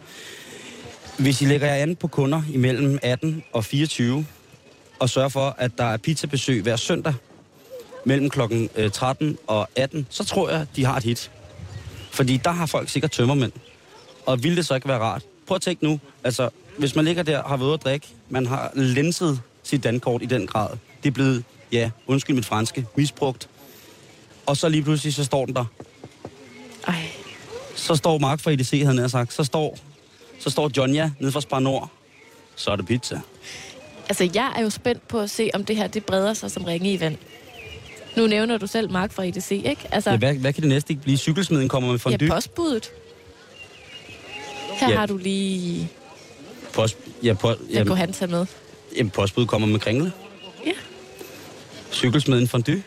Hvis 1.17 1.41
I 1.41 1.45
lægger 1.45 1.67
jer 1.67 1.75
an 1.75 1.95
på 1.95 2.07
kunder 2.07 2.41
imellem 2.53 2.99
18 3.01 3.43
og 3.53 3.65
24, 3.65 4.25
og 4.99 5.09
sørger 5.09 5.29
for, 5.29 5.55
at 5.57 5.71
der 5.77 5.83
er 5.83 5.97
pizzabesøg 5.97 6.61
hver 6.61 6.75
søndag 6.75 7.13
mellem 8.05 8.29
klokken 8.29 8.69
øh, 8.75 8.91
13 8.91 9.37
og 9.47 9.67
18, 9.75 10.07
så 10.09 10.23
tror 10.25 10.49
jeg, 10.49 10.65
de 10.75 10.85
har 10.85 10.97
et 10.97 11.03
hit. 11.03 11.31
Fordi 12.11 12.37
der 12.37 12.51
har 12.51 12.65
folk 12.65 12.89
sikkert 12.89 13.11
tømmermænd. 13.11 13.51
Og 14.25 14.43
vil 14.43 14.57
det 14.57 14.65
så 14.65 14.75
ikke 14.75 14.87
være 14.87 14.99
rart? 14.99 15.23
Prøv 15.47 15.55
at 15.55 15.61
tænke 15.61 15.83
nu, 15.83 15.99
altså, 16.23 16.49
hvis 16.77 16.95
man 16.95 17.05
ligger 17.05 17.23
der, 17.23 17.43
har 17.43 17.57
været 17.57 17.73
at 17.73 17.83
drikke, 17.83 18.07
man 18.29 18.45
har 18.45 18.71
lenset 18.75 19.41
sit 19.63 19.83
dankort 19.83 20.21
i 20.21 20.25
den 20.25 20.47
grad. 20.47 20.69
Det 21.03 21.09
er 21.09 21.13
blevet, 21.13 21.43
ja, 21.71 21.89
undskyld 22.07 22.35
mit 22.35 22.45
franske, 22.45 22.85
misbrugt. 22.95 23.49
Og 24.45 24.57
så 24.57 24.69
lige 24.69 24.83
pludselig, 24.83 25.13
så 25.13 25.23
står 25.23 25.45
den 25.45 25.55
der. 25.55 25.65
Ej, 26.87 26.95
Så 27.75 27.95
står 27.95 28.17
Mark 28.17 28.39
fra 28.39 28.51
EDC, 28.51 28.69
havde 28.85 28.99
han 28.99 29.09
sagt. 29.09 29.33
Så 29.33 29.43
står, 29.43 29.77
så 30.39 30.49
står 30.49 30.71
Jonja 30.77 31.11
nede 31.19 31.31
fra 31.31 31.41
Spar 31.41 31.59
Nord. 31.59 31.89
Så 32.55 32.71
er 32.71 32.75
det 32.75 32.85
pizza. 32.85 33.19
altså 34.09 34.29
jeg 34.33 34.53
er 34.57 34.61
jo 34.61 34.69
spændt 34.69 35.07
på 35.07 35.19
at 35.19 35.29
se, 35.29 35.49
om 35.53 35.65
det 35.65 35.75
her 35.75 35.87
det 35.87 36.05
breder 36.05 36.33
sig 36.33 36.51
som 36.51 36.63
ringe 36.63 36.93
i 36.93 36.99
vand. 36.99 37.17
Nu 38.17 38.27
nævner 38.27 38.57
du 38.57 38.67
selv 38.67 38.91
Mark 38.91 39.11
fra 39.11 39.23
EDC, 39.25 39.51
ikke? 39.51 39.77
Altså, 39.91 40.09
Ja, 40.11 40.17
hvad, 40.17 40.33
hvad 40.33 40.53
kan 40.53 40.61
det 40.63 40.69
næste 40.69 40.91
ikke 40.93 41.03
blive? 41.03 41.17
Cykelsmeden 41.17 41.69
kommer 41.69 41.91
med 41.91 41.99
fondue. 41.99 42.27
ja, 42.27 42.33
postbuddet. 42.33 42.91
Her 44.79 44.89
Ja. 44.89 44.95
har 44.97 45.05
du 45.05 45.17
lige... 45.17 45.89
Post, 46.73 46.97
ja, 47.23 47.33
po, 47.33 47.47
Hvad 47.47 47.57
ja, 47.73 47.83
kunne 47.83 47.97
han 47.97 48.13
tage 48.13 48.31
med? 48.31 48.45
jamen, 48.97 49.09
postbud 49.09 49.45
kommer 49.45 49.67
med 49.67 49.79
kringle. 49.79 50.11
Cykelsmeden 51.91 52.47
fondue. 52.47 52.83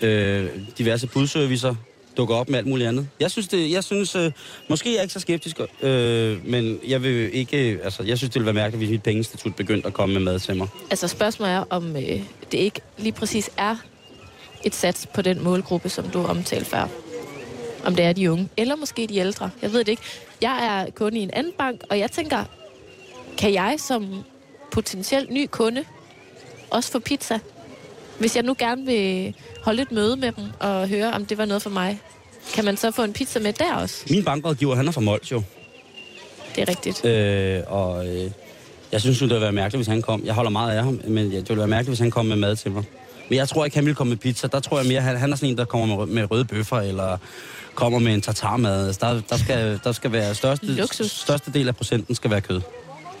Øh, 0.00 0.48
diverse 0.78 1.06
budservicer 1.06 1.74
dukker 2.16 2.34
op 2.34 2.48
med 2.48 2.58
alt 2.58 2.66
muligt 2.66 2.88
andet. 2.88 3.08
Jeg 3.20 3.30
synes, 3.30 3.48
det, 3.48 3.70
jeg 3.70 3.84
synes 3.84 4.16
øh, 4.16 4.32
måske 4.68 4.90
er 4.90 4.94
jeg 4.94 5.02
ikke 5.02 5.12
så 5.12 5.20
skeptisk, 5.20 5.60
øh, 5.82 6.46
men 6.46 6.80
jeg 6.88 7.02
vil 7.02 7.34
ikke, 7.34 7.80
altså, 7.84 8.02
jeg 8.02 8.18
synes, 8.18 8.30
det 8.30 8.34
ville 8.34 8.46
være 8.46 8.62
mærkeligt, 8.62 8.78
hvis 8.80 8.90
mit 8.90 9.02
pengeinstitut 9.02 9.56
begyndte 9.56 9.86
at 9.86 9.94
komme 9.94 10.12
med 10.12 10.22
mad 10.22 10.38
til 10.38 10.56
mig. 10.56 10.68
Altså 10.90 11.08
spørgsmålet 11.08 11.54
er, 11.54 11.64
om 11.70 11.96
øh, 11.96 12.02
det 12.52 12.58
ikke 12.58 12.80
lige 12.98 13.12
præcis 13.12 13.50
er 13.56 13.76
et 14.64 14.74
sats 14.74 15.06
på 15.14 15.22
den 15.22 15.44
målgruppe, 15.44 15.88
som 15.88 16.08
du 16.08 16.24
omtalte 16.24 16.66
før. 16.66 16.88
Om 17.84 17.96
det 17.96 18.04
er 18.04 18.12
de 18.12 18.32
unge, 18.32 18.48
eller 18.56 18.76
måske 18.76 19.06
de 19.06 19.16
ældre. 19.16 19.50
Jeg 19.62 19.72
ved 19.72 19.78
det 19.78 19.88
ikke. 19.88 20.02
Jeg 20.40 20.66
er 20.66 20.90
kunde 20.90 21.18
i 21.18 21.22
en 21.22 21.30
anden 21.32 21.52
bank, 21.58 21.80
og 21.90 21.98
jeg 21.98 22.10
tænker, 22.10 22.44
kan 23.38 23.54
jeg 23.54 23.76
som 23.78 24.24
potentielt 24.72 25.30
ny 25.30 25.46
kunde 25.50 25.84
også 26.70 26.92
få 26.92 26.98
pizza? 26.98 27.38
Hvis 28.18 28.36
jeg 28.36 28.42
nu 28.44 28.54
gerne 28.58 28.86
vil 28.86 29.34
holde 29.62 29.82
et 29.82 29.92
møde 29.92 30.16
med 30.16 30.32
dem 30.32 30.44
og 30.60 30.88
høre, 30.88 31.12
om 31.12 31.26
det 31.26 31.38
var 31.38 31.44
noget 31.44 31.62
for 31.62 31.70
mig, 31.70 32.00
kan 32.54 32.64
man 32.64 32.76
så 32.76 32.90
få 32.90 33.02
en 33.02 33.12
pizza 33.12 33.38
med 33.40 33.52
der 33.52 33.74
også? 33.74 34.04
Min 34.10 34.24
bankrådgiver, 34.24 34.74
han 34.74 34.88
er 34.88 34.92
fra 34.92 35.00
Mols 35.00 35.32
jo. 35.32 35.42
Det 36.56 36.62
er 36.62 36.68
rigtigt. 36.68 37.04
Øh, 37.04 37.62
og 37.66 38.06
øh, 38.06 38.30
jeg 38.92 39.00
synes, 39.00 39.18
det 39.18 39.28
ville 39.28 39.40
være 39.40 39.52
mærkeligt, 39.52 39.78
hvis 39.78 39.86
han 39.86 40.02
kom. 40.02 40.24
Jeg 40.24 40.34
holder 40.34 40.50
meget 40.50 40.76
af 40.76 40.84
ham, 40.84 41.00
men 41.04 41.30
det 41.30 41.48
ville 41.48 41.58
være 41.58 41.68
mærkeligt, 41.68 41.88
hvis 41.90 41.98
han 41.98 42.10
kom 42.10 42.26
med 42.26 42.36
mad 42.36 42.56
til 42.56 42.70
mig. 42.70 42.84
Men 43.28 43.36
jeg 43.36 43.48
tror 43.48 43.64
ikke, 43.64 43.76
han 43.76 43.84
ville 43.84 43.94
komme 43.94 44.08
med 44.08 44.16
pizza. 44.16 44.46
Der 44.46 44.60
tror 44.60 44.78
jeg 44.78 44.86
mere, 44.86 45.00
han, 45.00 45.16
han 45.16 45.32
er 45.32 45.36
sådan 45.36 45.48
en, 45.48 45.58
der 45.58 45.64
kommer 45.64 45.96
med, 45.96 46.06
med 46.06 46.30
røde 46.30 46.44
bøffer, 46.44 46.76
eller 46.76 47.18
kommer 47.74 47.98
med 47.98 48.14
en 48.14 48.20
tartarmad. 48.20 48.86
Altså, 48.86 49.00
der, 49.06 49.20
der, 49.28 49.36
skal, 49.36 49.80
der 49.84 49.92
skal 49.92 50.12
være 50.12 50.34
største, 50.34 50.66
Luksus. 50.66 51.10
største 51.10 51.52
del 51.52 51.68
af 51.68 51.76
procenten 51.76 52.14
skal 52.14 52.30
være 52.30 52.40
kød. 52.40 52.60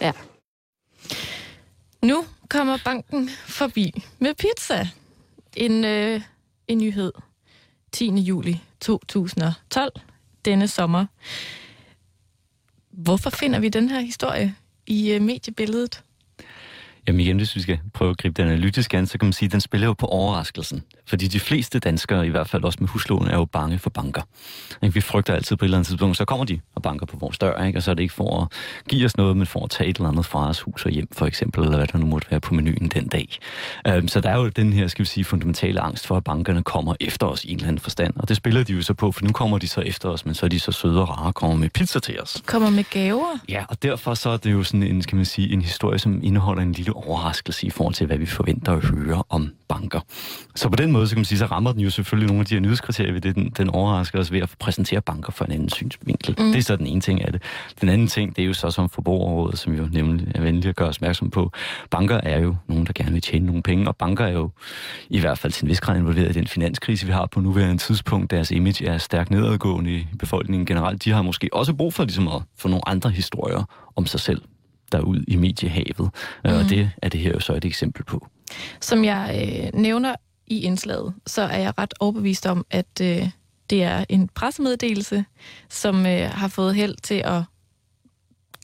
Ja. 0.00 0.12
Nu 2.02 2.24
kommer 2.46 2.78
banken 2.84 3.28
forbi 3.28 4.02
med 4.18 4.34
pizza. 4.34 4.88
En, 5.56 5.84
øh, 5.84 6.20
en 6.68 6.78
nyhed. 6.78 7.12
10. 7.92 8.10
juli 8.20 8.62
2012, 8.80 9.92
denne 10.44 10.68
sommer. 10.68 11.06
Hvorfor 12.90 13.30
finder 13.30 13.58
vi 13.58 13.68
den 13.68 13.88
her 13.88 14.00
historie 14.00 14.54
i 14.86 15.12
øh, 15.12 15.22
mediebilledet? 15.22 16.02
Jamen 17.08 17.20
igen, 17.20 17.36
hvis 17.36 17.56
vi 17.56 17.60
skal 17.60 17.78
prøve 17.94 18.10
at 18.10 18.18
gribe 18.18 18.42
den 18.42 18.50
analytisk 18.50 18.94
an, 18.94 19.06
så 19.06 19.18
kan 19.18 19.26
man 19.26 19.32
sige, 19.32 19.46
at 19.46 19.52
den 19.52 19.60
spiller 19.60 19.86
jo 19.86 19.92
på 19.92 20.06
overraskelsen. 20.06 20.82
Fordi 21.06 21.26
de 21.26 21.40
fleste 21.40 21.78
danskere, 21.78 22.26
i 22.26 22.30
hvert 22.30 22.48
fald 22.48 22.64
også 22.64 22.78
med 22.80 22.88
huslån, 22.88 23.28
er 23.28 23.36
jo 23.36 23.44
bange 23.44 23.78
for 23.78 23.90
banker. 23.90 24.22
Vi 24.80 25.00
frygter 25.00 25.34
altid 25.34 25.56
på 25.56 25.64
et 25.64 25.66
eller 25.66 25.78
andet 25.78 25.86
tidspunkt, 25.86 26.16
så 26.16 26.24
kommer 26.24 26.44
de 26.44 26.60
og 26.74 26.82
banker 26.82 27.06
på 27.06 27.16
vores 27.16 27.38
dør, 27.38 27.64
ikke? 27.64 27.78
og 27.78 27.82
så 27.82 27.90
er 27.90 27.94
det 27.94 28.02
ikke 28.02 28.14
for 28.14 28.42
at 28.42 28.48
give 28.88 29.04
os 29.04 29.16
noget, 29.16 29.36
men 29.36 29.46
for 29.46 29.64
at 29.64 29.70
tage 29.70 29.90
et 29.90 29.96
eller 29.96 30.08
andet 30.08 30.26
fra 30.26 30.48
os 30.48 30.60
hus 30.60 30.84
og 30.84 30.90
hjem, 30.90 31.08
for 31.12 31.26
eksempel, 31.26 31.64
eller 31.64 31.76
hvad 31.76 31.86
der 31.86 31.98
nu 31.98 32.06
måtte 32.06 32.30
være 32.30 32.40
på 32.40 32.54
menuen 32.54 32.88
den 32.88 33.08
dag. 33.08 33.38
Øhm, 33.86 34.08
så 34.08 34.20
der 34.20 34.30
er 34.30 34.36
jo 34.36 34.48
den 34.48 34.72
her, 34.72 34.86
skal 34.86 35.02
vi 35.02 35.08
sige, 35.08 35.24
fundamentale 35.24 35.80
angst 35.80 36.06
for, 36.06 36.16
at 36.16 36.24
bankerne 36.24 36.62
kommer 36.62 36.94
efter 37.00 37.26
os 37.26 37.44
i 37.44 37.50
en 37.50 37.56
eller 37.56 37.68
anden 37.68 37.80
forstand. 37.80 38.14
Og 38.16 38.28
det 38.28 38.36
spiller 38.36 38.64
de 38.64 38.72
jo 38.72 38.82
så 38.82 38.94
på, 38.94 39.12
for 39.12 39.24
nu 39.24 39.32
kommer 39.32 39.58
de 39.58 39.68
så 39.68 39.80
efter 39.80 40.08
os, 40.08 40.26
men 40.26 40.34
så 40.34 40.46
er 40.46 40.50
de 40.50 40.60
så 40.60 40.72
søde 40.72 41.00
og 41.00 41.08
rare 41.08 41.26
og 41.26 41.34
kommer 41.34 41.56
med 41.56 41.68
pizza 41.68 42.00
til 42.00 42.20
os. 42.20 42.42
Kommer 42.46 42.70
med 42.70 42.84
gaver. 42.90 43.38
Ja, 43.48 43.64
og 43.68 43.82
derfor 43.82 44.14
så 44.14 44.30
er 44.30 44.36
det 44.36 44.52
jo 44.52 44.62
sådan 44.62 44.82
en, 44.82 45.02
skal 45.02 45.16
man 45.16 45.24
sige, 45.24 45.52
en 45.52 45.62
historie, 45.62 45.98
som 45.98 46.20
indeholder 46.22 46.62
en 46.62 46.72
lille 46.72 46.95
overraskelse 46.96 47.66
i 47.66 47.70
forhold 47.70 47.94
til, 47.94 48.06
hvad 48.06 48.18
vi 48.18 48.26
forventer 48.26 48.72
at 48.72 48.84
høre 48.84 49.22
om 49.28 49.50
banker. 49.68 50.00
Så 50.54 50.68
på 50.68 50.76
den 50.76 50.92
måde, 50.92 51.06
så 51.06 51.14
kan 51.14 51.18
man 51.18 51.24
sige, 51.24 51.38
så 51.38 51.46
rammer 51.46 51.72
den 51.72 51.80
jo 51.80 51.90
selvfølgelig 51.90 52.26
nogle 52.26 52.40
af 52.40 52.46
de 52.46 52.54
her 52.54 52.60
nyhedskriterier 52.60 53.12
ved 53.12 53.20
det. 53.20 53.34
Den, 53.34 53.52
den 53.56 53.70
overrasker 53.70 54.18
os 54.18 54.32
ved 54.32 54.40
at 54.40 54.54
præsentere 54.58 55.00
banker 55.00 55.32
for 55.32 55.44
en 55.44 55.52
anden 55.52 55.68
synsvinkel. 55.68 56.34
Mm. 56.38 56.52
Det 56.52 56.58
er 56.58 56.62
så 56.62 56.76
den 56.76 56.86
ene 56.86 57.00
ting 57.00 57.24
af 57.24 57.32
det. 57.32 57.42
Den 57.80 57.88
anden 57.88 58.06
ting, 58.06 58.36
det 58.36 58.42
er 58.42 58.46
jo 58.46 58.52
så 58.52 58.70
som 58.70 58.88
forbrugerrådet, 58.88 59.58
som 59.58 59.74
jo 59.74 59.88
nemlig 59.92 60.26
er 60.34 60.40
venlig 60.40 60.68
at 60.68 60.76
gøre 60.76 60.88
os 60.88 60.96
opmærksom 60.96 61.30
på. 61.30 61.52
Banker 61.90 62.20
er 62.22 62.40
jo 62.40 62.56
nogen, 62.68 62.86
der 62.86 62.92
gerne 62.94 63.12
vil 63.12 63.22
tjene 63.22 63.46
nogle 63.46 63.62
penge, 63.62 63.88
og 63.88 63.96
banker 63.96 64.24
er 64.24 64.32
jo 64.32 64.50
i 65.10 65.20
hvert 65.20 65.38
fald 65.38 65.52
til 65.52 65.64
en 65.64 65.68
vis 65.68 65.80
grad 65.80 65.96
involveret 65.96 66.30
i 66.30 66.38
den 66.38 66.46
finanskrise, 66.46 67.06
vi 67.06 67.12
har 67.12 67.26
på 67.26 67.40
nuværende 67.40 67.82
tidspunkt. 67.82 68.30
Deres 68.30 68.50
image 68.50 68.86
er 68.86 68.98
stærkt 68.98 69.30
nedadgående 69.30 69.92
i 69.92 70.06
befolkningen 70.18 70.66
generelt. 70.66 71.04
De 71.04 71.10
har 71.10 71.22
måske 71.22 71.48
også 71.52 71.74
brug 71.74 71.94
for 71.94 72.04
ligesom 72.04 72.28
at 72.28 72.42
få 72.58 72.68
nogle 72.68 72.88
andre 72.88 73.10
historier 73.10 73.64
om 73.96 74.06
sig 74.06 74.20
selv 74.20 74.42
derud 74.92 75.24
i 75.28 75.36
mediehavet. 75.36 76.10
Mm. 76.44 76.50
Og 76.50 76.64
det 76.68 76.90
er 77.02 77.08
det 77.08 77.20
her 77.20 77.32
jo 77.32 77.40
så 77.40 77.52
et 77.52 77.64
eksempel 77.64 78.04
på. 78.04 78.26
Som 78.80 79.04
jeg 79.04 79.50
øh, 79.74 79.80
nævner 79.80 80.14
i 80.46 80.60
indslaget, 80.60 81.14
så 81.26 81.42
er 81.42 81.58
jeg 81.58 81.78
ret 81.78 81.94
overbevist 82.00 82.46
om, 82.46 82.66
at 82.70 83.00
øh, 83.02 83.28
det 83.70 83.82
er 83.82 84.04
en 84.08 84.28
pressemeddelelse, 84.28 85.24
som 85.68 86.06
øh, 86.06 86.30
har 86.30 86.48
fået 86.48 86.74
held 86.74 86.96
til 87.02 87.22
at 87.24 87.42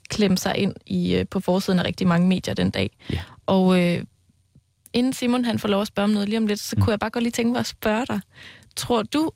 klemme 0.08 0.38
sig 0.38 0.56
ind 0.56 0.74
i 0.86 1.14
øh, 1.14 1.26
på 1.30 1.40
forsiden 1.40 1.78
af 1.78 1.84
rigtig 1.84 2.06
mange 2.06 2.28
medier 2.28 2.54
den 2.54 2.70
dag. 2.70 2.90
Ja. 3.10 3.20
Og 3.46 3.82
øh, 3.82 4.04
inden 4.92 5.12
Simon 5.12 5.44
han 5.44 5.58
får 5.58 5.68
lov 5.68 5.80
at 5.80 5.86
spørge 5.86 6.04
om 6.04 6.10
noget 6.10 6.28
lige 6.28 6.38
om 6.38 6.46
lidt, 6.46 6.60
så 6.60 6.74
mm. 6.76 6.82
kunne 6.82 6.90
jeg 6.90 7.00
bare 7.00 7.10
godt 7.10 7.22
lige 7.22 7.32
tænke 7.32 7.52
mig 7.52 7.60
at 7.60 7.66
spørge 7.66 8.06
dig. 8.06 8.20
Tror 8.76 9.02
du, 9.02 9.30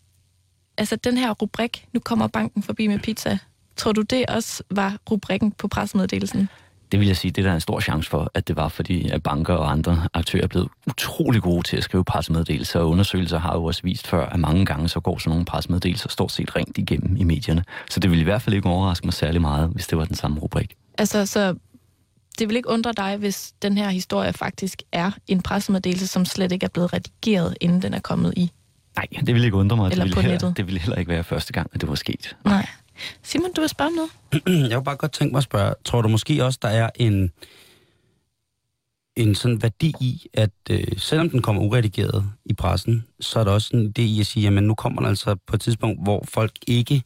altså 0.79 0.97
den 0.97 1.17
her 1.17 1.31
rubrik, 1.31 1.87
nu 1.93 2.01
kommer 2.01 2.27
banken 2.27 2.63
forbi 2.63 2.87
med 2.87 2.99
pizza, 2.99 3.39
tror 3.77 3.93
du 3.93 4.03
det 4.03 4.27
også 4.29 4.63
var 4.71 4.99
rubrikken 5.11 5.53
på 5.53 5.69
pressemeddelelsen? 5.69 6.49
Det 6.93 7.01
vil 7.01 7.07
jeg 7.07 7.17
sige, 7.17 7.31
det 7.31 7.45
der 7.45 7.51
er 7.51 7.55
en 7.55 7.61
stor 7.61 7.81
chance 7.81 8.11
for, 8.11 8.31
at 8.35 8.49
det 8.49 8.57
var, 8.57 8.69
fordi 8.69 9.09
at 9.09 9.23
banker 9.23 9.55
og 9.55 9.71
andre 9.71 10.09
aktører 10.15 10.43
er 10.43 10.47
blevet 10.47 10.69
utrolig 10.87 11.43
gode 11.43 11.63
til 11.63 11.77
at 11.77 11.85
skrive 11.85 12.05
pressemeddelelser, 12.05 12.81
og 12.81 12.89
undersøgelser 12.89 13.39
har 13.39 13.55
jo 13.55 13.65
også 13.65 13.83
vist 13.85 14.07
før, 14.07 14.27
at 14.27 14.41
mange 14.41 14.67
gange 14.67 14.89
så 14.89 15.01
går 15.01 15.19
sådan 15.19 15.31
nogle 15.31 15.45
pressemeddelelser 15.45 16.09
stort 16.09 16.33
set 16.33 16.57
rent 16.57 16.79
igennem 16.79 17.17
i 17.17 17.25
medierne. 17.25 17.65
Så 17.91 18.01
det 18.01 18.11
ville 18.11 18.21
i 18.21 18.25
hvert 18.25 18.43
fald 18.43 18.55
ikke 18.55 18.69
overraske 18.69 19.07
mig 19.07 19.15
særlig 19.15 19.41
meget, 19.41 19.69
hvis 19.69 19.87
det 19.87 19.99
var 19.99 20.05
den 20.05 20.17
samme 20.17 20.41
rubrik. 20.41 20.75
Altså, 20.99 21.27
så 21.27 21.55
det 22.39 22.49
vil 22.49 22.57
ikke 22.57 22.69
undre 22.69 22.93
dig, 22.97 23.17
hvis 23.17 23.53
den 23.63 23.79
her 23.79 23.89
historie 23.89 24.33
faktisk 24.33 24.83
er 24.93 25.11
en 25.27 25.43
pressemeddelelse, 25.43 26.07
som 26.07 26.25
slet 26.25 26.53
ikke 26.53 26.65
er 26.65 26.69
blevet 26.69 26.93
redigeret, 26.93 27.57
inden 27.61 27.83
den 27.83 27.95
er 27.95 28.01
kommet 28.01 28.35
i. 28.37 28.51
Nej, 28.97 29.07
det 29.21 29.35
ville 29.35 29.45
ikke 29.45 29.57
undre 29.57 29.77
mig. 29.77 29.91
Eller 29.91 30.05
det, 30.05 30.17
ville 30.17 30.31
nettet. 30.31 30.43
heller, 30.43 30.55
det 30.55 30.67
ville 30.67 30.81
heller 30.81 30.97
ikke 30.97 31.09
være 31.09 31.25
første 31.25 31.53
gang, 31.53 31.71
at 31.75 31.81
det 31.81 31.89
var 31.89 31.95
sket. 31.95 32.37
Nej. 32.45 32.67
Simon, 33.23 33.53
du 33.53 33.61
vil 33.61 33.69
spørge 33.69 33.89
om 33.89 33.95
noget? 33.95 34.11
Jeg 34.71 34.77
kunne 34.77 34.85
bare 34.85 34.97
godt 34.97 35.13
tænke 35.13 35.33
mig 35.33 35.39
at 35.39 35.45
spørge, 35.45 35.75
tror 35.85 36.03
du 36.03 36.09
måske 36.09 36.45
også, 36.45 36.59
der 36.63 36.69
er 36.69 36.91
en, 36.95 37.33
en 39.17 39.35
sådan 39.35 39.63
værdi 39.63 39.95
i, 40.01 40.27
at 40.35 40.51
øh, 40.71 40.87
selvom 40.97 41.31
den 41.31 41.43
kommer 41.43 41.63
uredigeret 41.63 42.25
i 42.45 42.55
pressen, 42.55 43.07
så 43.21 43.41
er 43.41 43.45
der 43.45 43.51
også 43.51 43.77
en 43.77 43.87
idé 43.87 44.03
i 44.03 44.21
at 44.21 44.27
sige, 44.27 44.43
jamen 44.43 44.65
nu 44.65 44.75
kommer 44.75 45.03
der 45.03 45.09
altså 45.09 45.37
på 45.47 45.57
et 45.57 45.61
tidspunkt, 45.61 46.03
hvor 46.03 46.25
folk 46.29 46.53
ikke 46.67 47.03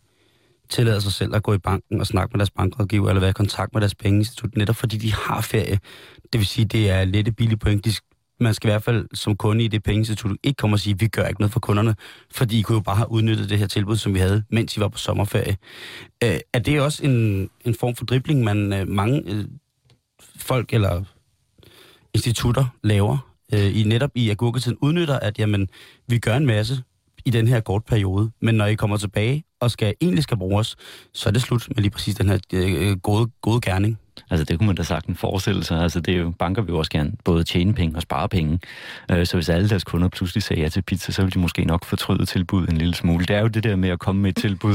tillader 0.69 1.01
sig 1.01 1.13
selv 1.13 1.35
at 1.35 1.43
gå 1.43 1.55
i 1.55 1.59
banken 1.59 2.01
og 2.01 2.07
snakke 2.07 2.33
med 2.33 2.39
deres 2.39 2.51
bankrådgiver, 2.51 3.09
eller 3.09 3.21
være 3.21 3.31
i 3.31 3.33
kontakt 3.33 3.75
med 3.75 3.81
deres 3.81 3.95
pengeinstitut, 3.95 4.57
netop 4.57 4.77
fordi 4.77 4.97
de 4.97 5.15
har 5.15 5.41
ferie. 5.41 5.79
Det 6.33 6.39
vil 6.39 6.47
sige, 6.47 6.65
det 6.65 6.91
er 6.91 7.05
lidt 7.05 7.37
billige 7.37 7.59
point. 7.59 7.85
De, 7.85 7.93
man 8.41 8.55
skal 8.55 8.69
i 8.69 8.73
hvert 8.73 8.83
fald 8.83 9.09
som 9.15 9.37
kunde 9.37 9.65
i 9.65 9.69
det 9.69 9.83
pengeinstitut 9.83 10.37
ikke 10.43 10.57
komme 10.57 10.75
og 10.75 10.81
sige, 10.81 10.99
vi 10.99 11.09
gør 11.09 11.27
ikke 11.27 11.41
noget 11.41 11.53
for 11.53 11.61
kunderne, 11.61 11.95
fordi 12.31 12.59
I 12.59 12.63
kunne 12.63 12.77
jo 12.77 12.83
bare 12.83 12.97
have 12.97 13.11
udnyttet 13.11 13.51
det 13.51 13.59
her 13.59 13.67
tilbud, 13.67 13.97
som 13.97 14.15
vi 14.15 14.19
havde, 14.19 14.45
mens 14.51 14.77
I 14.77 14.81
var 14.81 14.89
på 14.89 14.99
sommerferie. 14.99 15.57
Øh, 16.25 16.39
er 16.53 16.59
det 16.59 16.81
også 16.81 17.05
en, 17.05 17.51
en 17.65 17.75
form 17.75 17.97
for 17.97 18.05
dribling, 18.05 18.45
man 18.45 18.73
øh, 18.73 18.89
mange 18.89 19.23
øh, 19.27 19.45
folk 20.37 20.75
eller 20.75 21.05
institutter 22.15 22.67
laver 22.83 23.19
øh, 23.55 23.81
i 23.81 23.83
netop 23.83 24.11
i 24.15 24.31
agurketiden, 24.31 24.79
udnytter, 24.83 25.19
at 25.19 25.39
jamen, 25.39 25.69
vi 26.09 26.19
gør 26.19 26.37
en 26.37 26.47
masse 26.47 26.83
i 27.25 27.31
den 27.31 27.49
her 27.49 27.61
kort 27.61 27.85
periode, 27.85 28.31
men 28.41 28.55
når 28.55 28.67
I 28.67 28.75
kommer 28.75 28.97
tilbage 28.97 29.45
og 29.61 29.71
skal 29.71 29.95
egentlig 30.01 30.23
skal 30.23 30.37
bruges, 30.37 30.77
så 31.13 31.29
er 31.29 31.33
det 31.33 31.43
slut 31.43 31.69
med 31.69 31.77
lige 31.77 31.91
præcis 31.91 32.15
den 32.15 32.29
her 32.29 32.39
øh, 32.53 32.91
øh 32.91 32.97
gode, 32.97 33.31
gode 33.41 33.61
gerning. 33.61 33.99
Altså 34.31 34.45
det 34.45 34.59
kunne 34.59 34.67
man 34.67 34.77
da 34.77 34.83
sagtens 34.83 35.19
forestille 35.19 35.65
sig. 35.65 35.83
Altså 35.83 36.01
det 36.01 36.15
er 36.15 36.19
jo, 36.19 36.33
banker 36.39 36.63
vil 36.63 36.73
jo 36.73 36.79
også 36.79 36.91
gerne 36.91 37.13
både 37.25 37.45
tjene 37.45 37.75
penge 37.75 37.97
og 37.97 38.03
spare 38.03 38.29
penge. 38.29 38.59
Øh, 39.11 39.27
Så 39.27 39.37
hvis 39.37 39.49
alle 39.49 39.69
deres 39.69 39.85
kunder 39.85 40.09
pludselig 40.09 40.43
sagde 40.43 40.63
ja 40.63 40.69
til 40.69 40.83
pizza, 40.83 41.13
så 41.13 41.23
vil 41.23 41.35
de 41.35 41.39
måske 41.39 41.65
nok 41.65 41.85
fortryde 41.85 42.27
tilbuddet 42.27 42.71
en 42.71 42.77
lille 42.77 42.95
smule. 42.95 43.25
Det 43.25 43.37
er 43.37 43.41
jo 43.41 43.47
det 43.49 43.65
der 43.65 43.77
med 43.77 43.89
at 43.89 43.99
komme 43.99 44.23
med 44.23 44.31
et 44.31 44.37
tilbud, 44.37 44.75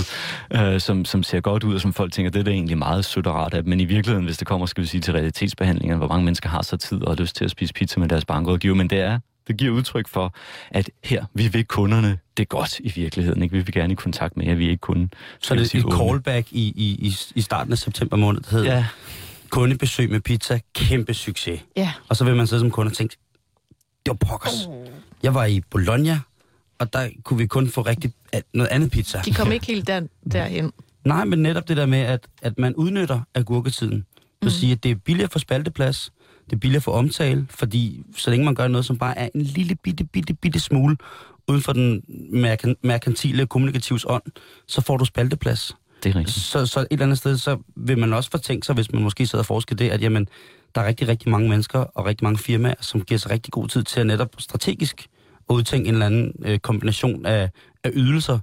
øh, 0.51 0.79
som, 0.79 1.05
som 1.05 1.23
ser 1.23 1.39
godt 1.39 1.63
ud, 1.63 1.75
og 1.75 1.81
som 1.81 1.93
folk 1.93 2.13
tænker, 2.13 2.31
det 2.31 2.39
er 2.39 2.43
da 2.43 2.51
egentlig 2.51 2.77
meget 2.77 3.05
sødt 3.05 3.27
og 3.27 3.35
rart 3.35 3.53
af. 3.53 3.63
Men 3.63 3.79
i 3.79 3.85
virkeligheden, 3.85 4.25
hvis 4.25 4.37
det 4.37 4.47
kommer, 4.47 4.65
skal 4.65 4.81
vi 4.81 4.87
sige, 4.87 5.01
til 5.01 5.13
realitetsbehandlingen, 5.13 5.97
hvor 5.97 6.07
mange 6.07 6.25
mennesker 6.25 6.49
har 6.49 6.61
så 6.61 6.77
tid 6.77 7.01
og 7.01 7.15
lyst 7.15 7.35
til 7.35 7.45
at 7.45 7.51
spise 7.51 7.73
pizza 7.73 7.99
med 7.99 8.09
deres 8.09 8.25
bankrådgiver, 8.25 8.75
men 8.75 8.89
det 8.89 8.99
er 9.01 9.19
det 9.47 9.57
giver 9.57 9.73
udtryk 9.73 10.07
for, 10.07 10.33
at 10.71 10.89
her, 11.03 11.25
vi 11.33 11.47
vil 11.47 11.65
kunderne 11.65 12.17
det 12.37 12.49
godt 12.49 12.79
i 12.79 12.91
virkeligheden. 12.95 13.43
Ikke? 13.43 13.53
Vi 13.53 13.61
vil 13.61 13.73
gerne 13.73 13.93
i 13.93 13.95
kontakt 13.95 14.37
med 14.37 14.45
jer, 14.45 14.55
vi 14.55 14.65
er 14.65 14.69
ikke 14.69 14.81
kun... 14.81 15.11
Så 15.39 15.53
er 15.53 15.57
det 15.57 15.73
vi 15.73 15.79
et 15.79 15.85
callback 15.97 16.47
i, 16.51 16.73
i, 16.75 17.15
i, 17.35 17.41
starten 17.41 17.71
af 17.71 17.77
september 17.77 18.17
måned, 18.17 18.41
der 18.41 18.49
hedder 18.51 18.75
Ja, 18.75 18.85
kundebesøg 19.55 20.11
med 20.11 20.19
pizza, 20.19 20.59
kæmpe 20.73 21.13
succes. 21.13 21.61
Ja. 21.77 21.93
Og 22.09 22.15
så 22.15 22.23
vil 22.25 22.35
man 22.35 22.47
sidde 22.47 22.59
som 22.59 22.71
kunde 22.71 22.89
og 22.89 22.93
tænke, 22.93 23.17
det 24.05 24.07
var 24.11 24.13
pokkers. 24.13 24.69
Jeg 25.23 25.33
var 25.33 25.45
i 25.45 25.61
Bologna, 25.71 26.19
og 26.79 26.93
der 26.93 27.09
kunne 27.23 27.37
vi 27.37 27.47
kun 27.47 27.69
få 27.69 27.81
rigtig 27.81 28.13
noget 28.53 28.69
andet 28.69 28.91
pizza. 28.91 29.21
De 29.25 29.33
kom 29.33 29.51
ikke 29.51 29.65
helt 29.65 29.87
der, 29.87 30.01
derhen. 30.31 30.71
Nej, 31.05 31.25
men 31.25 31.39
netop 31.41 31.67
det 31.67 31.77
der 31.77 31.85
med, 31.85 31.99
at, 31.99 32.27
at 32.41 32.59
man 32.59 32.75
udnytter 32.75 33.21
agurketiden. 33.35 33.95
Det 33.95 34.05
vil 34.41 34.51
sige, 34.51 34.71
at 34.71 34.83
det 34.83 34.91
er 34.91 34.95
billigere 34.95 35.29
for 35.31 35.39
spalteplads, 35.39 36.11
det 36.45 36.53
er 36.53 36.57
billigere 36.57 36.81
for 36.81 36.91
omtale, 36.91 37.47
fordi 37.49 38.03
så 38.17 38.29
længe 38.29 38.45
man 38.45 38.55
gør 38.55 38.67
noget, 38.67 38.85
som 38.85 38.97
bare 38.97 39.17
er 39.17 39.29
en 39.35 39.41
lille 39.41 39.75
bitte, 39.75 40.03
bitte, 40.03 40.33
bitte 40.33 40.59
smule 40.59 40.97
uden 41.47 41.61
for 41.61 41.73
den 41.73 42.03
merkan- 42.33 42.75
merkantile 42.83 43.45
kommunikativs 43.47 44.05
ånd, 44.09 44.23
så 44.67 44.81
får 44.81 44.97
du 44.97 45.05
spalteplads. 45.05 45.75
Det 46.05 46.15
er 46.15 46.19
rigtigt. 46.19 46.37
Så, 46.37 46.65
så 46.65 46.79
et 46.79 46.87
eller 46.91 47.05
andet 47.05 47.17
sted, 47.17 47.37
så 47.37 47.57
vil 47.75 47.97
man 47.97 48.13
også 48.13 48.31
fortænke 48.31 48.65
sig, 48.65 48.75
hvis 48.75 48.91
man 48.91 49.03
måske 49.03 49.27
sidder 49.27 49.41
og 49.41 49.45
forsker 49.45 49.75
det, 49.75 49.89
at 49.89 50.01
jamen, 50.01 50.27
der 50.75 50.81
er 50.81 50.87
rigtig, 50.87 51.07
rigtig 51.07 51.29
mange 51.29 51.49
mennesker 51.49 51.79
og 51.79 52.05
rigtig 52.05 52.23
mange 52.23 52.37
firmaer, 52.37 52.75
som 52.81 53.01
giver 53.01 53.17
sig 53.17 53.31
rigtig 53.31 53.53
god 53.53 53.67
tid 53.67 53.83
til 53.83 53.99
at 53.99 54.07
netop 54.07 54.29
strategisk 54.37 55.07
udtænke 55.49 55.87
en 55.87 55.93
eller 55.93 56.05
anden 56.05 56.33
øh, 56.45 56.59
kombination 56.59 57.25
af, 57.25 57.49
af 57.83 57.91
ydelser, 57.93 58.39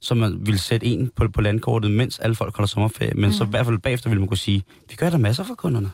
som 0.00 0.16
man 0.16 0.46
vil 0.46 0.58
sætte 0.58 0.86
en 0.86 1.10
på, 1.16 1.28
på 1.28 1.40
landkortet, 1.40 1.90
mens 1.90 2.18
alle 2.18 2.36
folk 2.36 2.56
holder 2.56 2.66
sommerferie. 2.66 3.14
Men 3.14 3.24
mm. 3.24 3.32
så 3.32 3.44
i 3.44 3.46
hvert 3.50 3.66
fald 3.66 3.78
bagefter 3.78 4.10
vil 4.10 4.18
man 4.18 4.28
kunne 4.28 4.38
sige, 4.38 4.62
vi 4.90 4.94
gør 4.94 5.10
der 5.10 5.18
masser 5.18 5.44
for 5.44 5.54
kunderne. 5.54 5.90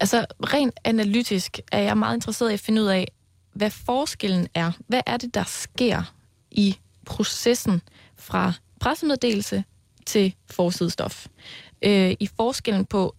Altså, 0.00 0.26
rent 0.42 0.74
analytisk 0.84 1.60
er 1.72 1.80
jeg 1.80 1.98
meget 1.98 2.14
interesseret 2.14 2.50
i 2.50 2.54
at 2.54 2.60
finde 2.60 2.82
ud 2.82 2.86
af, 2.86 3.08
hvad 3.54 3.70
forskellen 3.70 4.48
er. 4.54 4.72
Hvad 4.88 5.00
er 5.06 5.16
det, 5.16 5.34
der 5.34 5.44
sker 5.44 6.02
i 6.50 6.76
processen 7.06 7.82
fra 8.18 8.52
pressemeddelelse 8.80 9.64
til 10.06 10.34
forsidestof? 10.50 11.26
Øh, 11.82 12.16
I 12.20 12.28
forskellen 12.36 12.84
på, 12.84 13.14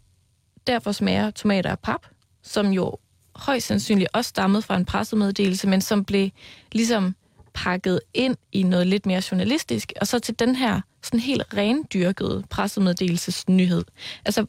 derfor 0.68 0.92
smager 0.92 1.32
tomater 1.32 1.72
af 1.72 1.80
pap, 1.80 2.06
som 2.44 2.68
jo 2.68 2.98
højst 3.36 3.68
sandsynligt 3.68 4.10
også 4.14 4.30
stammede 4.30 4.62
fra 4.62 4.78
en 4.78 4.86
pressemeddelelse, 4.86 5.68
men 5.68 5.82
som 5.82 6.06
blev 6.06 6.30
ligesom 6.72 7.16
pakket 7.54 8.00
ind 8.14 8.36
i 8.52 8.64
noget 8.64 8.88
lidt 8.88 9.06
mere 9.06 9.22
journalistisk, 9.32 9.94
og 10.02 10.08
så 10.08 10.20
til 10.20 10.40
den 10.40 10.56
her 10.56 10.82
sådan 11.04 11.20
helt 11.20 11.44
rendyrkede 11.58 12.44
pressemeddelelsesnyhed. 12.50 13.84
Altså, 14.26 14.46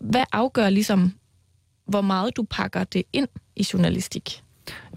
hvad 0.00 0.24
afgør 0.32 0.70
ligesom, 0.70 1.14
hvor 1.86 2.00
meget 2.00 2.36
du 2.36 2.42
pakker 2.50 2.84
det 2.84 3.02
ind 3.12 3.28
i 3.56 3.66
journalistik? 3.72 4.42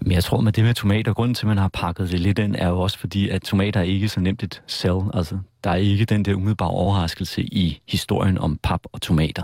Men 0.02 0.12
jeg 0.12 0.24
tror 0.24 0.40
med 0.40 0.52
det 0.52 0.64
med 0.64 0.74
tomater, 0.74 1.12
grunden 1.12 1.34
til, 1.34 1.44
at 1.44 1.48
man 1.48 1.58
har 1.58 1.68
pakket 1.68 2.10
det 2.10 2.20
lidt 2.20 2.38
ind, 2.38 2.56
er 2.58 2.68
jo 2.68 2.80
også 2.80 2.98
fordi, 2.98 3.28
at 3.28 3.42
tomater 3.42 3.80
er 3.80 3.84
ikke 3.84 4.08
så 4.08 4.20
nemt 4.20 4.42
et 4.42 4.62
sell. 4.66 5.00
Altså, 5.14 5.38
der 5.64 5.70
er 5.70 5.76
ikke 5.76 6.04
den 6.04 6.24
der 6.24 6.34
umiddelbare 6.34 6.70
overraskelse 6.70 7.42
i 7.42 7.80
historien 7.88 8.38
om 8.38 8.58
pap 8.62 8.80
og 8.92 9.00
tomater. 9.00 9.42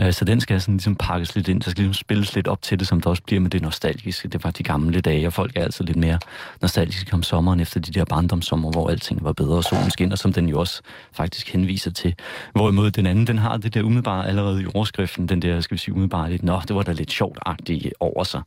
Øh, 0.00 0.12
Så 0.12 0.24
den 0.24 0.40
skal 0.40 0.60
sådan 0.60 0.74
ligesom 0.74 0.96
pakkes 0.96 1.34
lidt 1.34 1.48
ind. 1.48 1.60
Der 1.60 1.70
skal 1.70 1.82
ligesom 1.82 1.94
spilles 1.94 2.34
lidt 2.34 2.48
op 2.48 2.62
til 2.62 2.78
det, 2.78 2.88
som 2.88 3.00
der 3.00 3.10
også 3.10 3.22
bliver 3.22 3.40
med 3.40 3.50
det 3.50 3.62
nostalgiske. 3.62 4.28
Det 4.28 4.44
var 4.44 4.50
de 4.50 4.62
gamle 4.62 5.00
dage, 5.00 5.26
og 5.26 5.32
folk 5.32 5.56
er 5.56 5.64
altså 5.64 5.82
lidt 5.82 5.96
mere 5.96 6.18
nostalgiske 6.62 7.14
om 7.14 7.22
sommeren 7.22 7.60
efter 7.60 7.80
de 7.80 7.92
der 7.92 8.04
barndomssommer, 8.04 8.70
hvor 8.70 8.90
alting 8.90 9.24
var 9.24 9.32
bedre, 9.32 9.56
og 9.56 9.64
solen 9.64 9.90
skinner, 9.90 10.16
som 10.16 10.32
den 10.32 10.48
jo 10.48 10.60
også 10.60 10.82
faktisk 11.12 11.52
henviser 11.52 11.90
til. 11.90 12.14
Hvorimod 12.52 12.90
den 12.90 13.06
anden, 13.06 13.26
den 13.26 13.38
har 13.38 13.56
det 13.56 13.74
der 13.74 13.82
umiddelbare 13.82 14.28
allerede 14.28 14.62
i 14.62 14.66
overskriften, 14.74 15.28
den 15.28 15.42
der, 15.42 15.60
skal 15.60 15.74
vi 15.74 15.78
sige, 15.78 15.94
umiddelbare 15.94 16.30
lidt, 16.30 16.42
nå, 16.42 16.60
det 16.68 16.76
var 16.76 16.82
da 16.82 16.92
lidt 16.92 17.12
sjovt-agtigt 17.12 17.92
over 18.00 18.24
sig, 18.24 18.42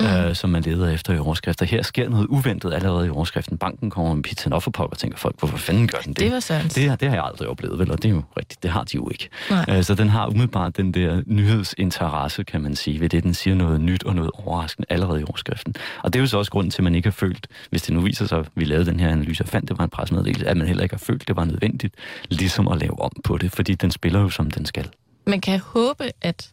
mm. 0.00 0.06
øh, 0.06 0.34
som 0.34 0.50
man 0.50 0.62
leder 0.62 0.89
efter 0.92 1.14
i 1.14 1.18
overskrifter. 1.18 1.66
Her 1.66 1.82
sker 1.82 2.08
noget 2.08 2.26
uventet 2.26 2.72
allerede 2.72 3.06
i 3.06 3.10
overskriften. 3.10 3.58
Banken 3.58 3.90
kommer 3.90 4.14
med 4.14 4.22
pizzaen 4.22 4.52
op 4.52 4.62
for 4.62 4.70
pokker 4.70 4.96
tænker 4.96 5.18
folk, 5.18 5.38
hvorfor 5.38 5.56
fanden 5.58 5.88
gør 5.88 5.98
den 5.98 6.12
det? 6.12 6.20
Det 6.20 6.32
var 6.32 6.40
sandt. 6.40 6.74
Det, 6.74 7.00
det 7.00 7.08
har 7.08 7.16
jeg 7.16 7.24
aldrig 7.24 7.48
oplevet, 7.48 7.78
vel? 7.78 7.90
Og 7.90 8.02
det 8.02 8.08
er 8.08 8.12
jo 8.12 8.22
rigtigt, 8.38 8.62
det 8.62 8.70
har 8.70 8.84
de 8.84 8.96
jo 8.96 9.08
ikke. 9.10 9.28
Nej. 9.50 9.64
Øh, 9.68 9.84
Så 9.84 9.94
den 9.94 10.08
har 10.08 10.26
umiddelbart 10.26 10.76
den 10.76 10.94
der 10.94 11.22
nyhedsinteresse, 11.26 12.44
kan 12.44 12.60
man 12.60 12.76
sige, 12.76 13.00
ved 13.00 13.08
det, 13.08 13.22
den 13.22 13.34
siger 13.34 13.54
noget 13.56 13.80
nyt 13.80 14.04
og 14.04 14.14
noget 14.14 14.30
overraskende 14.34 14.86
allerede 14.90 15.20
i 15.20 15.24
overskriften. 15.24 15.74
Og 16.02 16.12
det 16.12 16.18
er 16.18 16.20
jo 16.22 16.26
så 16.26 16.38
også 16.38 16.50
grunden 16.50 16.70
til, 16.70 16.80
at 16.80 16.84
man 16.84 16.94
ikke 16.94 17.06
har 17.06 17.12
følt, 17.12 17.46
hvis 17.70 17.82
det 17.82 17.94
nu 17.94 18.00
viser 18.00 18.26
sig, 18.26 18.38
at 18.38 18.46
vi 18.54 18.64
lavede 18.64 18.86
den 18.86 19.00
her 19.00 19.08
analyse 19.08 19.44
og 19.44 19.48
fandt, 19.48 19.68
det 19.68 19.78
var 19.78 19.84
en 19.84 19.90
pressemeddelelse, 19.90 20.46
at 20.46 20.56
man 20.56 20.66
heller 20.66 20.82
ikke 20.82 20.94
har 20.94 20.98
følt, 20.98 21.28
det 21.28 21.36
var 21.36 21.44
nødvendigt 21.44 21.94
ligesom 22.30 22.68
at 22.68 22.78
lave 22.78 23.00
om 23.02 23.10
på 23.24 23.38
det, 23.38 23.52
fordi 23.52 23.74
den 23.74 23.90
spiller 23.90 24.20
jo, 24.20 24.28
som 24.30 24.50
den 24.50 24.66
skal. 24.66 24.88
Man 25.26 25.40
kan 25.40 25.60
håbe, 25.60 26.04
at 26.22 26.50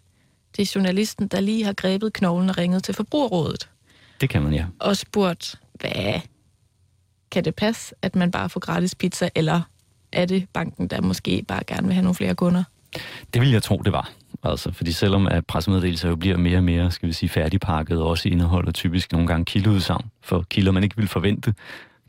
det 0.57 0.61
er 0.63 0.71
journalisten, 0.75 1.27
der 1.27 1.39
lige 1.39 1.65
har 1.65 1.73
grebet 1.73 2.13
knoglen 2.13 2.49
og 2.49 2.57
ringet 2.57 2.83
til 2.83 2.93
Forbrugerrådet 2.93 3.69
Det 4.22 4.30
kan 4.30 4.41
man, 4.41 4.53
ja. 4.53 4.65
og 4.80 4.97
spurgt, 4.97 5.55
hvad 5.74 6.20
kan 7.32 7.45
det 7.45 7.55
passe, 7.55 7.95
at 8.01 8.15
man 8.15 8.32
bare 8.32 8.49
får 8.49 8.59
gratis 8.59 8.95
pizza, 8.95 9.30
eller 9.36 9.61
er 10.11 10.26
det 10.26 10.47
banken, 10.53 10.88
der 10.88 11.01
måske 11.01 11.45
bare 11.47 11.63
gerne 11.68 11.88
vil 11.88 11.93
have 11.93 12.03
nogle 12.03 12.15
flere 12.15 12.36
kunder? 12.36 12.63
Det 13.34 13.41
vil 13.41 13.51
jeg 13.51 13.63
tro, 13.63 13.82
det 13.86 13.93
var. 13.93 14.11
Altså, 14.43 14.72
fordi 14.72 14.91
selvom 14.91 15.28
at 15.28 15.45
pressemeddelelser 15.45 16.09
jo 16.09 16.15
bliver 16.15 16.38
mere 16.38 16.57
og 16.57 16.63
mere, 16.63 16.91
skal 16.91 17.07
vi 17.07 17.13
sige, 17.13 17.30
færdigpakket, 17.30 18.01
og 18.01 18.07
også 18.07 18.30
indeholder 18.30 18.72
typisk 18.72 19.11
nogle 19.11 19.28
gange 19.28 19.45
kildeudsagn 19.45 20.05
for 20.24 20.45
kilder, 20.49 20.72
man 20.72 20.84
ikke 20.84 20.97
vil 20.97 21.07
forvente, 21.07 21.53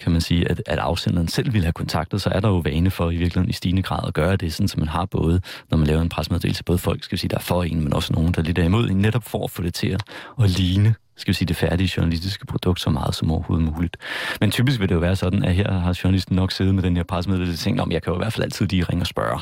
kan 0.01 0.13
man 0.13 0.21
sige, 0.21 0.51
at, 0.51 0.63
at 0.67 0.79
afsenderen 0.79 1.29
selv 1.29 1.53
ville 1.53 1.65
have 1.65 1.73
kontaktet, 1.73 2.23
så 2.23 2.31
er 2.31 2.41
der 2.41 2.49
jo 2.49 2.59
vane 2.59 2.91
for 2.91 3.11
i 3.11 3.17
virkeligheden 3.17 3.51
i 3.51 3.53
stigende 3.53 3.83
grad 3.83 4.09
at 4.09 4.15
gøre 4.15 4.37
det, 4.37 4.55
sådan, 4.55 4.69
så 4.69 4.79
man 4.79 4.89
har 4.89 5.05
både, 5.05 5.41
når 5.71 5.79
man 5.79 5.87
laver 5.87 6.03
en 6.03 6.09
pressemeddelelse, 6.09 6.65
både 6.65 6.79
folk, 6.79 7.05
skal 7.05 7.17
vi 7.17 7.21
sige, 7.21 7.29
der 7.29 7.37
er 7.37 7.41
for 7.41 7.63
en, 7.63 7.81
men 7.81 7.95
også 7.95 8.13
nogen, 8.13 8.35
der 8.35 8.41
er 8.41 8.45
lidt 8.45 8.59
er 8.59 8.65
imod 8.65 8.91
en, 8.91 8.97
netop 8.97 9.25
for 9.25 9.45
at 9.45 9.51
få 9.51 9.63
det 9.63 9.75
til 9.75 9.99
at 10.43 10.51
ligne 10.51 10.95
skal 11.19 11.33
vi 11.33 11.37
sige, 11.37 11.47
det 11.47 11.57
færdige 11.57 11.93
journalistiske 11.97 12.47
produkt 12.47 12.81
så 12.81 12.91
meget 12.91 13.14
som 13.14 13.31
overhovedet 13.31 13.73
muligt. 13.75 13.97
Men 14.41 14.51
typisk 14.51 14.81
vil 14.81 14.89
det 14.89 14.95
jo 14.95 15.01
være 15.01 15.16
sådan, 15.16 15.45
at 15.45 15.55
her 15.55 15.73
har 15.73 15.99
journalisten 16.05 16.37
nok 16.37 16.53
siddet 16.53 16.75
med 16.75 16.83
den 16.83 16.97
her 16.97 17.03
pressemeddelelse 17.05 17.55
og 17.55 17.59
tænkt, 17.59 17.81
om 17.81 17.93
jeg 17.93 18.03
kan 18.03 18.11
jo 18.11 18.16
i 18.16 18.23
hvert 18.23 18.33
fald 18.33 18.45
altid 18.45 18.66
lige 18.66 18.85
ringe 18.85 19.03
og 19.03 19.07
spørge. 19.07 19.41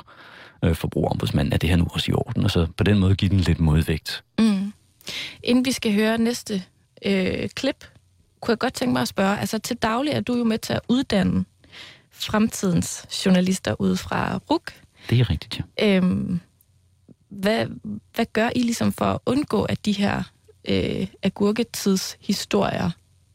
øh, 0.64 0.74
forbrugerombudsmanden, 0.74 1.52
er 1.52 1.56
det 1.56 1.68
her 1.68 1.76
nu 1.76 1.86
også 1.90 2.10
i 2.10 2.14
orden? 2.14 2.44
Og 2.44 2.50
så 2.50 2.66
på 2.76 2.84
den 2.84 2.98
måde 2.98 3.14
give 3.14 3.28
den 3.28 3.40
lidt 3.40 3.60
modvægt. 3.60 4.24
Mm. 4.38 4.72
Inden 5.42 5.64
vi 5.64 5.72
skal 5.72 5.94
høre 5.94 6.18
næste 6.18 6.62
øh, 7.06 7.48
klip, 7.54 7.84
kunne 8.40 8.52
jeg 8.52 8.58
godt 8.58 8.74
tænke 8.74 8.92
mig 8.92 9.02
at 9.02 9.08
spørge, 9.08 9.38
altså 9.38 9.58
til 9.58 9.76
daglig 9.76 10.12
er 10.12 10.20
du 10.20 10.36
jo 10.36 10.44
med 10.44 10.58
til 10.58 10.72
at 10.72 10.80
uddanne 10.88 11.44
fremtidens 12.10 13.06
journalister 13.26 13.80
ud 13.80 13.96
fra 13.96 14.36
RUK. 14.50 14.72
Det 15.10 15.20
er 15.20 15.30
rigtigt, 15.30 15.60
ja. 15.78 15.96
Øhm, 15.96 16.40
hvad, 17.28 17.66
hvad 18.14 18.26
gør 18.32 18.50
I 18.54 18.62
ligesom 18.62 18.92
for 18.92 19.04
at 19.04 19.18
undgå, 19.26 19.62
at 19.62 19.84
de 19.84 19.92
her 19.92 20.22
øh, 20.68 21.06
agurketidshistorier 21.22 22.90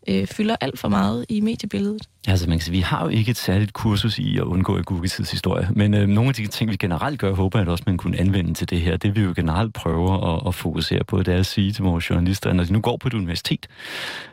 øh, 0.07 0.27
fylder 0.27 0.55
alt 0.61 0.79
for 0.79 0.87
meget 0.87 1.25
i 1.29 1.41
mediebilledet? 1.41 2.09
Altså, 2.27 2.49
man 2.49 2.57
kan 2.57 2.63
sige, 2.63 2.71
vi 2.71 2.79
har 2.79 3.03
jo 3.03 3.09
ikke 3.09 3.31
et 3.31 3.37
særligt 3.37 3.73
kursus 3.73 4.19
i 4.19 4.37
at 4.37 4.43
undgå 4.43 4.77
agurketidshistorie, 4.77 5.67
men 5.71 5.93
øh, 5.93 6.07
nogle 6.07 6.27
af 6.27 6.33
de 6.33 6.47
ting, 6.47 6.71
vi 6.71 6.75
generelt 6.75 7.19
gør, 7.19 7.33
håber 7.33 7.59
jeg 7.59 7.67
at 7.67 7.71
også, 7.71 7.83
man 7.87 7.97
kunne 7.97 8.19
anvende 8.19 8.53
til 8.53 8.69
det 8.69 8.81
her. 8.81 8.97
Det 8.97 9.15
vi 9.15 9.21
jo 9.21 9.33
generelt 9.35 9.73
prøver 9.73 10.35
at, 10.35 10.47
at 10.47 10.55
fokusere 10.55 11.03
på, 11.03 11.23
det 11.23 11.33
er 11.33 11.37
at 11.37 11.45
sige 11.45 11.71
til 11.71 11.83
vores 11.83 12.09
journalister, 12.09 12.49
at 12.49 12.55
når 12.55 12.63
de 12.63 12.73
nu 12.73 12.79
går 12.79 12.97
på 12.97 13.07
et 13.07 13.13
universitet, 13.13 13.67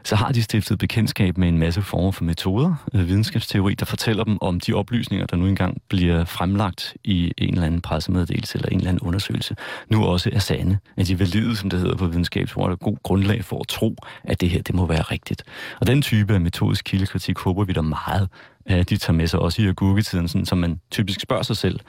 så 0.05 0.16
har 0.16 0.32
de 0.32 0.43
stiftet 0.43 0.78
bekendtskab 0.78 1.39
med 1.39 1.49
en 1.49 1.59
masse 1.59 1.82
former 1.82 2.11
for 2.11 2.24
metoder, 2.24 2.74
øh, 2.95 3.09
videnskabsteori, 3.09 3.74
der 3.74 3.86
fortæller 3.86 4.24
dem 4.24 4.39
om 4.41 4.61
de 4.61 4.72
oplysninger, 4.72 5.26
der 5.26 5.36
nu 5.36 5.47
engang 5.47 5.82
bliver 5.89 6.24
fremlagt 6.24 6.97
i 7.05 7.32
en 7.39 7.55
eller 7.55 7.66
anden 7.66 7.80
pressemeddelelse 7.80 8.59
eller 8.59 8.68
en 8.68 8.78
eller 8.78 8.91
anden 8.91 9.09
undersøgelse, 9.09 9.57
nu 9.91 10.05
også 10.05 10.30
er 10.32 10.39
sande. 10.39 10.78
At 10.97 11.07
de 11.07 11.18
valide, 11.18 11.57
som 11.57 11.70
det 11.70 11.80
hedder 11.80 11.97
på 11.97 12.07
videnskabsord, 12.07 12.70
er 12.70 12.76
god 12.76 12.97
grundlag 13.03 13.45
for 13.45 13.61
at 13.61 13.68
tro, 13.68 13.97
at 14.24 14.41
det 14.41 14.51
her, 14.51 14.62
det 14.62 14.74
må 14.74 14.86
være 14.86 15.03
rigtigt. 15.03 15.43
Og 15.80 15.86
den 15.86 16.03
type 16.03 16.34
af 16.34 16.41
metodisk 16.41 16.84
kildekritik 16.84 17.39
håber 17.39 17.64
vi 17.64 17.78
der 17.79 17.89
meget, 17.89 18.29
øh, 18.70 18.83
de 18.83 18.97
tager 18.97 19.12
med 19.12 19.26
sig 19.26 19.41
også 19.41 19.62
i 19.62 19.68
agurketiden, 19.68 20.29
sådan, 20.29 20.47
som 20.47 20.59
man 20.59 20.81
typisk 20.91 21.20
spørger 21.20 21.43
sig 21.43 21.57
selv 21.57 21.81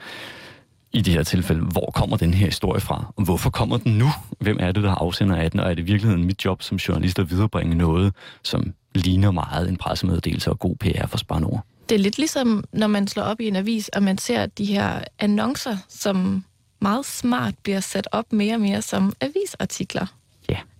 i 0.92 1.00
det 1.00 1.14
her 1.14 1.22
tilfælde, 1.22 1.60
hvor 1.60 1.90
kommer 1.94 2.16
den 2.16 2.34
her 2.34 2.46
historie 2.46 2.80
fra? 2.80 3.12
Og 3.16 3.24
hvorfor 3.24 3.50
kommer 3.50 3.76
den 3.76 3.98
nu? 3.98 4.06
Hvem 4.38 4.56
er 4.60 4.72
det, 4.72 4.82
der 4.82 4.94
afsender 4.94 5.36
af 5.36 5.50
den? 5.50 5.60
Og 5.60 5.70
er 5.70 5.74
det 5.74 5.82
i 5.82 5.84
virkeligheden 5.84 6.24
mit 6.24 6.44
job 6.44 6.62
som 6.62 6.76
journalist 6.76 7.18
at 7.18 7.30
viderebringe 7.30 7.74
noget, 7.74 8.14
som 8.42 8.74
ligner 8.94 9.30
meget 9.30 9.68
en 9.68 9.76
pressemeddelelse 9.76 10.50
og 10.50 10.58
god 10.58 10.76
PR 10.76 11.06
for 11.06 11.18
Spanor? 11.18 11.64
Det 11.88 11.94
er 11.94 11.98
lidt 11.98 12.18
ligesom, 12.18 12.64
når 12.72 12.86
man 12.86 13.08
slår 13.08 13.22
op 13.22 13.40
i 13.40 13.48
en 13.48 13.56
avis, 13.56 13.88
og 13.88 14.02
man 14.02 14.18
ser 14.18 14.46
de 14.46 14.64
her 14.64 15.00
annoncer, 15.18 15.76
som 15.88 16.44
meget 16.80 17.06
smart 17.06 17.54
bliver 17.62 17.80
sat 17.80 18.08
op 18.12 18.32
mere 18.32 18.54
og 18.54 18.60
mere 18.60 18.82
som 18.82 19.12
avisartikler. 19.20 20.06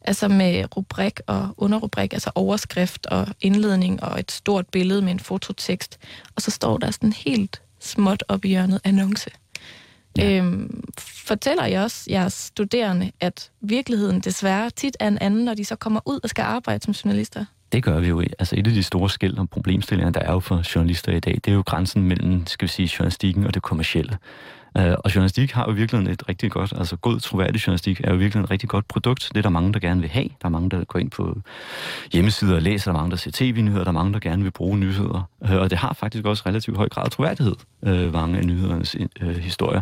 Altså 0.04 0.28
med 0.28 0.76
rubrik 0.76 1.20
og 1.26 1.48
underrubrik, 1.56 2.12
altså 2.12 2.30
overskrift 2.34 3.06
og 3.06 3.26
indledning 3.40 4.02
og 4.02 4.20
et 4.20 4.32
stort 4.32 4.66
billede 4.66 5.02
med 5.02 5.12
en 5.12 5.20
fototekst. 5.20 5.98
Og 6.36 6.42
så 6.42 6.50
står 6.50 6.78
der 6.78 6.90
sådan 6.90 7.12
helt 7.12 7.62
småt 7.80 8.24
op 8.28 8.44
i 8.44 8.48
hjørnet 8.48 8.80
annonce. 8.84 9.30
Ja. 10.18 10.38
Øhm, 10.38 10.84
fortæller 10.98 11.66
I 11.66 11.72
også 11.72 12.06
jeres 12.10 12.32
studerende, 12.32 13.12
at 13.20 13.50
virkeligheden 13.60 14.20
desværre 14.20 14.70
tit 14.70 14.96
er 15.00 15.08
en 15.08 15.18
anden, 15.18 15.44
når 15.44 15.54
de 15.54 15.64
så 15.64 15.76
kommer 15.76 16.00
ud 16.06 16.20
og 16.22 16.28
skal 16.28 16.42
arbejde 16.42 16.84
som 16.84 16.92
journalister? 16.92 17.44
Det 17.72 17.82
gør 17.82 18.00
vi 18.00 18.08
jo. 18.08 18.20
Altså 18.20 18.56
et 18.58 18.66
af 18.66 18.72
de 18.72 18.82
store 18.82 19.10
skæld 19.10 19.38
og 19.38 19.50
problemstillinger, 19.50 20.12
der 20.12 20.20
er 20.20 20.32
jo 20.32 20.40
for 20.40 20.62
journalister 20.74 21.12
i 21.12 21.20
dag, 21.20 21.34
det 21.34 21.48
er 21.48 21.54
jo 21.54 21.62
grænsen 21.66 22.02
mellem, 22.02 22.46
skal 22.46 22.68
vi 22.68 22.72
sige, 22.72 22.90
journalistikken 22.98 23.46
og 23.46 23.54
det 23.54 23.62
kommercielle. 23.62 24.18
Øh, 24.78 24.94
og 25.04 25.14
journalistik 25.14 25.52
har 25.52 25.64
jo 25.68 25.72
virkelig 25.72 26.12
et 26.12 26.28
rigtig 26.28 26.50
godt, 26.50 26.72
altså 26.76 26.96
god 26.96 27.20
troværdig 27.20 27.66
journalistik 27.66 28.00
er 28.04 28.10
jo 28.10 28.16
virkelig 28.16 28.42
et 28.42 28.50
rigtig 28.50 28.68
godt 28.68 28.88
produkt. 28.88 29.28
Det 29.28 29.36
er 29.36 29.42
der 29.42 29.48
mange, 29.48 29.72
der 29.72 29.80
gerne 29.80 30.00
vil 30.00 30.10
have. 30.10 30.28
Der 30.28 30.46
er 30.46 30.48
mange, 30.48 30.70
der 30.70 30.84
går 30.84 30.98
ind 30.98 31.10
på 31.10 31.38
hjemmesider 32.12 32.54
og 32.54 32.62
læser, 32.62 32.90
der 32.90 32.98
er 32.98 33.00
mange, 33.00 33.10
der 33.10 33.16
ser 33.16 33.30
tv-nyheder, 33.34 33.84
der 33.84 33.90
er 33.90 33.92
mange, 33.92 34.12
der 34.12 34.18
gerne 34.18 34.42
vil 34.42 34.50
bruge 34.50 34.78
nyheder. 34.78 35.28
Øh, 35.44 35.56
og 35.56 35.70
det 35.70 35.78
har 35.78 35.92
faktisk 35.92 36.24
også 36.24 36.42
relativt 36.46 36.76
høj 36.76 36.88
grad 36.88 37.04
af 37.04 37.10
troværdighed, 37.10 37.54
øh, 37.82 38.12
mange 38.12 38.38
af 38.38 38.44
nyhedernes 38.44 38.96
øh, 39.20 39.36
historier. 39.36 39.80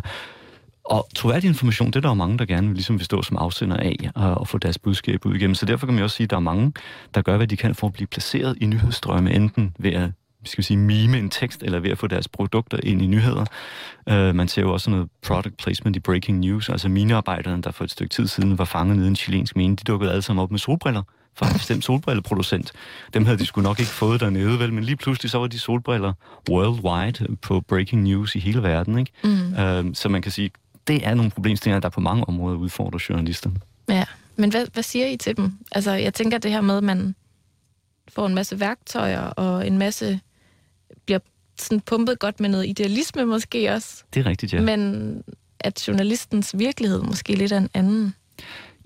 Og 0.83 1.07
troværdig 1.15 1.47
information, 1.47 1.87
det 1.87 1.95
er 1.95 2.01
der 2.01 2.09
jo 2.09 2.13
mange, 2.13 2.37
der 2.37 2.45
gerne 2.45 2.67
vil, 2.67 2.75
ligesom 2.75 2.97
vil 2.97 3.05
stå 3.05 3.21
som 3.21 3.37
afsender 3.37 3.77
af 3.77 3.95
og, 4.15 4.35
og 4.35 4.47
få 4.47 4.57
deres 4.57 4.77
budskab 4.77 5.25
ud 5.25 5.35
igennem. 5.35 5.55
Så 5.55 5.65
derfor 5.65 5.85
kan 5.87 5.95
man 5.95 6.03
også 6.03 6.15
sige, 6.15 6.25
at 6.25 6.29
der 6.29 6.35
er 6.35 6.39
mange, 6.41 6.73
der 7.15 7.21
gør, 7.21 7.37
hvad 7.37 7.47
de 7.47 7.57
kan 7.57 7.75
for 7.75 7.87
at 7.87 7.93
blive 7.93 8.07
placeret 8.07 8.57
i 8.61 8.65
nyhedsstrømme, 8.65 9.33
enten 9.33 9.75
ved 9.79 9.91
at 9.93 10.11
skal 10.45 10.57
vi 10.57 10.63
sige, 10.63 10.77
mime 10.77 11.19
en 11.19 11.29
tekst, 11.29 11.63
eller 11.63 11.79
ved 11.79 11.89
at 11.89 11.97
få 11.97 12.07
deres 12.07 12.27
produkter 12.27 12.79
ind 12.83 13.01
i 13.01 13.07
nyheder. 13.07 13.45
Uh, 14.11 14.35
man 14.35 14.47
ser 14.47 14.61
jo 14.61 14.73
også 14.73 14.89
noget 14.89 15.09
product 15.21 15.57
placement 15.57 15.95
i 15.95 15.99
breaking 15.99 16.39
news, 16.39 16.69
altså 16.69 16.89
minearbejderne, 16.89 17.61
der 17.61 17.71
for 17.71 17.83
et 17.83 17.91
stykke 17.91 18.13
tid 18.13 18.27
siden 18.27 18.57
var 18.57 18.65
fanget 18.65 18.95
nede 18.95 19.07
i 19.07 19.09
en 19.09 19.15
chilensk 19.15 19.55
mine, 19.55 19.75
de 19.75 19.83
dukkede 19.83 20.11
alle 20.11 20.21
sammen 20.21 20.43
op 20.43 20.51
med 20.51 20.59
solbriller 20.59 21.03
fra 21.35 21.47
en 21.47 21.53
bestemt 21.53 21.85
solbrilleproducent. 21.85 22.71
Dem 23.13 23.25
havde 23.25 23.37
de 23.37 23.45
sgu 23.45 23.61
nok 23.61 23.79
ikke 23.79 23.91
fået 23.91 24.19
dernede, 24.19 24.59
vel, 24.59 24.73
men 24.73 24.83
lige 24.83 24.95
pludselig 24.95 25.31
så 25.31 25.37
var 25.37 25.47
de 25.47 25.59
solbriller 25.59 26.13
worldwide 26.49 27.35
på 27.41 27.61
breaking 27.61 28.03
news 28.03 28.35
i 28.35 28.39
hele 28.39 28.63
verden, 28.63 28.99
ikke? 28.99 29.11
Mm. 29.23 29.87
Uh, 29.89 29.93
så 29.93 30.09
man 30.09 30.21
kan 30.21 30.31
sige, 30.31 30.51
det 30.87 31.07
er 31.07 31.13
nogle 31.13 31.31
problemstillinger, 31.31 31.79
der 31.79 31.89
på 31.89 32.01
mange 32.01 32.27
områder 32.27 32.57
udfordrer 32.57 32.99
journalisterne. 33.09 33.55
Ja, 33.89 34.05
men 34.35 34.49
hvad, 34.49 34.65
hvad 34.73 34.83
siger 34.83 35.07
I 35.07 35.17
til 35.17 35.37
dem? 35.37 35.53
Altså, 35.71 35.91
jeg 35.91 36.13
tænker 36.13 36.37
det 36.37 36.51
her 36.51 36.61
med, 36.61 36.77
at 36.77 36.83
man 36.83 37.15
får 38.09 38.27
en 38.27 38.35
masse 38.35 38.59
værktøjer 38.59 39.21
og 39.21 39.67
en 39.67 39.77
masse 39.77 40.19
sådan 41.61 41.79
pumpet 41.79 42.19
godt 42.19 42.39
med 42.39 42.49
noget 42.49 42.67
idealisme 42.67 43.25
måske 43.25 43.71
også. 43.71 44.03
Det 44.13 44.19
er 44.19 44.25
rigtigt, 44.25 44.53
ja. 44.53 44.61
Men 44.61 45.23
at 45.59 45.87
journalistens 45.87 46.57
virkelighed 46.57 47.01
måske 47.01 47.35
lidt 47.35 47.51
er 47.51 47.57
en 47.57 47.69
anden. 47.73 48.15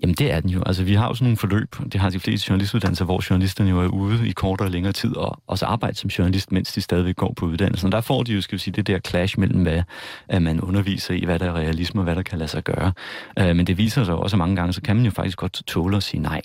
Jamen 0.04 0.14
det 0.14 0.32
er 0.32 0.40
den 0.40 0.50
jo. 0.50 0.62
Altså 0.66 0.84
vi 0.84 0.94
har 0.94 1.08
jo 1.08 1.14
sådan 1.14 1.24
nogle 1.24 1.36
forløb, 1.36 1.76
det 1.92 2.00
har 2.00 2.10
de 2.10 2.20
fleste 2.20 2.48
journalistuddannelser, 2.48 3.04
hvor 3.04 3.24
journalisterne 3.30 3.70
jo 3.70 3.80
er 3.80 3.86
ude 3.86 4.28
i 4.28 4.32
kortere 4.32 4.68
og 4.68 4.72
længere 4.72 4.92
tid 4.92 5.16
og 5.16 5.40
også 5.46 5.66
arbejder 5.66 5.96
som 5.96 6.08
journalist, 6.08 6.52
mens 6.52 6.72
de 6.72 6.80
stadigvæk 6.80 7.16
går 7.16 7.32
på 7.36 7.46
uddannelsen. 7.46 7.86
Og 7.86 7.92
der 7.92 8.00
får 8.00 8.22
de 8.22 8.32
jo, 8.32 8.40
skal 8.40 8.56
vi 8.56 8.60
sige, 8.60 8.74
det 8.74 8.86
der 8.86 8.98
clash 8.98 9.38
mellem, 9.38 9.62
hvad 9.62 9.82
at 10.28 10.42
man 10.42 10.60
underviser 10.60 11.14
i, 11.14 11.24
hvad 11.24 11.38
der 11.38 11.46
er 11.46 11.52
realisme 11.52 12.00
og 12.00 12.04
hvad 12.04 12.16
der 12.16 12.22
kan 12.22 12.38
lade 12.38 12.48
sig 12.48 12.64
gøre. 12.64 12.92
Uh, 13.40 13.56
men 13.56 13.66
det 13.66 13.78
viser 13.78 14.04
sig 14.04 14.14
også 14.14 14.36
mange 14.36 14.56
gange, 14.56 14.72
så 14.72 14.82
kan 14.82 14.96
man 14.96 15.04
jo 15.04 15.10
faktisk 15.10 15.38
godt 15.38 15.62
tåle 15.66 15.96
at 15.96 16.02
sige 16.02 16.20
nej. 16.20 16.40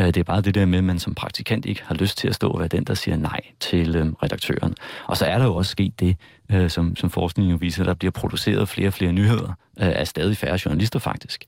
Uh, 0.00 0.06
det 0.06 0.16
er 0.16 0.24
bare 0.24 0.40
det 0.40 0.54
der 0.54 0.66
med, 0.66 0.78
at 0.78 0.84
man 0.84 0.98
som 0.98 1.14
praktikant 1.14 1.66
ikke 1.66 1.82
har 1.84 1.94
lyst 1.94 2.18
til 2.18 2.28
at 2.28 2.34
stå 2.34 2.50
og 2.50 2.58
være 2.58 2.68
den, 2.68 2.84
der 2.84 2.94
siger 2.94 3.16
nej 3.16 3.40
til 3.60 4.02
uh, 4.02 4.12
redaktøren. 4.22 4.74
Og 5.06 5.16
så 5.16 5.24
er 5.24 5.38
der 5.38 5.44
jo 5.44 5.54
også 5.54 5.70
sket 5.70 6.00
det, 6.00 6.16
øh, 6.52 6.70
som, 6.70 6.96
som 6.96 7.10
forskningen 7.10 7.50
jo 7.50 7.56
viser, 7.60 7.84
der 7.84 7.94
bliver 7.94 8.12
produceret 8.12 8.68
flere 8.68 8.88
og 8.88 8.92
flere 8.92 9.12
nyheder 9.12 9.48
øh, 9.48 9.54
af 9.76 10.08
stadig 10.08 10.36
færre 10.36 10.58
journalister 10.64 10.98
faktisk. 10.98 11.44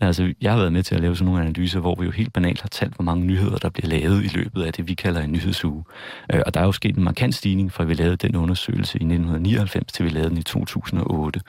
Altså, 0.00 0.34
jeg 0.40 0.52
har 0.52 0.58
været 0.58 0.72
med 0.72 0.82
til 0.82 0.94
at 0.94 1.00
lave 1.00 1.16
sådan 1.16 1.26
nogle 1.26 1.40
analyser, 1.40 1.80
hvor 1.80 1.94
vi 1.94 2.04
jo 2.04 2.10
helt 2.10 2.32
banalt 2.32 2.60
har 2.60 2.68
talt, 2.68 2.94
hvor 2.94 3.02
mange 3.02 3.26
nyheder, 3.26 3.56
der 3.56 3.68
bliver 3.68 3.88
lavet 3.88 4.24
i 4.24 4.28
løbet 4.28 4.62
af 4.62 4.72
det, 4.72 4.88
vi 4.88 4.94
kalder 4.94 5.20
en 5.20 5.32
nyhedsuge. 5.32 5.84
Øh, 6.32 6.42
og 6.46 6.54
der 6.54 6.60
er 6.60 6.64
jo 6.64 6.72
sket 6.72 6.96
en 6.96 7.04
markant 7.04 7.34
stigning 7.34 7.72
fra, 7.72 7.84
vi 7.84 7.94
lavede 7.94 8.16
den 8.16 8.36
undersøgelse 8.36 8.98
i 8.98 9.04
1999 9.04 9.92
til 9.92 10.04
vi 10.04 10.10
lavede 10.10 10.30
den 10.30 10.38
i 10.38 10.42
2008. 10.42 11.40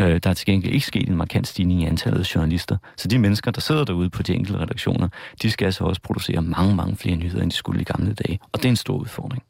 Øh, 0.00 0.20
der 0.22 0.30
er 0.30 0.34
til 0.34 0.46
gengæld 0.46 0.74
ikke 0.74 0.86
sket 0.86 1.08
en 1.08 1.16
markant 1.16 1.48
stigning 1.48 1.82
i 1.82 1.86
antallet 1.86 2.20
af 2.20 2.34
journalister. 2.34 2.76
Så 2.96 3.08
de 3.08 3.18
mennesker, 3.18 3.50
der 3.50 3.60
sidder 3.60 3.84
derude 3.84 4.10
på 4.10 4.22
de 4.22 4.34
enkelte 4.34 4.60
redaktioner, 4.60 5.08
de 5.42 5.50
skal 5.50 5.64
altså 5.64 5.84
også 5.84 6.02
producere 6.02 6.42
mange, 6.42 6.74
mange 6.76 6.96
flere 6.96 7.16
nyheder, 7.16 7.42
end 7.42 7.50
de 7.50 7.56
skulle 7.56 7.80
i 7.80 7.84
gamle 7.84 8.14
dage. 8.14 8.38
Og 8.52 8.58
det 8.58 8.64
er 8.64 8.68
en 8.70 8.76
stor 8.76 8.96
udfordring. 8.96 9.42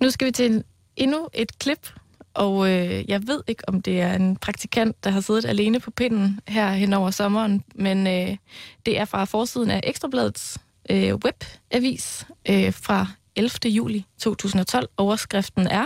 Nu 0.00 0.10
skal 0.10 0.26
vi 0.26 0.32
til 0.32 0.64
endnu 0.96 1.28
et 1.34 1.58
klip, 1.58 1.88
og 2.34 2.70
øh, 2.70 3.10
jeg 3.10 3.26
ved 3.26 3.42
ikke, 3.46 3.68
om 3.68 3.82
det 3.82 4.00
er 4.00 4.12
en 4.14 4.36
praktikant, 4.36 5.04
der 5.04 5.10
har 5.10 5.20
siddet 5.20 5.44
alene 5.44 5.80
på 5.80 5.90
pinden 5.90 6.40
her 6.48 6.70
hen 6.72 6.92
over 6.92 7.10
sommeren, 7.10 7.64
men 7.74 8.06
øh, 8.06 8.36
det 8.86 8.98
er 8.98 9.04
fra 9.04 9.24
forsiden 9.24 9.70
af 9.70 9.80
Ekstrabladets 9.84 10.58
øh, 10.90 11.14
webavis 11.14 12.26
øh, 12.48 12.72
fra 12.74 13.06
11. 13.36 13.50
juli 13.70 14.04
2012. 14.18 14.88
Overskriften 14.96 15.66
er, 15.66 15.84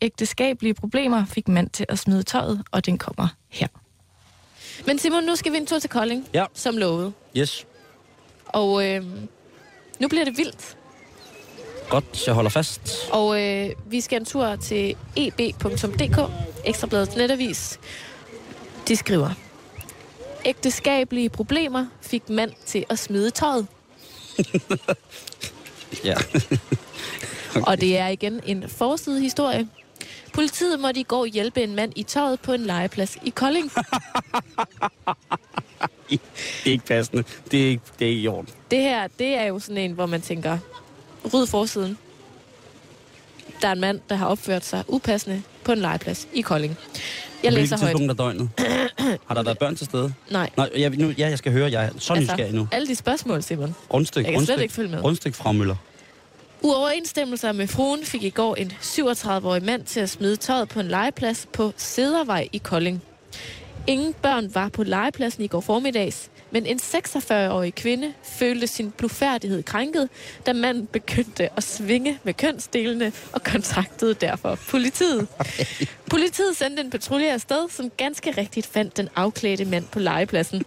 ægteskabelige 0.00 0.74
problemer 0.74 1.24
fik 1.26 1.48
mand 1.48 1.70
til 1.70 1.86
at 1.88 1.98
smide 1.98 2.22
tøjet, 2.22 2.62
og 2.70 2.86
den 2.86 2.98
kommer 2.98 3.28
her. 3.48 3.66
Men 4.86 4.98
Simon, 4.98 5.24
nu 5.24 5.36
skal 5.36 5.52
vi 5.52 5.56
en 5.56 5.66
tur 5.66 5.78
til 5.78 5.90
Kolding, 5.90 6.28
Ja. 6.34 6.44
som 6.54 6.76
lovet. 6.76 7.12
Yes. 7.36 7.66
Og 8.46 8.86
øh, 8.86 9.04
nu 10.00 10.08
bliver 10.08 10.24
det 10.24 10.36
vildt. 10.36 10.76
Godt, 11.90 12.26
jeg 12.26 12.34
holder 12.34 12.50
fast. 12.50 12.80
Og 13.12 13.42
øh, 13.42 13.70
vi 13.86 14.00
skal 14.00 14.20
en 14.20 14.24
tur 14.24 14.56
til 14.56 14.96
eb.dk, 15.16 16.30
Ekstrabladets 16.64 17.16
netavis. 17.16 17.80
De 18.88 18.96
skriver, 18.96 19.30
ægteskabelige 20.44 21.28
problemer 21.28 21.86
fik 22.00 22.28
mand 22.30 22.52
til 22.66 22.84
at 22.90 22.98
smide 22.98 23.30
tøjet. 23.30 23.66
Ja. 26.04 26.14
Og 27.66 27.80
det 27.80 27.98
er 27.98 28.08
igen 28.08 28.40
en 28.46 28.68
forside 28.68 29.20
historie. 29.20 29.68
Politiet 30.34 30.80
måtte 30.80 31.00
i 31.00 31.02
går 31.02 31.24
hjælpe 31.24 31.62
en 31.62 31.74
mand 31.74 31.92
i 31.96 32.02
tøjet 32.02 32.40
på 32.40 32.52
en 32.52 32.60
legeplads 32.60 33.18
i 33.24 33.30
Kolding. 33.30 33.70
Det 36.10 36.20
er 36.66 36.70
ikke 36.70 36.84
passende. 36.84 37.24
Det 37.50 37.64
er 37.64 37.68
ikke, 37.68 37.82
det 37.98 38.04
er 38.04 38.08
ikke 38.08 38.22
i 38.22 38.28
orden. 38.28 38.48
Det 38.70 38.82
her, 38.82 39.08
det 39.18 39.26
er 39.26 39.44
jo 39.44 39.58
sådan 39.58 39.76
en, 39.76 39.92
hvor 39.92 40.06
man 40.06 40.20
tænker, 40.22 40.58
ryd 41.34 41.46
forsiden. 41.46 41.98
Der 43.62 43.68
er 43.68 43.72
en 43.72 43.80
mand, 43.80 44.00
der 44.08 44.14
har 44.14 44.26
opført 44.26 44.64
sig 44.64 44.84
upassende 44.88 45.42
på 45.64 45.72
en 45.72 45.78
legeplads 45.78 46.28
i 46.32 46.40
Kolding. 46.40 46.76
Jeg 47.42 47.52
læser 47.52 47.76
højt. 47.78 47.88
tidspunkt 47.90 48.10
af 48.10 48.16
døgnet? 48.16 48.50
Har 49.28 49.34
der 49.34 49.42
været 49.42 49.58
børn 49.58 49.76
til 49.76 49.86
stede? 49.86 50.12
Nej. 50.30 50.50
Nej, 50.56 50.70
jeg, 50.76 50.90
nu, 50.90 51.08
ja, 51.18 51.28
jeg 51.28 51.38
skal 51.38 51.52
høre. 51.52 51.70
Jeg 51.70 51.84
er 51.84 51.90
så 51.98 52.14
nysgerrig 52.14 52.52
nu. 52.54 52.68
alle 52.72 52.86
de 52.88 52.94
spørgsmål, 52.94 53.42
Simon. 53.42 53.74
Rundstyk, 53.94 54.24
Jeg 54.24 54.32
kan 54.32 54.40
slet 54.40 54.48
rundstyk, 54.48 54.62
ikke 54.62 54.74
følge 54.74 54.88
med. 54.90 55.04
Rundstyk 55.04 55.34
fra 55.34 55.52
Møller. 55.52 55.76
Uoverensstemmelser 56.62 57.52
med 57.52 57.66
fruen 57.68 58.04
fik 58.04 58.22
i 58.22 58.30
går 58.30 58.54
en 58.56 58.72
37-årig 58.82 59.64
mand 59.64 59.84
til 59.84 60.00
at 60.00 60.10
smide 60.10 60.36
tøjet 60.36 60.68
på 60.68 60.80
en 60.80 60.88
legeplads 60.88 61.46
på 61.52 61.72
Sedervej 61.76 62.48
i 62.52 62.58
Kolding. 62.58 63.02
Ingen 63.86 64.14
børn 64.22 64.54
var 64.54 64.68
på 64.68 64.82
legepladsen 64.82 65.44
i 65.44 65.46
går 65.46 65.60
formiddags, 65.60 66.30
men 66.50 66.66
en 66.66 66.80
46-årig 66.82 67.74
kvinde 67.74 68.14
følte 68.22 68.66
sin 68.66 68.90
blufærdighed 68.90 69.62
krænket, 69.62 70.08
da 70.46 70.52
manden 70.52 70.86
begyndte 70.86 71.48
at 71.56 71.62
svinge 71.62 72.18
med 72.24 72.34
kønsdelene 72.34 73.12
og 73.32 73.42
kontaktede 73.42 74.14
derfor 74.14 74.58
politiet. 74.68 75.28
Politiet 76.10 76.56
sendte 76.56 76.82
en 76.82 76.90
patrulje 76.90 77.32
afsted, 77.32 77.68
som 77.70 77.90
ganske 77.96 78.30
rigtigt 78.30 78.66
fandt 78.66 78.96
den 78.96 79.08
afklædte 79.16 79.64
mand 79.64 79.84
på 79.84 79.98
legepladsen. 79.98 80.62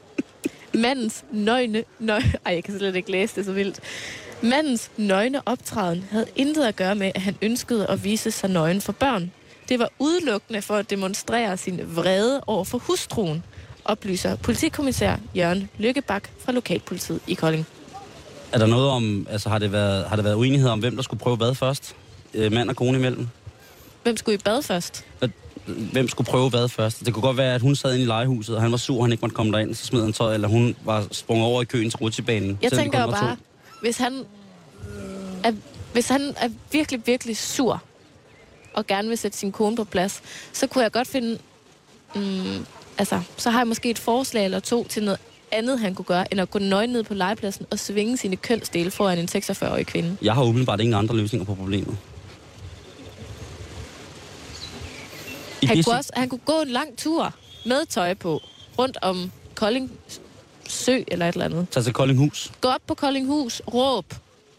Mandens 0.74 1.24
nøgne... 1.32 1.84
Nøg, 2.00 2.22
ej, 2.46 2.54
jeg 2.54 2.64
kan 2.64 2.78
slet 2.78 2.96
ikke 2.96 3.12
læse 3.12 3.36
det 3.36 3.46
så 3.46 3.52
vildt. 3.52 3.80
Mandens 4.42 4.92
nøgne 4.98 5.48
optræden 5.48 6.06
havde 6.12 6.26
intet 6.36 6.64
at 6.64 6.76
gøre 6.76 6.96
med, 6.96 7.12
at 7.16 7.22
han 7.22 7.38
ønskede 7.42 7.88
at 7.88 8.04
vise 8.04 8.32
sig 8.32 8.50
nøgen 8.50 8.82
for 8.82 8.92
børn. 8.92 9.32
Det 9.70 9.80
var 9.80 9.90
udelukkende 10.00 10.62
for 10.62 10.76
at 10.76 10.90
demonstrere 10.90 11.58
sin 11.58 11.96
vrede 11.96 12.44
over 12.48 12.64
for 12.64 12.78
hustruen, 12.78 13.44
oplyser 13.92 14.36
politikommissær 14.36 15.16
Jørgen 15.36 15.70
Lykkebak 15.78 16.30
fra 16.46 16.52
Lokalpolitiet 16.52 17.20
i 17.28 17.34
Kolding. 17.34 17.66
Er 18.52 18.58
der 18.58 18.66
noget 18.66 18.90
om, 18.90 19.28
altså 19.30 19.50
har 19.50 19.60
det 19.60 19.72
været, 19.72 20.06
har 20.06 20.16
det 20.16 20.26
været 20.26 20.36
uenighed 20.36 20.70
om, 20.70 20.80
hvem 20.80 20.96
der 20.96 21.04
skulle 21.04 21.20
prøve 21.20 21.36
hvad 21.36 21.56
først? 21.56 21.96
Øh, 22.34 22.52
mand 22.52 22.70
og 22.70 22.76
kone 22.76 22.98
imellem? 22.98 23.28
Hvem 24.04 24.18
skulle 24.18 24.36
i 24.36 24.42
bad 24.46 24.62
først? 24.62 25.06
Hvem 25.66 26.08
skulle 26.08 26.28
prøve 26.28 26.50
hvad 26.50 26.70
først? 26.70 27.06
Det 27.06 27.14
kunne 27.14 27.24
godt 27.24 27.38
være, 27.38 27.56
at 27.56 27.62
hun 27.62 27.76
sad 27.76 27.94
inde 27.94 28.04
i 28.04 28.08
legehuset, 28.08 28.56
og 28.56 28.62
han 28.62 28.72
var 28.72 28.78
sur, 28.78 28.98
og 28.98 29.04
han 29.04 29.12
ikke 29.12 29.22
måtte 29.22 29.36
komme 29.36 29.52
derind, 29.52 29.76
så 29.76 29.86
smed 29.86 30.02
han 30.02 30.14
tøj, 30.14 30.34
eller 30.34 30.48
hun 30.48 30.76
var 30.84 31.08
sprunget 31.12 31.46
over 31.46 31.62
i 31.62 31.66
køen 31.66 31.90
til 31.90 31.98
rutsjebanen. 31.98 32.60
Jeg 32.62 32.72
tænker 32.72 33.02
jo 33.02 33.12
bare, 33.12 33.36
to. 33.36 33.42
hvis 33.82 33.98
han, 33.98 34.24
er, 35.44 35.52
hvis 35.94 36.08
han 36.08 36.34
er 36.38 36.50
virkelig, 36.72 37.02
virkelig 37.06 37.38
sur, 37.38 37.82
og 38.74 38.88
gerne 38.88 39.08
vil 39.08 39.18
sætte 39.18 39.38
sin 39.38 39.52
kone 39.52 39.76
på 39.76 39.84
plads, 39.84 40.22
så 40.54 40.68
kunne 40.68 40.84
jeg 40.84 40.92
godt 40.92 41.08
finde... 41.08 41.38
Mm, 42.16 42.66
altså, 42.98 43.22
så 43.38 43.50
har 43.50 43.60
jeg 43.60 43.68
måske 43.68 43.90
et 43.90 44.00
forslag 44.00 44.46
eller 44.46 44.60
to 44.60 44.84
til 44.88 45.04
noget 45.04 45.20
andet, 45.52 45.80
han 45.80 45.96
kunne 45.96 46.06
gøre, 46.06 46.26
end 46.32 46.42
at 46.42 46.52
gå 46.52 46.60
nøgen 46.60 46.90
ned 46.90 47.04
på 47.04 47.14
legepladsen 47.14 47.66
og 47.72 47.80
svinge 47.80 48.18
sine 48.18 48.36
kønsdele 48.36 48.92
foran 48.92 49.18
en 49.20 49.30
46-årig 49.36 49.86
kvinde. 49.86 50.18
Jeg 50.22 50.34
har 50.34 50.44
umiddelbart 50.44 50.80
ingen 50.82 50.94
andre 50.94 51.16
løsninger 51.16 51.46
på 51.46 51.56
problemet. 51.56 51.98
I 55.62 55.66
Han 55.66 55.84
kunne, 55.84 55.96
også, 55.98 56.12
han 56.16 56.30
kunne 56.30 56.42
gå 56.46 56.62
en 56.62 56.68
lang 56.70 56.98
tur 56.98 57.34
med 57.66 57.86
tøj 57.86 58.14
på, 58.14 58.42
rundt 58.80 58.98
om 59.02 59.32
Kolding 59.56 59.92
Sø 60.68 61.00
eller 61.08 61.28
et 61.30 61.34
eller 61.34 61.46
andet. 61.46 61.68
Tag 61.72 61.84
til 61.84 61.94
Koldinghus, 61.94 62.52
Gå 62.62 62.68
op 62.68 62.82
på 62.88 62.94
Koldinghus, 62.94 63.62
råb 63.74 64.06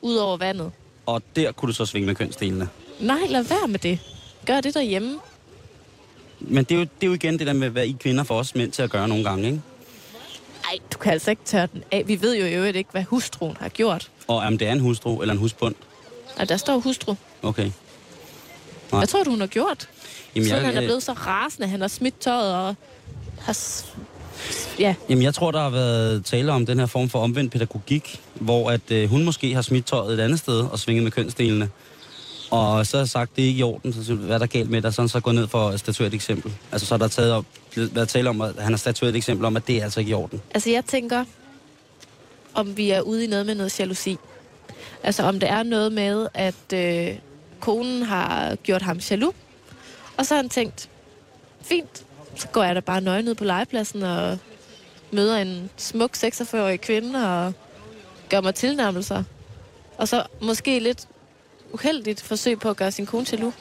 ud 0.02 0.16
over 0.16 0.36
vandet. 0.36 0.72
og 1.06 1.22
der 1.36 1.52
kunne 1.52 1.66
du 1.68 1.72
så 1.74 1.86
svinge 1.86 2.06
med 2.06 2.14
kønsdelene. 2.14 2.68
Nej, 3.00 3.20
lad 3.28 3.42
være 3.42 3.68
med 3.68 3.78
det. 3.78 3.98
Gør 4.46 4.60
det 4.60 4.74
derhjemme. 4.74 5.18
Men 6.48 6.64
det 6.64 6.74
er, 6.74 6.78
jo, 6.78 6.80
det 6.80 7.02
er 7.02 7.06
jo 7.06 7.12
igen 7.12 7.38
det 7.38 7.46
der 7.46 7.52
med, 7.52 7.68
hvad 7.68 7.84
I 7.84 7.96
kvinder 8.00 8.24
får 8.24 8.38
os 8.38 8.54
mænd 8.54 8.72
til 8.72 8.82
at 8.82 8.90
gøre 8.90 9.08
nogle 9.08 9.24
gange, 9.24 9.46
ikke? 9.46 9.60
Nej, 10.64 10.78
du 10.92 10.98
kan 10.98 11.12
altså 11.12 11.30
ikke 11.30 11.42
tørre 11.44 11.68
den 11.72 11.82
af. 11.90 12.04
Vi 12.06 12.22
ved 12.22 12.36
jo 12.38 12.44
i 12.44 12.54
øvrigt 12.54 12.76
ikke, 12.76 12.90
hvad 12.92 13.02
hustruen 13.02 13.56
har 13.60 13.68
gjort. 13.68 14.10
Og 14.28 14.36
om 14.36 14.58
det 14.58 14.68
er 14.68 14.72
en 14.72 14.80
hustru 14.80 15.20
eller 15.20 15.32
en 15.32 15.38
husbund. 15.38 15.74
Og 16.36 16.48
der 16.48 16.56
står 16.56 16.78
hustru. 16.78 17.14
Okay. 17.42 17.70
Hvad 18.90 19.06
tror 19.06 19.22
du, 19.22 19.30
hun 19.30 19.40
har 19.40 19.46
gjort? 19.46 19.88
Jamen, 20.34 20.48
Siden 20.48 20.64
han 20.64 20.76
er 20.76 20.80
blevet 20.80 21.02
så 21.02 21.12
rasende, 21.12 21.68
han 21.68 21.80
har 21.80 21.88
smidt 21.88 22.20
tøjet 22.20 22.54
og 22.54 22.74
har... 23.40 23.56
Ja, 24.78 24.94
Jamen, 25.08 25.24
jeg 25.24 25.34
tror, 25.34 25.50
der 25.50 25.60
har 25.60 25.70
været 25.70 26.24
tale 26.24 26.52
om 26.52 26.66
den 26.66 26.78
her 26.78 26.86
form 26.86 27.08
for 27.08 27.18
omvendt 27.18 27.52
pædagogik, 27.52 28.20
hvor 28.34 28.70
at 28.70 28.90
øh, 28.90 29.10
hun 29.10 29.24
måske 29.24 29.54
har 29.54 29.62
smidt 29.62 29.86
tøjet 29.86 30.14
et 30.14 30.20
andet 30.20 30.38
sted 30.38 30.60
og 30.60 30.78
svinget 30.78 31.02
med 31.04 31.12
kønsdelene. 31.12 31.68
Og 32.52 32.86
så 32.86 32.96
har 32.96 33.02
jeg 33.02 33.08
sagt, 33.08 33.36
det 33.36 33.44
er 33.44 33.48
ikke 33.48 33.60
i 33.60 33.62
orden, 33.62 33.92
så 33.92 34.04
siger 34.04 34.16
hvad 34.16 34.34
er 34.34 34.38
der 34.38 34.46
galt 34.46 34.70
med 34.70 34.82
dig? 34.82 34.94
Så 34.94 35.02
han 35.02 35.08
så 35.08 35.20
gået 35.20 35.34
ned 35.36 35.48
for 35.48 35.68
at 35.68 35.80
statuere 35.80 36.08
et 36.08 36.14
eksempel. 36.14 36.52
Altså, 36.72 36.86
så 36.86 36.94
er 36.94 36.98
der 36.98 37.08
taget 37.08 37.32
op, 37.32 37.44
været 37.76 38.08
tale 38.08 38.30
om, 38.30 38.40
at 38.40 38.54
han 38.58 38.72
har 38.72 38.76
statueret 38.76 39.12
et 39.12 39.16
eksempel 39.16 39.46
om, 39.46 39.56
at 39.56 39.66
det 39.66 39.76
er 39.76 39.84
altså 39.84 40.00
ikke 40.00 40.10
i 40.10 40.14
orden. 40.14 40.40
altså 40.54 40.70
jeg 40.70 40.84
tænker, 40.84 41.24
om 42.54 42.76
vi 42.76 42.90
er 42.90 43.00
ude 43.00 43.24
i 43.24 43.26
noget 43.26 43.46
med 43.46 43.54
noget 43.54 43.80
jalousi. 43.80 44.16
Altså 45.02 45.22
om 45.22 45.40
det 45.40 45.48
er 45.48 45.62
noget 45.62 45.92
med, 45.92 46.26
at 46.34 46.72
øh, 46.74 47.18
konen 47.60 48.02
har 48.02 48.54
gjort 48.54 48.82
ham 48.82 48.98
jaloux, 49.10 49.34
og 50.16 50.26
så 50.26 50.34
har 50.34 50.42
han 50.42 50.50
tænkt, 50.50 50.88
fint, 51.62 52.04
så 52.36 52.48
går 52.48 52.64
jeg 52.64 52.74
da 52.74 52.80
bare 52.80 53.00
nøgen 53.00 53.24
ned 53.24 53.34
på 53.34 53.44
legepladsen 53.44 54.02
og 54.02 54.38
møder 55.10 55.36
en 55.36 55.70
smuk 55.76 56.16
46-årig 56.16 56.80
kvinde 56.80 57.28
og 57.28 57.52
gør 58.30 58.40
mig 58.40 58.54
tilnærmelser. 58.54 59.22
Og 59.98 60.08
så 60.08 60.26
måske 60.40 60.78
lidt 60.78 61.08
uheldigt 61.72 62.22
forsøg 62.22 62.58
på 62.58 62.70
at 62.70 62.76
gøre 62.76 62.90
sin 62.90 63.06
kone 63.06 63.26
jaloux. 63.32 63.54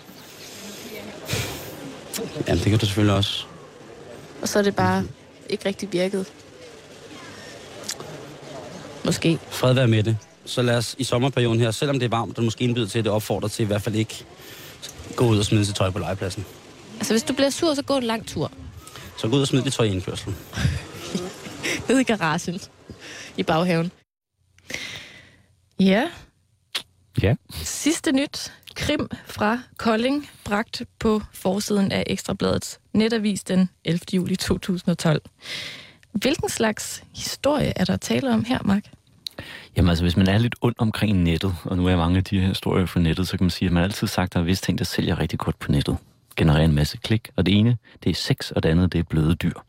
Jamen, 2.47 2.63
det 2.63 2.69
kan 2.69 2.79
du 2.79 2.85
selvfølgelig 2.85 3.15
også. 3.15 3.45
Og 4.41 4.47
så 4.47 4.59
er 4.59 4.63
det 4.63 4.75
bare 4.75 5.05
ikke 5.49 5.65
rigtig 5.65 5.93
virket. 5.93 6.25
Måske. 9.05 9.39
Fred 9.49 9.73
være 9.73 9.87
med 9.87 10.03
det. 10.03 10.17
Så 10.45 10.61
lad 10.61 10.77
os 10.77 10.95
i 10.97 11.03
sommerperioden 11.03 11.59
her, 11.59 11.71
selvom 11.71 11.99
det 11.99 12.05
er 12.05 12.09
varmt, 12.09 12.37
og 12.37 12.43
måske 12.43 12.63
indbyder 12.63 12.87
til, 12.87 12.99
at 12.99 13.05
det 13.05 13.13
opfordrer 13.13 13.49
til 13.49 13.63
i 13.63 13.67
hvert 13.67 13.81
fald 13.81 13.95
ikke 13.95 14.25
gå 15.15 15.25
ud 15.25 15.39
og 15.39 15.45
smide 15.45 15.65
sit 15.65 15.75
tøj 15.75 15.89
på 15.89 15.99
legepladsen. 15.99 16.45
Altså 16.97 17.13
hvis 17.13 17.23
du 17.23 17.33
bliver 17.33 17.49
sur, 17.49 17.73
så 17.73 17.81
gå 17.81 17.97
en 17.97 18.03
lang 18.03 18.27
tur. 18.27 18.51
Så 19.17 19.27
gå 19.27 19.35
ud 19.35 19.41
og 19.41 19.47
smid 19.47 19.61
dit 19.61 19.73
tøj 19.73 19.85
i 19.85 19.89
indkørslen. 19.89 20.35
Ned 21.89 21.99
i 21.99 22.03
garagen. 22.03 22.61
I 23.37 23.43
baghaven. 23.43 23.91
Ja, 25.79 26.09
Ja. 27.21 27.35
sidste 27.51 28.11
nyt. 28.11 28.53
Krim 28.75 29.09
fra 29.25 29.59
Kolding, 29.77 30.29
bragt 30.43 30.81
på 30.99 31.21
forsiden 31.33 31.91
af 31.91 32.03
Ekstrabladets 32.07 32.79
netavis 32.93 33.43
den 33.43 33.69
11. 33.85 33.99
juli 34.13 34.35
2012. 34.35 35.21
Hvilken 36.11 36.49
slags 36.49 37.03
historie 37.15 37.73
er 37.75 37.85
der 37.85 37.97
tale 37.97 38.33
om 38.33 38.43
her, 38.43 38.59
Mark? 38.65 38.83
Jamen 39.77 39.89
altså, 39.89 40.03
hvis 40.03 40.17
man 40.17 40.27
er 40.27 40.37
lidt 40.37 40.55
ond 40.61 40.75
omkring 40.77 41.23
nettet, 41.23 41.55
og 41.63 41.77
nu 41.77 41.87
er 41.87 41.95
mange 41.95 42.17
af 42.17 42.23
de 42.23 42.39
her 42.39 42.47
historier 42.47 42.85
fra 42.85 42.99
nettet, 42.99 43.27
så 43.27 43.37
kan 43.37 43.43
man 43.43 43.51
sige, 43.51 43.67
at 43.67 43.73
man 43.73 43.83
altid 43.83 44.07
sagt, 44.07 44.25
at 44.29 44.33
der 44.33 44.39
er 44.39 44.43
vist 44.43 44.63
ting, 44.63 44.77
der 44.77 44.85
sælger 44.85 45.19
rigtig 45.19 45.39
godt 45.39 45.59
på 45.59 45.71
nettet. 45.71 45.97
Genererer 46.35 46.65
en 46.65 46.75
masse 46.75 46.97
klik, 46.97 47.29
og 47.35 47.45
det 47.45 47.57
ene, 47.57 47.77
det 48.03 48.09
er 48.09 48.13
sex, 48.13 48.51
og 48.51 48.63
det 48.63 48.69
andet, 48.69 48.93
det 48.93 48.99
er 48.99 49.03
bløde 49.03 49.35
dyr. 49.35 49.59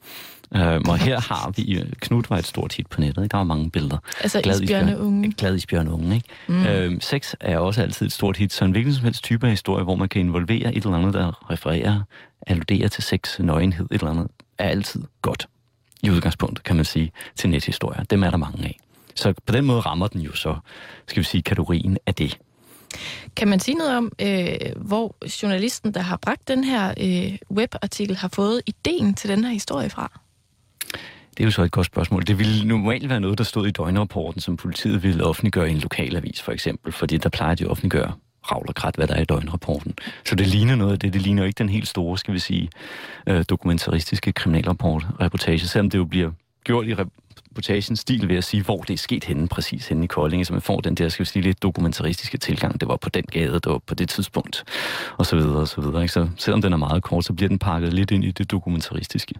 Øhm, 0.57 0.89
og 0.89 0.99
her 0.99 1.21
har 1.21 1.53
vi, 1.57 1.85
Knud 2.01 2.23
var 2.29 2.39
et 2.39 2.47
stort 2.47 2.73
hit 2.75 2.87
på 2.87 3.01
nettet, 3.01 3.23
ikke? 3.23 3.33
der 3.33 3.37
var 3.37 3.45
mange 3.45 3.71
billeder. 3.71 3.99
Altså 4.21 4.41
Glad 4.41 4.61
isbjørne 4.61 4.91
isbjørn. 4.91 5.07
unge. 5.07 5.33
Glad 5.33 5.55
isbjørn 5.55 5.89
unge, 5.89 6.15
ikke? 6.15 6.29
Mm. 6.49 6.67
Øhm, 6.67 7.01
sex 7.01 7.35
er 7.41 7.59
også 7.59 7.83
altid 7.83 8.07
et 8.07 8.13
stort 8.13 8.37
hit, 8.37 8.53
så 8.53 8.65
en 8.65 8.71
hvilken 8.71 8.95
som 8.95 9.05
helst 9.05 9.25
type 9.25 9.47
af 9.47 9.53
historie, 9.53 9.85
hvor 9.85 9.97
man 9.97 10.09
kan 10.09 10.21
involvere 10.21 10.75
et 10.75 10.85
eller 10.85 10.99
andet, 10.99 11.15
der 11.15 11.51
refererer, 11.51 12.01
alluderer 12.47 12.89
til 12.89 13.03
sex, 13.03 13.39
nøgenhed, 13.39 13.87
et 13.91 13.93
eller 13.93 14.11
andet, 14.11 14.29
er 14.59 14.69
altid 14.69 15.03
godt. 15.23 15.49
I 16.03 16.11
udgangspunktet, 16.11 16.65
kan 16.65 16.77
man 16.77 16.85
sige, 16.85 17.13
til 17.37 17.51
nethistorier. 17.51 18.03
Dem 18.05 18.23
er 18.23 18.31
der 18.31 18.37
mange 18.37 18.65
af. 18.65 18.79
Så 19.15 19.35
på 19.47 19.53
den 19.53 19.65
måde 19.65 19.81
rammer 19.81 20.07
den 20.07 20.21
jo 20.21 20.33
så, 20.35 20.57
skal 21.09 21.21
vi 21.21 21.25
sige, 21.25 21.43
kategorien 21.43 21.99
af 22.07 22.15
det. 22.15 22.39
Kan 23.37 23.49
man 23.49 23.61
sige 23.61 23.75
noget 23.75 23.97
om, 23.97 24.13
øh, 24.21 24.57
hvor 24.77 25.17
journalisten, 25.43 25.95
der 25.95 26.01
har 26.01 26.17
bragt 26.17 26.49
den 26.49 26.65
her 26.65 26.95
øh, 27.01 27.39
webartikel, 27.51 28.17
har 28.17 28.29
fået 28.29 28.63
ideen 28.67 29.15
til 29.15 29.31
den 29.31 29.45
her 29.45 29.53
historie 29.53 29.91
fra? 29.91 30.21
Det 31.37 31.41
er 31.41 31.45
jo 31.45 31.51
så 31.51 31.63
et 31.63 31.71
godt 31.71 31.87
spørgsmål. 31.87 32.23
Det 32.27 32.39
ville 32.39 32.69
normalt 32.69 33.09
være 33.09 33.21
noget, 33.21 33.39
der 33.39 33.45
stod 33.45 33.67
i 33.67 33.71
døgnrapporten, 33.71 34.41
som 34.41 34.57
politiet 34.57 35.03
ville 35.03 35.25
offentliggøre 35.25 35.69
i 35.69 35.73
en 35.73 35.79
lokalavis, 35.79 36.43
for 36.43 36.53
eksempel, 36.53 36.93
fordi 36.93 37.17
der 37.17 37.29
plejer 37.29 37.55
de 37.55 37.65
at 37.65 37.71
offentliggøre 37.71 38.13
ravl 38.53 38.65
og 38.69 38.75
krat, 38.75 38.97
hvad 38.97 39.07
der 39.07 39.15
er 39.15 39.21
i 39.21 39.25
døgnrapporten. 39.25 39.95
Så 40.25 40.35
det 40.35 40.47
ligner 40.47 40.77
noget 40.77 40.93
af 40.93 40.99
det. 40.99 41.13
Det 41.13 41.23
ligner 41.23 41.45
ikke 41.45 41.59
den 41.59 41.69
helt 41.69 41.89
store, 41.89 42.19
skal 42.19 42.35
vi 42.35 42.39
sige, 42.39 42.69
øh, 43.27 43.45
dokumentaristiske 43.49 44.33
kriminalrapport, 44.33 45.07
reportage, 45.21 45.59
selvom 45.59 45.91
det 45.91 45.99
jo 45.99 46.05
bliver 46.05 46.31
gjort 46.65 46.87
i 46.87 46.95
reportagens 46.95 48.01
stil 48.01 48.29
ved 48.29 48.37
at 48.37 48.45
sige, 48.45 48.63
hvor 48.63 48.83
det 48.83 48.95
er 48.95 48.99
sket 48.99 49.25
henne, 49.25 49.49
præcis 49.49 49.89
henne 49.89 50.05
i 50.05 50.07
Kolding, 50.07 50.47
så 50.47 50.53
man 50.53 50.63
får 50.63 50.81
den 50.81 50.95
der, 50.95 51.09
skal 51.09 51.25
vi 51.25 51.29
sige, 51.29 51.43
lidt 51.43 51.63
dokumentaristiske 51.63 52.39
tilgang. 52.39 52.81
Det 52.81 52.89
var 52.89 52.97
på 52.97 53.09
den 53.09 53.23
gade, 53.23 53.53
det 53.53 53.67
var 53.67 53.79
på 53.79 53.95
det 53.95 54.09
tidspunkt, 54.09 54.65
og 55.19 55.27
så 55.27 55.37
videre, 55.37 55.61
og 55.61 55.69
så 55.69 55.81
videre. 55.81 56.03
Ikke? 56.03 56.13
Så 56.13 56.29
selvom 56.37 56.63
den 56.63 56.73
er 56.73 56.77
meget 56.77 57.03
kort, 57.03 57.25
så 57.25 57.33
bliver 57.33 57.49
den 57.49 57.59
pakket 57.59 57.93
lidt 57.93 58.11
ind 58.11 58.25
i 58.25 58.31
det 58.31 58.51
dokumentaristiske. 58.51 59.35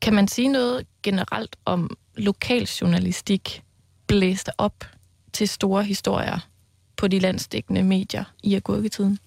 Kan 0.00 0.14
man 0.14 0.28
sige 0.28 0.48
noget 0.48 0.86
generelt 1.02 1.56
om 1.64 1.96
lokaljournalistik 2.16 3.62
blæst 4.06 4.50
op 4.58 4.84
til 5.32 5.48
store 5.48 5.84
historier 5.84 6.38
på 6.96 7.08
de 7.08 7.18
landsdækkende 7.18 7.82
medier 7.82 8.24
i 8.42 8.54
agurketiden? 8.54 9.18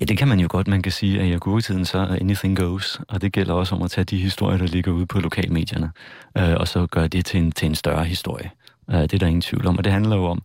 Ja, 0.00 0.04
det 0.04 0.18
kan 0.18 0.28
man 0.28 0.40
jo 0.40 0.48
godt. 0.50 0.68
Man 0.68 0.82
kan 0.82 0.92
sige, 0.92 1.20
at 1.20 1.26
i 1.26 1.32
agurketiden 1.32 1.84
så 1.84 1.98
er 1.98 2.16
anything 2.20 2.56
goes, 2.56 3.00
og 3.08 3.22
det 3.22 3.32
gælder 3.32 3.54
også 3.54 3.74
om 3.74 3.82
at 3.82 3.90
tage 3.90 4.04
de 4.04 4.16
historier, 4.16 4.58
der 4.58 4.66
ligger 4.66 4.92
ude 4.92 5.06
på 5.06 5.20
lokalmedierne, 5.20 5.90
øh, 6.38 6.54
og 6.56 6.68
så 6.68 6.86
gøre 6.86 7.08
det 7.08 7.26
til 7.26 7.40
en, 7.40 7.52
til 7.52 7.66
en 7.66 7.74
større 7.74 8.04
historie. 8.04 8.50
Øh, 8.90 9.02
det 9.02 9.12
er 9.12 9.18
der 9.18 9.26
ingen 9.26 9.42
tvivl 9.42 9.66
om, 9.66 9.78
og 9.78 9.84
det 9.84 9.92
handler 9.92 10.16
jo 10.16 10.24
om, 10.24 10.42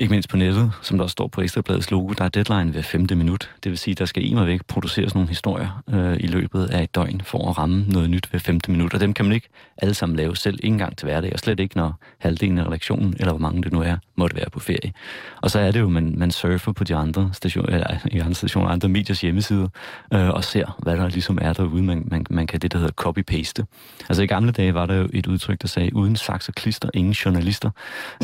ikke 0.00 0.10
mindst 0.10 0.28
på 0.28 0.36
nettet, 0.36 0.72
som 0.82 0.98
der 0.98 1.04
også 1.04 1.12
står 1.12 1.26
på 1.26 1.40
Ekstrabladets 1.40 1.90
logo, 1.90 2.12
der 2.12 2.24
er 2.24 2.28
deadline 2.28 2.70
hver 2.70 2.82
femte 2.82 3.14
minut. 3.14 3.50
Det 3.64 3.70
vil 3.70 3.78
sige, 3.78 3.94
der 3.94 4.04
skal 4.04 4.24
i 4.24 4.36
væk 4.46 4.60
produceres 4.68 5.14
nogle 5.14 5.28
historier 5.28 5.82
øh, 5.90 6.16
i 6.20 6.26
løbet 6.26 6.66
af 6.66 6.82
et 6.82 6.94
døgn 6.94 7.20
for 7.24 7.50
at 7.50 7.58
ramme 7.58 7.84
noget 7.88 8.10
nyt 8.10 8.26
hver 8.26 8.38
femte 8.38 8.70
minut. 8.70 8.94
Og 8.94 9.00
dem 9.00 9.14
kan 9.14 9.24
man 9.24 9.34
ikke 9.34 9.48
alle 9.78 9.94
sammen 9.94 10.16
lave 10.16 10.36
selv, 10.36 10.54
ikke 10.54 10.66
engang 10.66 10.96
til 10.96 11.06
hverdag, 11.06 11.32
og 11.32 11.38
slet 11.38 11.60
ikke, 11.60 11.76
når 11.76 11.98
halvdelen 12.18 12.58
af 12.58 12.66
redaktionen, 12.66 13.14
eller 13.18 13.32
hvor 13.32 13.38
mange 13.38 13.62
det 13.62 13.72
nu 13.72 13.80
er, 13.80 13.96
måtte 14.16 14.36
være 14.36 14.50
på 14.52 14.60
ferie. 14.60 14.92
Og 15.40 15.50
så 15.50 15.58
er 15.58 15.70
det 15.70 15.80
jo, 15.80 15.88
man, 15.88 16.14
man 16.16 16.30
surfer 16.30 16.72
på 16.72 16.84
de 16.84 16.94
andre 16.94 17.30
stationer, 17.32 17.68
eller 17.68 17.86
ikke 18.12 18.22
andre 18.22 18.34
stationer, 18.34 18.68
andre 18.68 18.88
mediers 18.88 19.20
hjemmesider, 19.20 19.68
øh, 20.14 20.28
og 20.28 20.44
ser, 20.44 20.78
hvad 20.78 20.96
der 20.96 21.08
ligesom 21.08 21.38
er 21.42 21.52
derude. 21.52 21.82
Man, 21.82 22.04
man, 22.10 22.26
man 22.30 22.46
kan 22.46 22.60
det, 22.60 22.72
der 22.72 22.78
hedder 22.78 22.92
copy-paste. 23.00 23.64
Altså 24.08 24.22
i 24.22 24.26
gamle 24.26 24.52
dage 24.52 24.74
var 24.74 24.86
der 24.86 24.94
jo 24.94 25.08
et 25.12 25.26
udtryk, 25.26 25.62
der 25.62 25.68
sagde, 25.68 25.96
uden 25.96 26.16
saks 26.16 26.48
og 26.48 26.54
klister, 26.54 26.88
ingen 26.94 27.12
journalister. 27.12 27.70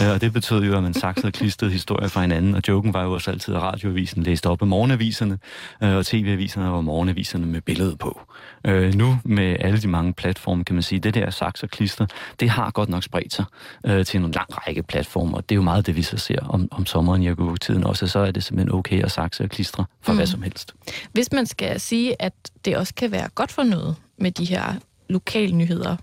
Øh, 0.03 0.11
og 0.11 0.21
det 0.21 0.33
betød 0.33 0.65
jo, 0.65 0.77
at 0.77 0.83
man 0.83 0.95
saks 0.95 1.25
og 1.25 1.33
klister 1.33 1.66
klistede 1.67 1.73
historier 1.73 2.09
fra 2.09 2.21
hinanden, 2.21 2.55
og 2.55 2.63
joken 2.69 2.95
var 2.95 3.03
jo 3.03 3.13
også 3.13 3.31
altid, 3.31 3.55
at 3.55 3.63
radioavisen 3.63 4.23
læste 4.23 4.47
op 4.47 4.63
af 4.63 4.69
morgenaviserne, 4.69 5.39
øh, 5.83 5.97
og 5.97 6.07
tv-aviserne 6.07 6.71
var 6.71 6.81
morgenaviserne 6.81 7.47
med 7.47 7.61
billedet 7.61 7.99
på. 7.99 8.21
Øh, 8.65 8.95
nu 8.95 9.19
med 9.25 9.57
alle 9.61 9.79
de 9.79 9.89
mange 9.89 10.13
platforme, 10.13 10.65
kan 10.65 10.75
man 10.75 10.83
sige, 10.83 10.99
det 10.99 11.15
der 11.15 11.31
saks 11.31 11.63
og 11.63 11.71
klister, 11.71 12.07
det 12.41 12.51
har 12.51 12.71
godt 12.71 12.89
nok 12.89 13.03
spredt 13.03 13.35
sig 13.35 13.45
øh, 13.87 14.07
til 14.07 14.21
en 14.21 14.31
lang 14.31 14.49
række 14.51 14.83
platformer. 14.83 15.41
Det 15.41 15.53
er 15.53 15.57
jo 15.57 15.63
meget 15.63 15.87
det, 15.87 15.97
vi 15.97 16.03
så 16.03 16.17
ser 16.17 16.41
om, 16.49 16.69
om 16.71 16.87
sommeren 16.87 17.23
i 17.23 17.59
tiden 17.61 17.85
også, 17.85 18.07
så 18.07 18.19
er 18.19 18.31
det 18.31 18.45
simpelthen 18.45 18.75
okay 18.75 19.03
at 19.03 19.11
sakse 19.11 19.43
og 19.43 19.51
klistre 19.51 19.85
for 20.03 20.13
mm. 20.13 20.19
hvad 20.19 20.27
som 20.27 20.43
helst. 20.43 20.75
Hvis 21.13 21.33
man 21.33 21.47
skal 21.47 21.81
sige, 21.81 22.23
at 22.23 22.33
det 22.65 22.77
også 22.77 22.95
kan 22.95 23.11
være 23.11 23.29
godt 23.35 23.53
for 23.53 23.63
noget 23.63 23.97
med 24.19 24.31
de 24.31 24.45
her 24.45 24.75
lokale 25.09 25.57
nyheder, 25.57 25.97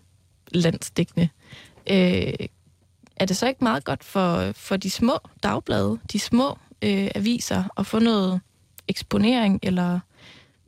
landstækkende, 0.51 1.29
øh, 1.89 2.47
er 3.15 3.25
det 3.25 3.37
så 3.37 3.47
ikke 3.47 3.63
meget 3.63 3.83
godt 3.83 4.03
for, 4.03 4.51
for 4.55 4.77
de 4.77 4.89
små 4.89 5.19
dagblade, 5.43 5.99
de 6.11 6.19
små 6.19 6.57
øh, 6.81 7.07
aviser, 7.15 7.63
at 7.77 7.85
få 7.85 7.99
noget 7.99 8.41
eksponering, 8.87 9.59
eller 9.63 9.99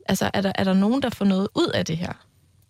altså, 0.08 0.30
er, 0.34 0.40
der, 0.40 0.52
er 0.54 0.64
der 0.64 0.74
nogen, 0.74 1.02
der 1.02 1.10
får 1.10 1.24
noget 1.24 1.48
ud 1.54 1.68
af 1.68 1.84
det 1.84 1.96
her? 1.96 2.12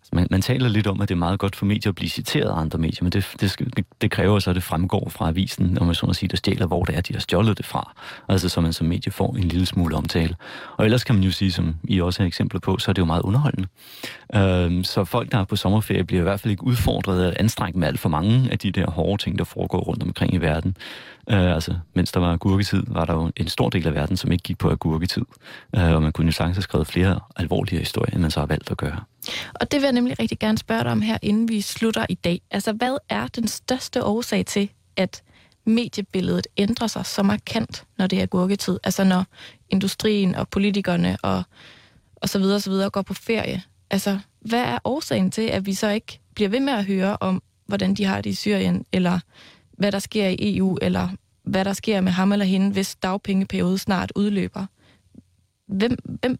Altså, 0.07 0.15
man, 0.15 0.27
man 0.31 0.41
taler 0.41 0.69
lidt 0.69 0.87
om, 0.87 1.01
at 1.01 1.09
det 1.09 1.15
er 1.15 1.19
meget 1.19 1.39
godt 1.39 1.55
for 1.55 1.65
medier 1.65 1.91
at 1.91 1.95
blive 1.95 2.09
citeret 2.09 2.49
af 2.49 2.59
andre 2.59 2.79
medier, 2.79 3.03
men 3.03 3.11
det, 3.11 3.35
det, 3.41 3.85
det 4.01 4.11
kræver 4.11 4.39
så, 4.39 4.49
at 4.49 4.55
det 4.55 4.63
fremgår 4.63 5.09
fra 5.09 5.27
avisen, 5.27 5.65
når 5.65 5.85
man 5.85 5.95
så 5.95 6.05
at 6.05 6.15
sige, 6.15 6.29
der 6.29 6.37
stjæler, 6.37 6.67
hvor 6.67 6.83
det 6.83 6.97
er, 6.97 7.01
de 7.01 7.13
har 7.13 7.19
stjålet 7.19 7.57
det 7.57 7.65
fra. 7.65 7.93
Altså 8.29 8.49
så 8.49 8.61
man 8.61 8.73
som 8.73 8.87
medie 8.87 9.11
får 9.11 9.35
en 9.35 9.43
lille 9.43 9.65
smule 9.65 9.95
omtale. 9.95 10.35
Og 10.77 10.85
ellers 10.85 11.03
kan 11.03 11.15
man 11.15 11.23
jo 11.23 11.31
sige, 11.31 11.51
som 11.51 11.75
I 11.83 12.01
også 12.01 12.21
har 12.23 12.27
eksempler 12.27 12.59
på, 12.59 12.77
så 12.77 12.91
er 12.91 12.93
det 12.93 12.99
jo 13.01 13.05
meget 13.05 13.21
underholdende. 13.21 13.67
Øhm, 14.35 14.83
så 14.83 15.03
folk, 15.03 15.31
der 15.31 15.37
er 15.37 15.43
på 15.43 15.55
sommerferie, 15.55 16.03
bliver 16.03 16.21
i 16.21 16.23
hvert 16.23 16.39
fald 16.39 16.51
ikke 16.51 16.63
udfordret 16.63 17.23
af 17.23 17.37
anstrengt 17.39 17.77
med 17.77 17.87
alt 17.87 17.99
for 17.99 18.09
mange 18.09 18.47
af 18.51 18.59
de 18.59 18.71
der 18.71 18.91
hårde 18.91 19.23
ting, 19.23 19.39
der 19.39 19.45
foregår 19.45 19.79
rundt 19.79 20.03
omkring 20.03 20.33
i 20.33 20.37
verden. 20.37 20.77
Øh, 21.29 21.53
altså, 21.55 21.73
mens 21.93 22.11
der 22.11 22.19
var 22.19 22.33
agurketid, 22.33 22.83
var 22.87 23.05
der 23.05 23.13
jo 23.13 23.31
en 23.35 23.47
stor 23.47 23.69
del 23.69 23.87
af 23.87 23.93
verden, 23.93 24.17
som 24.17 24.31
ikke 24.31 24.43
gik 24.43 24.57
på 24.57 24.69
agurketid. 24.69 25.25
Øh, 25.75 25.91
og 25.91 26.01
man 26.01 26.11
kunne 26.11 26.25
jo 26.25 26.31
sagtens 26.31 26.57
have 26.57 26.63
skrevet 26.63 26.87
flere 26.87 27.19
alvorlige 27.35 27.79
historier, 27.79 28.13
end 28.13 28.21
man 28.21 28.31
så 28.31 28.39
har 28.39 28.47
valgt 28.47 28.71
at 28.71 28.77
gøre. 28.77 28.99
Og 29.53 29.71
det 29.71 29.81
vil 29.81 29.83
jeg 29.83 29.93
nemlig 29.93 30.19
rigtig 30.19 30.39
gerne 30.39 30.57
spørge 30.57 30.83
dig 30.83 30.91
om 30.91 31.01
her, 31.01 31.17
inden 31.21 31.49
vi 31.49 31.61
slutter 31.61 32.05
i 32.09 32.13
dag. 32.15 32.41
Altså, 32.51 32.71
hvad 32.71 32.97
er 33.09 33.27
den 33.27 33.47
største 33.47 34.03
årsag 34.03 34.45
til, 34.45 34.69
at 34.95 35.23
mediebilledet 35.65 36.47
ændrer 36.57 36.87
sig 36.87 37.05
så 37.05 37.23
markant, 37.23 37.85
når 37.97 38.07
det 38.07 38.21
er 38.21 38.25
gurketid? 38.25 38.79
Altså, 38.83 39.03
når 39.03 39.25
industrien 39.69 40.35
og 40.35 40.49
politikerne 40.49 41.17
og, 41.23 41.43
og 42.15 42.29
så 42.29 42.39
videre, 42.39 42.59
så 42.59 42.69
videre 42.69 42.89
går 42.89 43.01
på 43.01 43.13
ferie. 43.13 43.63
Altså, 43.89 44.19
hvad 44.39 44.61
er 44.61 44.79
årsagen 44.83 45.31
til, 45.31 45.41
at 45.41 45.65
vi 45.65 45.73
så 45.73 45.89
ikke 45.89 46.19
bliver 46.35 46.49
ved 46.49 46.59
med 46.59 46.73
at 46.73 46.85
høre 46.85 47.17
om, 47.19 47.43
hvordan 47.65 47.93
de 47.93 48.05
har 48.05 48.21
det 48.21 48.29
i 48.29 48.35
Syrien, 48.35 48.85
eller 48.91 49.19
hvad 49.71 49.91
der 49.91 49.99
sker 49.99 50.27
i 50.27 50.57
EU, 50.57 50.77
eller 50.81 51.09
hvad 51.43 51.65
der 51.65 51.73
sker 51.73 52.01
med 52.01 52.11
ham 52.11 52.31
eller 52.31 52.45
hende, 52.45 52.71
hvis 52.71 52.95
dagpengeperiode 52.95 53.77
snart 53.77 54.11
udløber. 54.15 54.65
Hvem, 55.67 55.97
hvem 56.21 56.39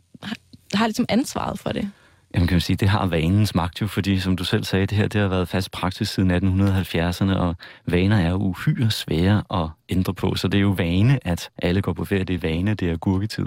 har 0.74 0.88
ligesom 0.88 1.06
ansvaret 1.10 1.60
for 1.60 1.72
det? 1.72 1.92
Jamen 2.34 2.47
kan 2.47 2.55
man 2.55 2.61
sige, 2.61 2.78
det 2.78 2.89
har 2.89 3.05
vanens 3.05 3.55
magt 3.55 3.82
jo, 3.82 3.88
fordi 3.88 4.19
som 4.19 4.36
du 4.36 4.43
selv 4.43 4.63
sagde, 4.63 4.86
det 4.86 4.97
her 4.97 5.07
det 5.07 5.21
har 5.21 5.28
været 5.28 5.47
fast 5.47 5.71
praksis 5.71 6.09
siden 6.09 6.32
1870'erne, 6.32 7.34
og 7.34 7.55
vaner 7.86 8.17
er 8.17 8.34
uhyre 8.34 8.91
svære 8.91 9.43
at 9.53 9.69
ændre 9.89 10.13
på, 10.13 10.36
så 10.36 10.47
det 10.47 10.57
er 10.57 10.61
jo 10.61 10.69
vane, 10.78 11.19
at 11.28 11.49
alle 11.57 11.82
går 11.82 11.93
på 11.93 12.05
ferie. 12.05 12.23
Det 12.23 12.34
er 12.34 12.49
vane, 12.49 12.73
det 12.73 12.89
er 12.89 12.97
gurketid. 12.97 13.45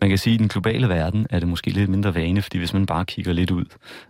Man 0.00 0.10
kan 0.10 0.18
sige, 0.18 0.34
at 0.34 0.40
i 0.40 0.42
den 0.42 0.48
globale 0.48 0.88
verden 0.88 1.26
er 1.30 1.38
det 1.38 1.48
måske 1.48 1.70
lidt 1.70 1.90
mindre 1.90 2.14
vane, 2.14 2.42
fordi 2.42 2.58
hvis 2.58 2.72
man 2.72 2.86
bare 2.86 3.04
kigger 3.04 3.32
lidt 3.32 3.50
ud 3.50 3.64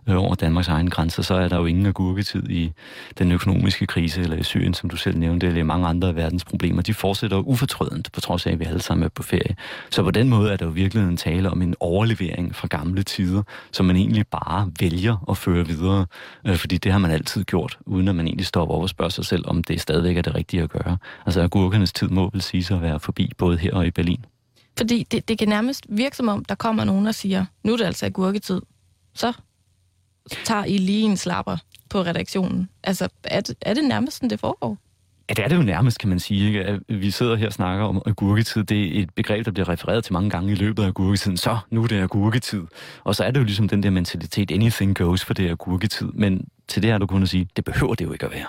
øh, 0.09 0.15
over 0.15 0.35
Danmarks 0.35 0.67
egen 0.67 0.89
grænser, 0.89 1.23
så 1.23 1.33
er 1.33 1.47
der 1.47 1.57
jo 1.57 1.65
ingen 1.65 1.85
agurketid 1.85 2.49
i 2.49 2.71
den 3.17 3.31
økonomiske 3.31 3.85
krise, 3.85 4.21
eller 4.21 4.37
i 4.37 4.43
Syrien, 4.43 4.73
som 4.73 4.89
du 4.89 4.97
selv 4.97 5.17
nævnte, 5.17 5.47
eller 5.47 5.59
i 5.59 5.63
mange 5.63 5.87
andre 5.87 6.07
af 6.07 6.15
verdens 6.15 6.45
problemer. 6.45 6.81
De 6.81 6.93
fortsætter 6.93 7.37
ufortrødent, 7.37 8.11
på 8.11 8.21
trods 8.21 8.45
af, 8.45 8.51
at 8.51 8.59
vi 8.59 8.65
alle 8.65 8.81
sammen 8.81 9.03
er 9.03 9.09
på 9.09 9.23
ferie. 9.23 9.55
Så 9.89 10.03
på 10.03 10.11
den 10.11 10.29
måde 10.29 10.51
er 10.51 10.57
der 10.57 10.65
jo 10.65 10.71
virkelig 10.71 11.03
en 11.03 11.17
tale 11.17 11.49
om 11.49 11.61
en 11.61 11.75
overlevering 11.79 12.55
fra 12.55 12.67
gamle 12.67 13.03
tider, 13.03 13.43
som 13.71 13.85
man 13.85 13.95
egentlig 14.09 14.27
bare 14.27 14.71
vælger 14.79 15.25
at 15.29 15.37
føre 15.37 15.67
videre, 15.67 16.05
øh, 16.47 16.55
fordi 16.55 16.77
det 16.77 16.91
har 16.91 16.99
man 16.99 17.11
altid 17.11 17.43
gjort, 17.43 17.77
uden 17.85 18.07
at 18.07 18.15
man 18.15 18.27
egentlig 18.27 18.45
stopper 18.45 18.75
over 18.75 18.83
og 18.83 18.89
spørger 18.89 19.09
sig 19.09 19.25
selv, 19.25 19.43
om 19.47 19.63
det 19.63 19.81
stadigvæk 19.81 20.17
er 20.17 20.21
det 20.21 20.35
rigtige 20.35 20.63
at 20.63 20.69
gøre. 20.69 20.97
Altså 21.25 21.41
agurkernes 21.41 21.93
tid 21.93 22.07
må 22.07 22.29
vel 22.29 22.41
sige 22.41 22.63
sig 22.63 22.75
at 22.75 22.81
være 22.81 22.99
forbi, 22.99 23.31
både 23.37 23.57
her 23.57 23.73
og 23.73 23.87
i 23.87 23.91
Berlin. 23.91 24.25
Fordi 24.77 25.03
det, 25.03 25.27
det 25.27 25.37
kan 25.37 25.47
nærmest 25.47 25.85
virke 25.89 26.15
som 26.15 26.27
om, 26.27 26.45
der 26.45 26.55
kommer 26.55 26.83
nogen 26.83 27.07
og 27.07 27.15
siger, 27.15 27.45
nu 27.63 27.73
er 27.73 27.77
det 27.77 27.85
altså 27.85 28.05
agurketid. 28.05 28.61
Så 29.13 29.33
tager 30.45 30.65
I 30.65 30.77
lige 30.77 31.03
en 31.03 31.17
slapper 31.17 31.57
på 31.89 32.01
redaktionen. 32.01 32.69
Altså, 32.83 33.09
er 33.23 33.41
det, 33.41 33.55
er 33.61 33.73
det 33.73 33.83
nærmest 33.83 34.17
sådan, 34.17 34.29
det 34.29 34.39
foregår? 34.39 34.77
Ja, 35.29 35.33
det 35.33 35.43
er 35.43 35.47
det 35.47 35.55
jo 35.55 35.61
nærmest, 35.61 35.99
kan 35.99 36.09
man 36.09 36.19
sige. 36.19 36.47
Ikke? 36.47 36.63
At 36.63 36.79
vi 36.87 37.11
sidder 37.11 37.35
her 37.35 37.47
og 37.47 37.53
snakker 37.53 37.85
om 37.85 38.01
agurketid. 38.05 38.63
Det 38.63 38.97
er 38.97 39.03
et 39.03 39.13
begreb, 39.15 39.45
der 39.45 39.51
bliver 39.51 39.69
refereret 39.69 40.03
til 40.03 40.13
mange 40.13 40.29
gange 40.29 40.51
i 40.51 40.55
løbet 40.55 40.83
af 40.83 40.87
agurketiden. 40.87 41.37
Så, 41.37 41.57
nu 41.69 41.83
er 41.83 41.87
det 41.87 42.01
agurketid. 42.01 42.61
Og 43.03 43.15
så 43.15 43.23
er 43.23 43.31
det 43.31 43.39
jo 43.39 43.45
ligesom 43.45 43.67
den 43.67 43.83
der 43.83 43.89
mentalitet, 43.89 44.51
anything 44.51 44.97
goes, 44.97 45.25
for 45.25 45.33
det 45.33 45.45
er 45.45 45.51
agurketid. 45.51 46.07
Men 46.07 46.47
til 46.67 46.83
det 46.83 46.91
har 46.91 46.97
du 46.97 47.07
kun 47.07 47.23
at 47.23 47.29
sige, 47.29 47.47
det 47.55 47.65
behøver 47.65 47.95
det 47.95 48.05
jo 48.05 48.11
ikke 48.11 48.25
at 48.25 48.31
være. 48.31 48.45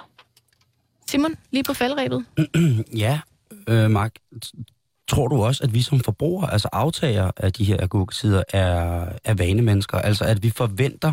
Simon, 1.10 1.34
lige 1.50 1.64
på 1.64 1.74
faldrebet. 1.74 2.24
ja, 3.04 3.20
øh, 3.68 3.90
Mark, 3.90 4.14
tror 5.08 5.28
du 5.28 5.42
også, 5.42 5.64
at 5.64 5.74
vi 5.74 5.82
som 5.82 6.00
forbrugere, 6.00 6.52
altså 6.52 6.68
aftager 6.72 7.30
af 7.36 7.52
de 7.52 7.64
her 7.64 7.76
agurketider, 7.82 8.42
er, 8.52 9.06
er 9.24 9.34
vanemennesker? 9.34 9.98
Altså 9.98 10.24
at 10.24 10.42
vi 10.42 10.50
forventer, 10.50 11.12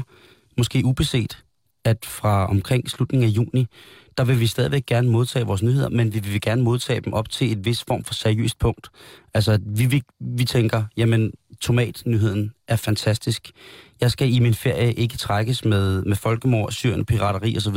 måske 0.58 0.86
ubeset, 0.86 1.44
at 1.86 2.06
fra 2.06 2.50
omkring 2.50 2.90
slutningen 2.90 3.30
af 3.30 3.32
juni, 3.32 3.68
der 4.18 4.24
vil 4.24 4.40
vi 4.40 4.48
stadigvæk 4.48 4.86
gerne 4.86 5.10
modtage 5.10 5.46
vores 5.46 5.64
nyheder, 5.64 5.90
men 5.90 6.14
vi 6.14 6.20
vil 6.20 6.42
gerne 6.42 6.64
modtage 6.64 7.02
dem 7.02 7.14
op 7.14 7.30
til 7.30 7.52
et 7.52 7.66
vis 7.66 7.84
form 7.88 8.04
for 8.04 8.14
seriøst 8.14 8.60
punkt. 8.60 8.90
Altså, 9.34 9.60
vi, 9.66 9.86
vi, 9.86 10.02
vi 10.20 10.46
tænker, 10.46 10.84
jamen, 10.98 11.32
tomatnyheden 11.62 12.52
er 12.68 12.76
fantastisk. 12.76 13.52
Jeg 14.02 14.12
skal 14.12 14.34
i 14.34 14.40
min 14.40 14.54
ferie 14.54 14.94
ikke 14.94 15.18
trækkes 15.18 15.66
med, 15.66 16.02
med 16.02 16.16
folkemord, 16.16 16.72
syren, 16.72 17.06
pirateri 17.06 17.58
osv. 17.58 17.76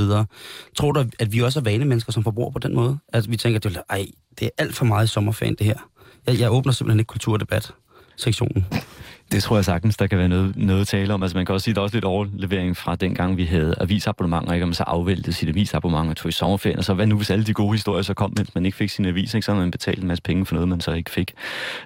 Tror 0.77 0.93
du, 0.93 1.05
at 1.19 1.33
vi 1.33 1.41
også 1.41 1.59
er 1.59 1.63
vanemennesker 1.65 2.13
som 2.13 2.25
forbruger 2.25 2.51
på 2.51 2.59
den 2.59 2.75
måde? 2.75 2.99
Altså, 3.13 3.31
vi 3.31 3.37
tænker, 3.37 3.61
det 3.61 3.77
er, 3.77 3.83
ej, 3.91 4.07
det 4.39 4.47
er 4.47 4.51
alt 4.59 4.75
for 4.75 4.85
meget 4.85 5.11
sommerferien, 5.11 5.55
det 5.55 5.67
her. 5.67 5.89
Jeg, 6.27 6.41
jeg 6.41 6.53
åbner 6.53 6.73
simpelthen 6.73 7.01
ikke 7.01 7.09
kulturdebat 7.09 7.73
sektionen. 8.17 8.67
Det 9.33 9.43
tror 9.43 9.57
jeg 9.57 9.65
sagtens, 9.65 9.97
der 9.97 10.07
kan 10.07 10.19
være 10.19 10.29
noget, 10.29 10.57
noget 10.57 10.81
at 10.81 10.87
tale 10.87 11.15
om. 11.15 11.23
Altså 11.23 11.37
man 11.37 11.47
kan 11.47 11.53
også 11.53 11.65
sige, 11.65 11.73
at 11.73 11.77
der 11.77 11.81
er 11.81 11.83
også 11.83 11.97
lidt 11.97 12.05
overlevering 12.05 12.77
fra 12.77 12.97
dengang, 12.97 13.37
vi 13.37 13.45
havde 13.45 13.75
avisabonnementer, 13.81 14.53
ikke? 14.53 14.63
om 14.63 14.69
man 14.69 14.75
så 14.75 14.85
afvæltede 14.87 15.33
sit 15.33 15.49
avisabonnement 15.49 16.11
og 16.11 16.17
tog 16.17 16.29
i 16.29 16.33
sommerferien. 16.33 16.79
Og 16.79 16.85
så 16.85 16.95
hvad 16.95 17.07
nu, 17.07 17.17
hvis 17.17 17.31
alle 17.31 17.45
de 17.45 17.55
gode 17.55 17.73
historier 17.73 18.03
så 18.03 18.15
kom, 18.15 18.33
mens 18.37 18.55
man 18.55 18.67
ikke 18.67 18.77
fik 18.77 18.91
sin 18.91 19.05
avis, 19.05 19.35
ikke? 19.35 19.45
så 19.45 19.55
man 19.55 19.71
betalt 19.71 20.01
en 20.01 20.09
masse 20.09 20.23
penge 20.23 20.47
for 20.47 20.55
noget, 20.55 20.69
man 20.69 20.81
så 20.81 20.93
ikke 20.93 21.11
fik. 21.11 21.33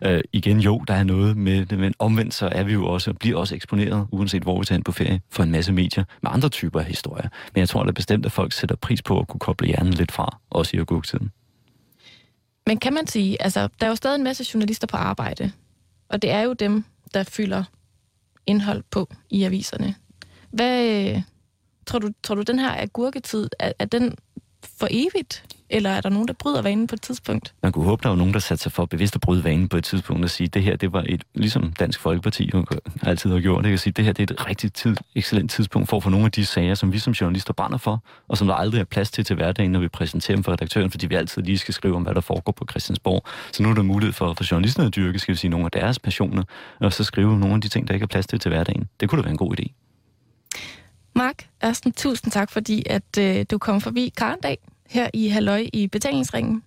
Øh, 0.05 0.21
igen, 0.33 0.61
jo, 0.61 0.85
der 0.89 0.95
er 0.95 1.05
noget 1.05 1.37
med 1.37 1.67
det, 1.67 1.79
men 1.79 1.95
omvendt 1.99 2.35
så 2.35 2.49
er 2.53 2.65
vi 2.65 2.73
jo 2.73 2.87
også, 2.87 3.13
bliver 3.13 3.39
også 3.39 3.55
eksponeret, 3.55 4.07
uanset 4.11 4.43
hvor 4.43 4.59
vi 4.59 4.65
tager 4.65 4.83
på 4.83 4.93
ferie, 4.93 5.21
for 5.31 5.43
en 5.43 5.51
masse 5.51 5.73
medier 5.73 6.05
med 6.23 6.31
andre 6.35 6.49
typer 6.49 6.81
af 6.81 6.87
historier. 6.87 7.29
Men 7.55 7.61
jeg 7.61 7.69
tror, 7.69 7.83
at 7.83 7.95
bestemt, 7.95 8.27
at 8.27 8.33
folk 8.33 8.53
sætter 8.53 8.77
pris 8.77 9.03
på 9.03 9.21
at 9.21 9.29
kunne 9.29 9.41
koble 9.41 9.67
hjernen 9.67 9.93
lidt 9.93 10.13
fra, 10.13 10.39
også 10.51 10.77
i 10.77 10.81
agurktiden. 10.81 11.31
Men 12.67 12.79
kan 12.79 12.93
man 12.93 13.07
sige, 13.07 13.43
altså, 13.43 13.69
der 13.81 13.87
er 13.87 13.91
jo 13.91 13.97
stadig 13.97 14.17
en 14.17 14.25
masse 14.25 14.45
journalister 14.55 14.87
på 14.87 14.97
arbejde, 14.97 15.53
og 16.09 16.23
det 16.23 16.31
er 16.31 16.41
jo 16.41 16.53
dem, 16.53 16.85
der 17.15 17.23
fylder 17.23 17.65
indhold 18.47 18.83
på 18.91 19.15
i 19.31 19.43
aviserne. 19.43 19.95
Hvad 20.51 20.87
øh, 20.89 21.23
tror 21.87 21.99
du, 21.99 22.11
tror 22.23 22.35
du 22.35 22.43
den 22.43 22.59
her 22.59 22.83
agurketid, 22.83 23.49
er, 23.59 23.73
er 23.79 23.85
den 23.85 24.17
for 24.63 24.89
evigt? 24.91 25.54
Eller 25.71 25.91
er 25.91 26.01
der 26.01 26.09
nogen, 26.09 26.29
der 26.29 26.35
bryder 26.35 26.63
vanen 26.63 26.87
på 26.87 26.95
et 26.95 27.03
tidspunkt? 27.03 27.55
Man 27.63 27.73
kunne 27.73 27.85
håbe, 27.85 28.03
der 28.03 28.09
var 28.09 28.17
nogen, 28.17 28.35
der 28.35 28.41
satte 28.41 28.63
sig 28.63 28.73
for 28.73 28.87
bevidst 28.87 29.15
at 29.15 29.21
bryde 29.21 29.45
vanen 29.45 29.69
på 29.69 29.77
et 29.77 29.85
tidspunkt 29.85 30.25
og 30.25 30.31
sige, 30.31 30.47
det 30.49 30.63
her, 30.63 30.77
det 30.77 30.93
var 30.93 31.05
et, 31.09 31.25
ligesom 31.35 31.73
Dansk 31.73 32.01
Folkeparti 32.01 32.51
altid 33.03 33.31
har 33.31 33.41
gjort, 33.41 33.65
det 33.65 33.71
kan 33.71 33.79
sige, 33.79 33.93
det 33.93 34.05
her, 34.05 34.13
det 34.13 34.31
er 34.31 34.35
et 34.35 34.47
rigtig 34.49 34.73
tid, 34.73 34.97
excellent 35.15 35.51
tidspunkt 35.51 35.89
for 35.89 35.97
at 35.97 36.03
få 36.03 36.11
nogle 36.11 36.27
af 36.27 36.33
de 36.33 36.47
sager, 36.47 36.75
som 36.75 36.93
vi 36.93 36.99
som 36.99 37.13
journalister 37.13 37.53
brænder 37.53 37.79
for, 37.79 38.05
og 38.29 38.39
som 38.39 38.47
der 38.47 38.55
aldrig 38.55 38.81
er 38.81 38.85
plads 38.85 39.11
til 39.11 39.25
til 39.25 39.37
hverdagen, 39.37 39.73
når 39.73 39.81
vi 39.81 39.89
præsenterer 39.89 40.37
dem 40.37 40.45
for 40.45 40.53
redaktøren, 40.53 40.91
fordi 40.91 41.07
vi 41.07 41.15
altid 41.15 41.43
lige 41.43 41.59
skal 41.59 41.75
skrive 41.75 41.97
om, 41.97 42.03
hvad 42.03 42.15
der 42.15 42.21
foregår 42.21 42.53
på 42.53 42.67
Christiansborg. 42.71 43.27
Så 43.53 43.63
nu 43.63 43.71
er 43.71 43.75
der 43.75 43.83
mulighed 43.83 44.13
for, 44.13 44.35
for 44.35 44.45
journalisterne 44.51 44.87
at 44.87 44.97
dyrke, 44.97 45.19
skal 45.19 45.33
vi 45.33 45.39
sige, 45.39 45.51
nogle 45.51 45.65
af 45.65 45.71
deres 45.71 45.99
passioner, 45.99 46.43
og 46.81 46.93
så 46.93 47.05
skrive 47.05 47.39
nogle 47.39 47.55
af 47.55 47.61
de 47.61 47.69
ting, 47.69 47.89
der 47.89 47.95
ikke 47.95 48.05
er 48.05 48.09
plads 48.09 48.27
til 48.27 48.39
til 48.39 48.49
hverdagen. 48.49 48.89
Det 49.01 49.09
kunne 49.09 49.23
da 49.23 49.23
være 49.23 49.31
en 49.33 49.37
god 49.37 49.61
idé. 49.61 49.73
Mark 51.17 51.47
Ørsten, 51.65 51.93
tusind 51.93 52.33
tak, 52.33 52.51
fordi 52.51 52.83
at 52.87 53.19
øh, 53.19 53.47
du 53.51 53.59
kom 53.59 53.81
forbi 53.81 54.13
Karndag 54.17 54.59
her 54.91 55.11
i 55.15 55.29
Halløj 55.29 55.67
i 55.73 55.87
betalingsringen. 55.87 56.63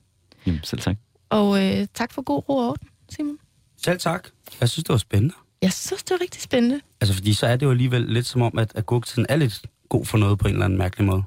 Jamen, 0.45 0.59
selv 0.63 0.82
tak. 0.82 0.97
Og 1.30 1.65
øh, 1.65 1.88
tak 1.93 2.13
for 2.13 2.22
god 2.22 2.49
ro 2.49 2.57
og 2.57 2.70
orden, 2.70 2.88
Simon. 3.09 3.38
Selv 3.78 3.99
tak. 3.99 4.28
Jeg 4.61 4.70
synes, 4.70 4.84
det 4.84 4.89
var 4.89 4.97
spændende. 4.97 5.36
Jeg 5.61 5.74
synes, 5.74 6.03
det 6.03 6.11
var 6.11 6.22
rigtig 6.22 6.41
spændende. 6.41 6.82
Altså, 7.01 7.13
fordi 7.13 7.34
så 7.34 7.47
er 7.47 7.55
det 7.55 7.65
jo 7.65 7.72
alligevel 7.72 8.01
lidt 8.01 8.26
som 8.26 8.41
om, 8.41 8.57
at 8.57 8.72
agurktiden 8.76 9.26
er 9.30 9.36
lidt 9.36 9.65
god 9.89 10.05
for 10.05 10.18
noget 10.18 10.39
på 10.39 10.47
en 10.47 10.53
eller 10.53 10.65
anden 10.65 10.80
mærkelig 10.80 11.05
måde. 11.07 11.24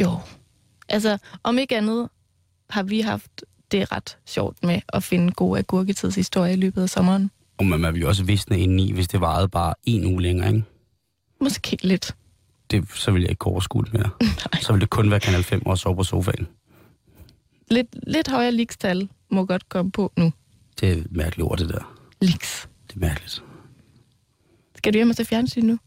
Jo. 0.00 0.18
Altså, 0.88 1.18
om 1.42 1.58
ikke 1.58 1.76
andet 1.76 2.08
har 2.70 2.82
vi 2.82 3.00
haft 3.00 3.44
det 3.72 3.92
ret 3.92 4.18
sjovt 4.26 4.62
med 4.64 4.80
at 4.88 5.02
finde 5.02 5.32
gode 5.32 5.58
agurketidshistorier 5.58 6.52
i 6.52 6.56
løbet 6.56 6.82
af 6.82 6.88
sommeren. 6.90 7.30
Og 7.58 7.66
man 7.66 7.94
vil 7.94 8.00
jo 8.00 8.08
også 8.08 8.24
visne 8.24 8.58
indeni, 8.60 8.92
hvis 8.92 9.08
det 9.08 9.20
varede 9.20 9.48
bare 9.48 9.74
en 9.84 10.04
uge 10.04 10.22
længere, 10.22 10.48
ikke? 10.48 10.64
Måske 11.40 11.76
lidt. 11.82 12.16
Det, 12.80 12.92
så 12.94 13.10
vil 13.10 13.20
jeg 13.22 13.30
ikke 13.30 13.46
overskue 13.46 13.84
det 13.84 13.92
mere. 13.92 14.10
så 14.62 14.72
vil 14.72 14.80
det 14.80 14.90
kun 14.90 15.10
være 15.10 15.20
Kanal 15.20 15.42
5 15.42 15.66
og 15.66 15.78
sove 15.78 15.96
på 15.96 16.04
sofaen. 16.04 16.46
Lidt, 17.70 17.86
lidt 18.06 18.28
højere 18.28 18.52
likstal 18.52 19.08
må 19.30 19.44
godt 19.46 19.68
komme 19.68 19.92
på 19.92 20.12
nu. 20.18 20.32
Det 20.80 20.88
er 20.88 20.92
et 20.92 21.06
mærkeligt 21.12 21.42
ord, 21.48 21.58
det 21.58 21.68
der. 21.68 21.96
Liks. 22.20 22.68
Det 22.88 22.94
er 22.96 23.00
mærkeligt. 23.00 23.42
Skal 24.76 24.92
du 24.92 24.98
hjem 24.98 25.10
og 25.10 25.16
se 25.16 25.24
fjernsyn 25.24 25.64
nu? 25.64 25.78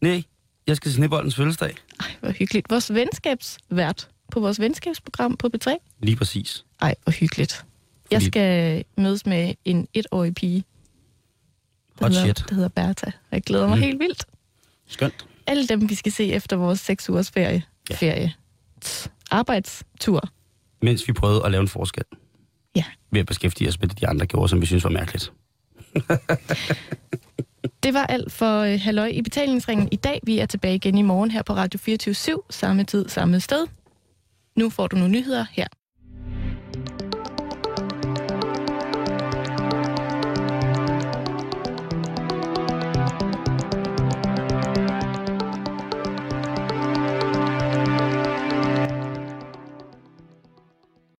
Nej, 0.00 0.22
jeg 0.66 0.76
skal 0.76 0.88
til 0.90 0.96
Sneboldens 0.96 1.34
fødselsdag. 1.36 1.74
Ej, 2.00 2.06
hvor 2.20 2.30
hyggeligt. 2.30 2.70
Vores 2.70 2.94
venskabsvært 2.94 4.08
på 4.32 4.40
vores 4.40 4.60
venskabsprogram 4.60 5.36
på 5.36 5.50
B3. 5.56 5.74
Lige 6.00 6.16
præcis. 6.16 6.64
Ej, 6.80 6.94
hvor 7.02 7.10
hyggeligt. 7.12 7.64
Jeg 8.10 8.16
Fordi- 8.16 8.26
skal 8.26 8.84
mødes 8.96 9.26
med 9.26 9.54
en 9.64 9.88
etårig 9.94 10.34
pige, 10.34 10.64
Hot 12.00 12.10
hedder, 12.12 12.24
shit. 12.24 12.44
der 12.48 12.54
hedder 12.54 12.68
Bertha. 12.68 13.10
Jeg 13.32 13.42
glæder 13.42 13.66
mig 13.68 13.76
Mm. 13.76 13.82
helt 13.82 13.98
vildt. 13.98 14.24
Skønt. 14.86 15.26
Alle 15.46 15.66
dem, 15.66 15.88
vi 15.88 15.94
skal 15.94 16.12
se 16.12 16.32
efter 16.32 16.56
vores 16.56 16.80
seks 16.80 17.10
ugers 17.10 17.30
ferie. 17.30 17.62
Ja. 17.90 17.94
Ferie. 17.94 18.34
Tss, 18.80 19.10
Arbejdstur. 19.30 20.28
Mens 20.82 21.08
vi 21.08 21.12
prøvede 21.12 21.44
at 21.44 21.50
lave 21.50 21.60
en 21.60 21.68
forskel. 21.68 22.04
Ja. 22.76 22.84
Ved 23.10 23.20
at 23.20 23.26
beskæftige 23.26 23.68
os 23.68 23.80
med 23.80 23.88
det, 23.88 24.00
de 24.00 24.08
andre 24.08 24.26
gjorde, 24.26 24.48
som 24.48 24.60
vi 24.60 24.66
synes 24.66 24.84
var 24.84 24.90
mærkeligt. 24.90 25.32
Det 27.82 27.94
var 27.94 28.06
alt 28.06 28.32
for 28.32 28.60
øh, 28.60 28.80
Halløj 28.80 29.06
i 29.06 29.22
betalingsringen 29.22 29.88
i 29.92 29.96
dag. 29.96 30.20
Vi 30.22 30.38
er 30.38 30.46
tilbage 30.46 30.74
igen 30.74 30.98
i 30.98 31.02
morgen 31.02 31.30
her 31.30 31.42
på 31.42 31.52
Radio 31.52 31.78
24 31.78 32.42
samme 32.50 32.84
tid, 32.84 33.08
samme 33.08 33.40
sted. 33.40 33.66
Nu 34.56 34.70
får 34.70 34.86
du 34.86 34.96
nogle 34.96 35.12
nyheder 35.12 35.44
her 35.50 35.66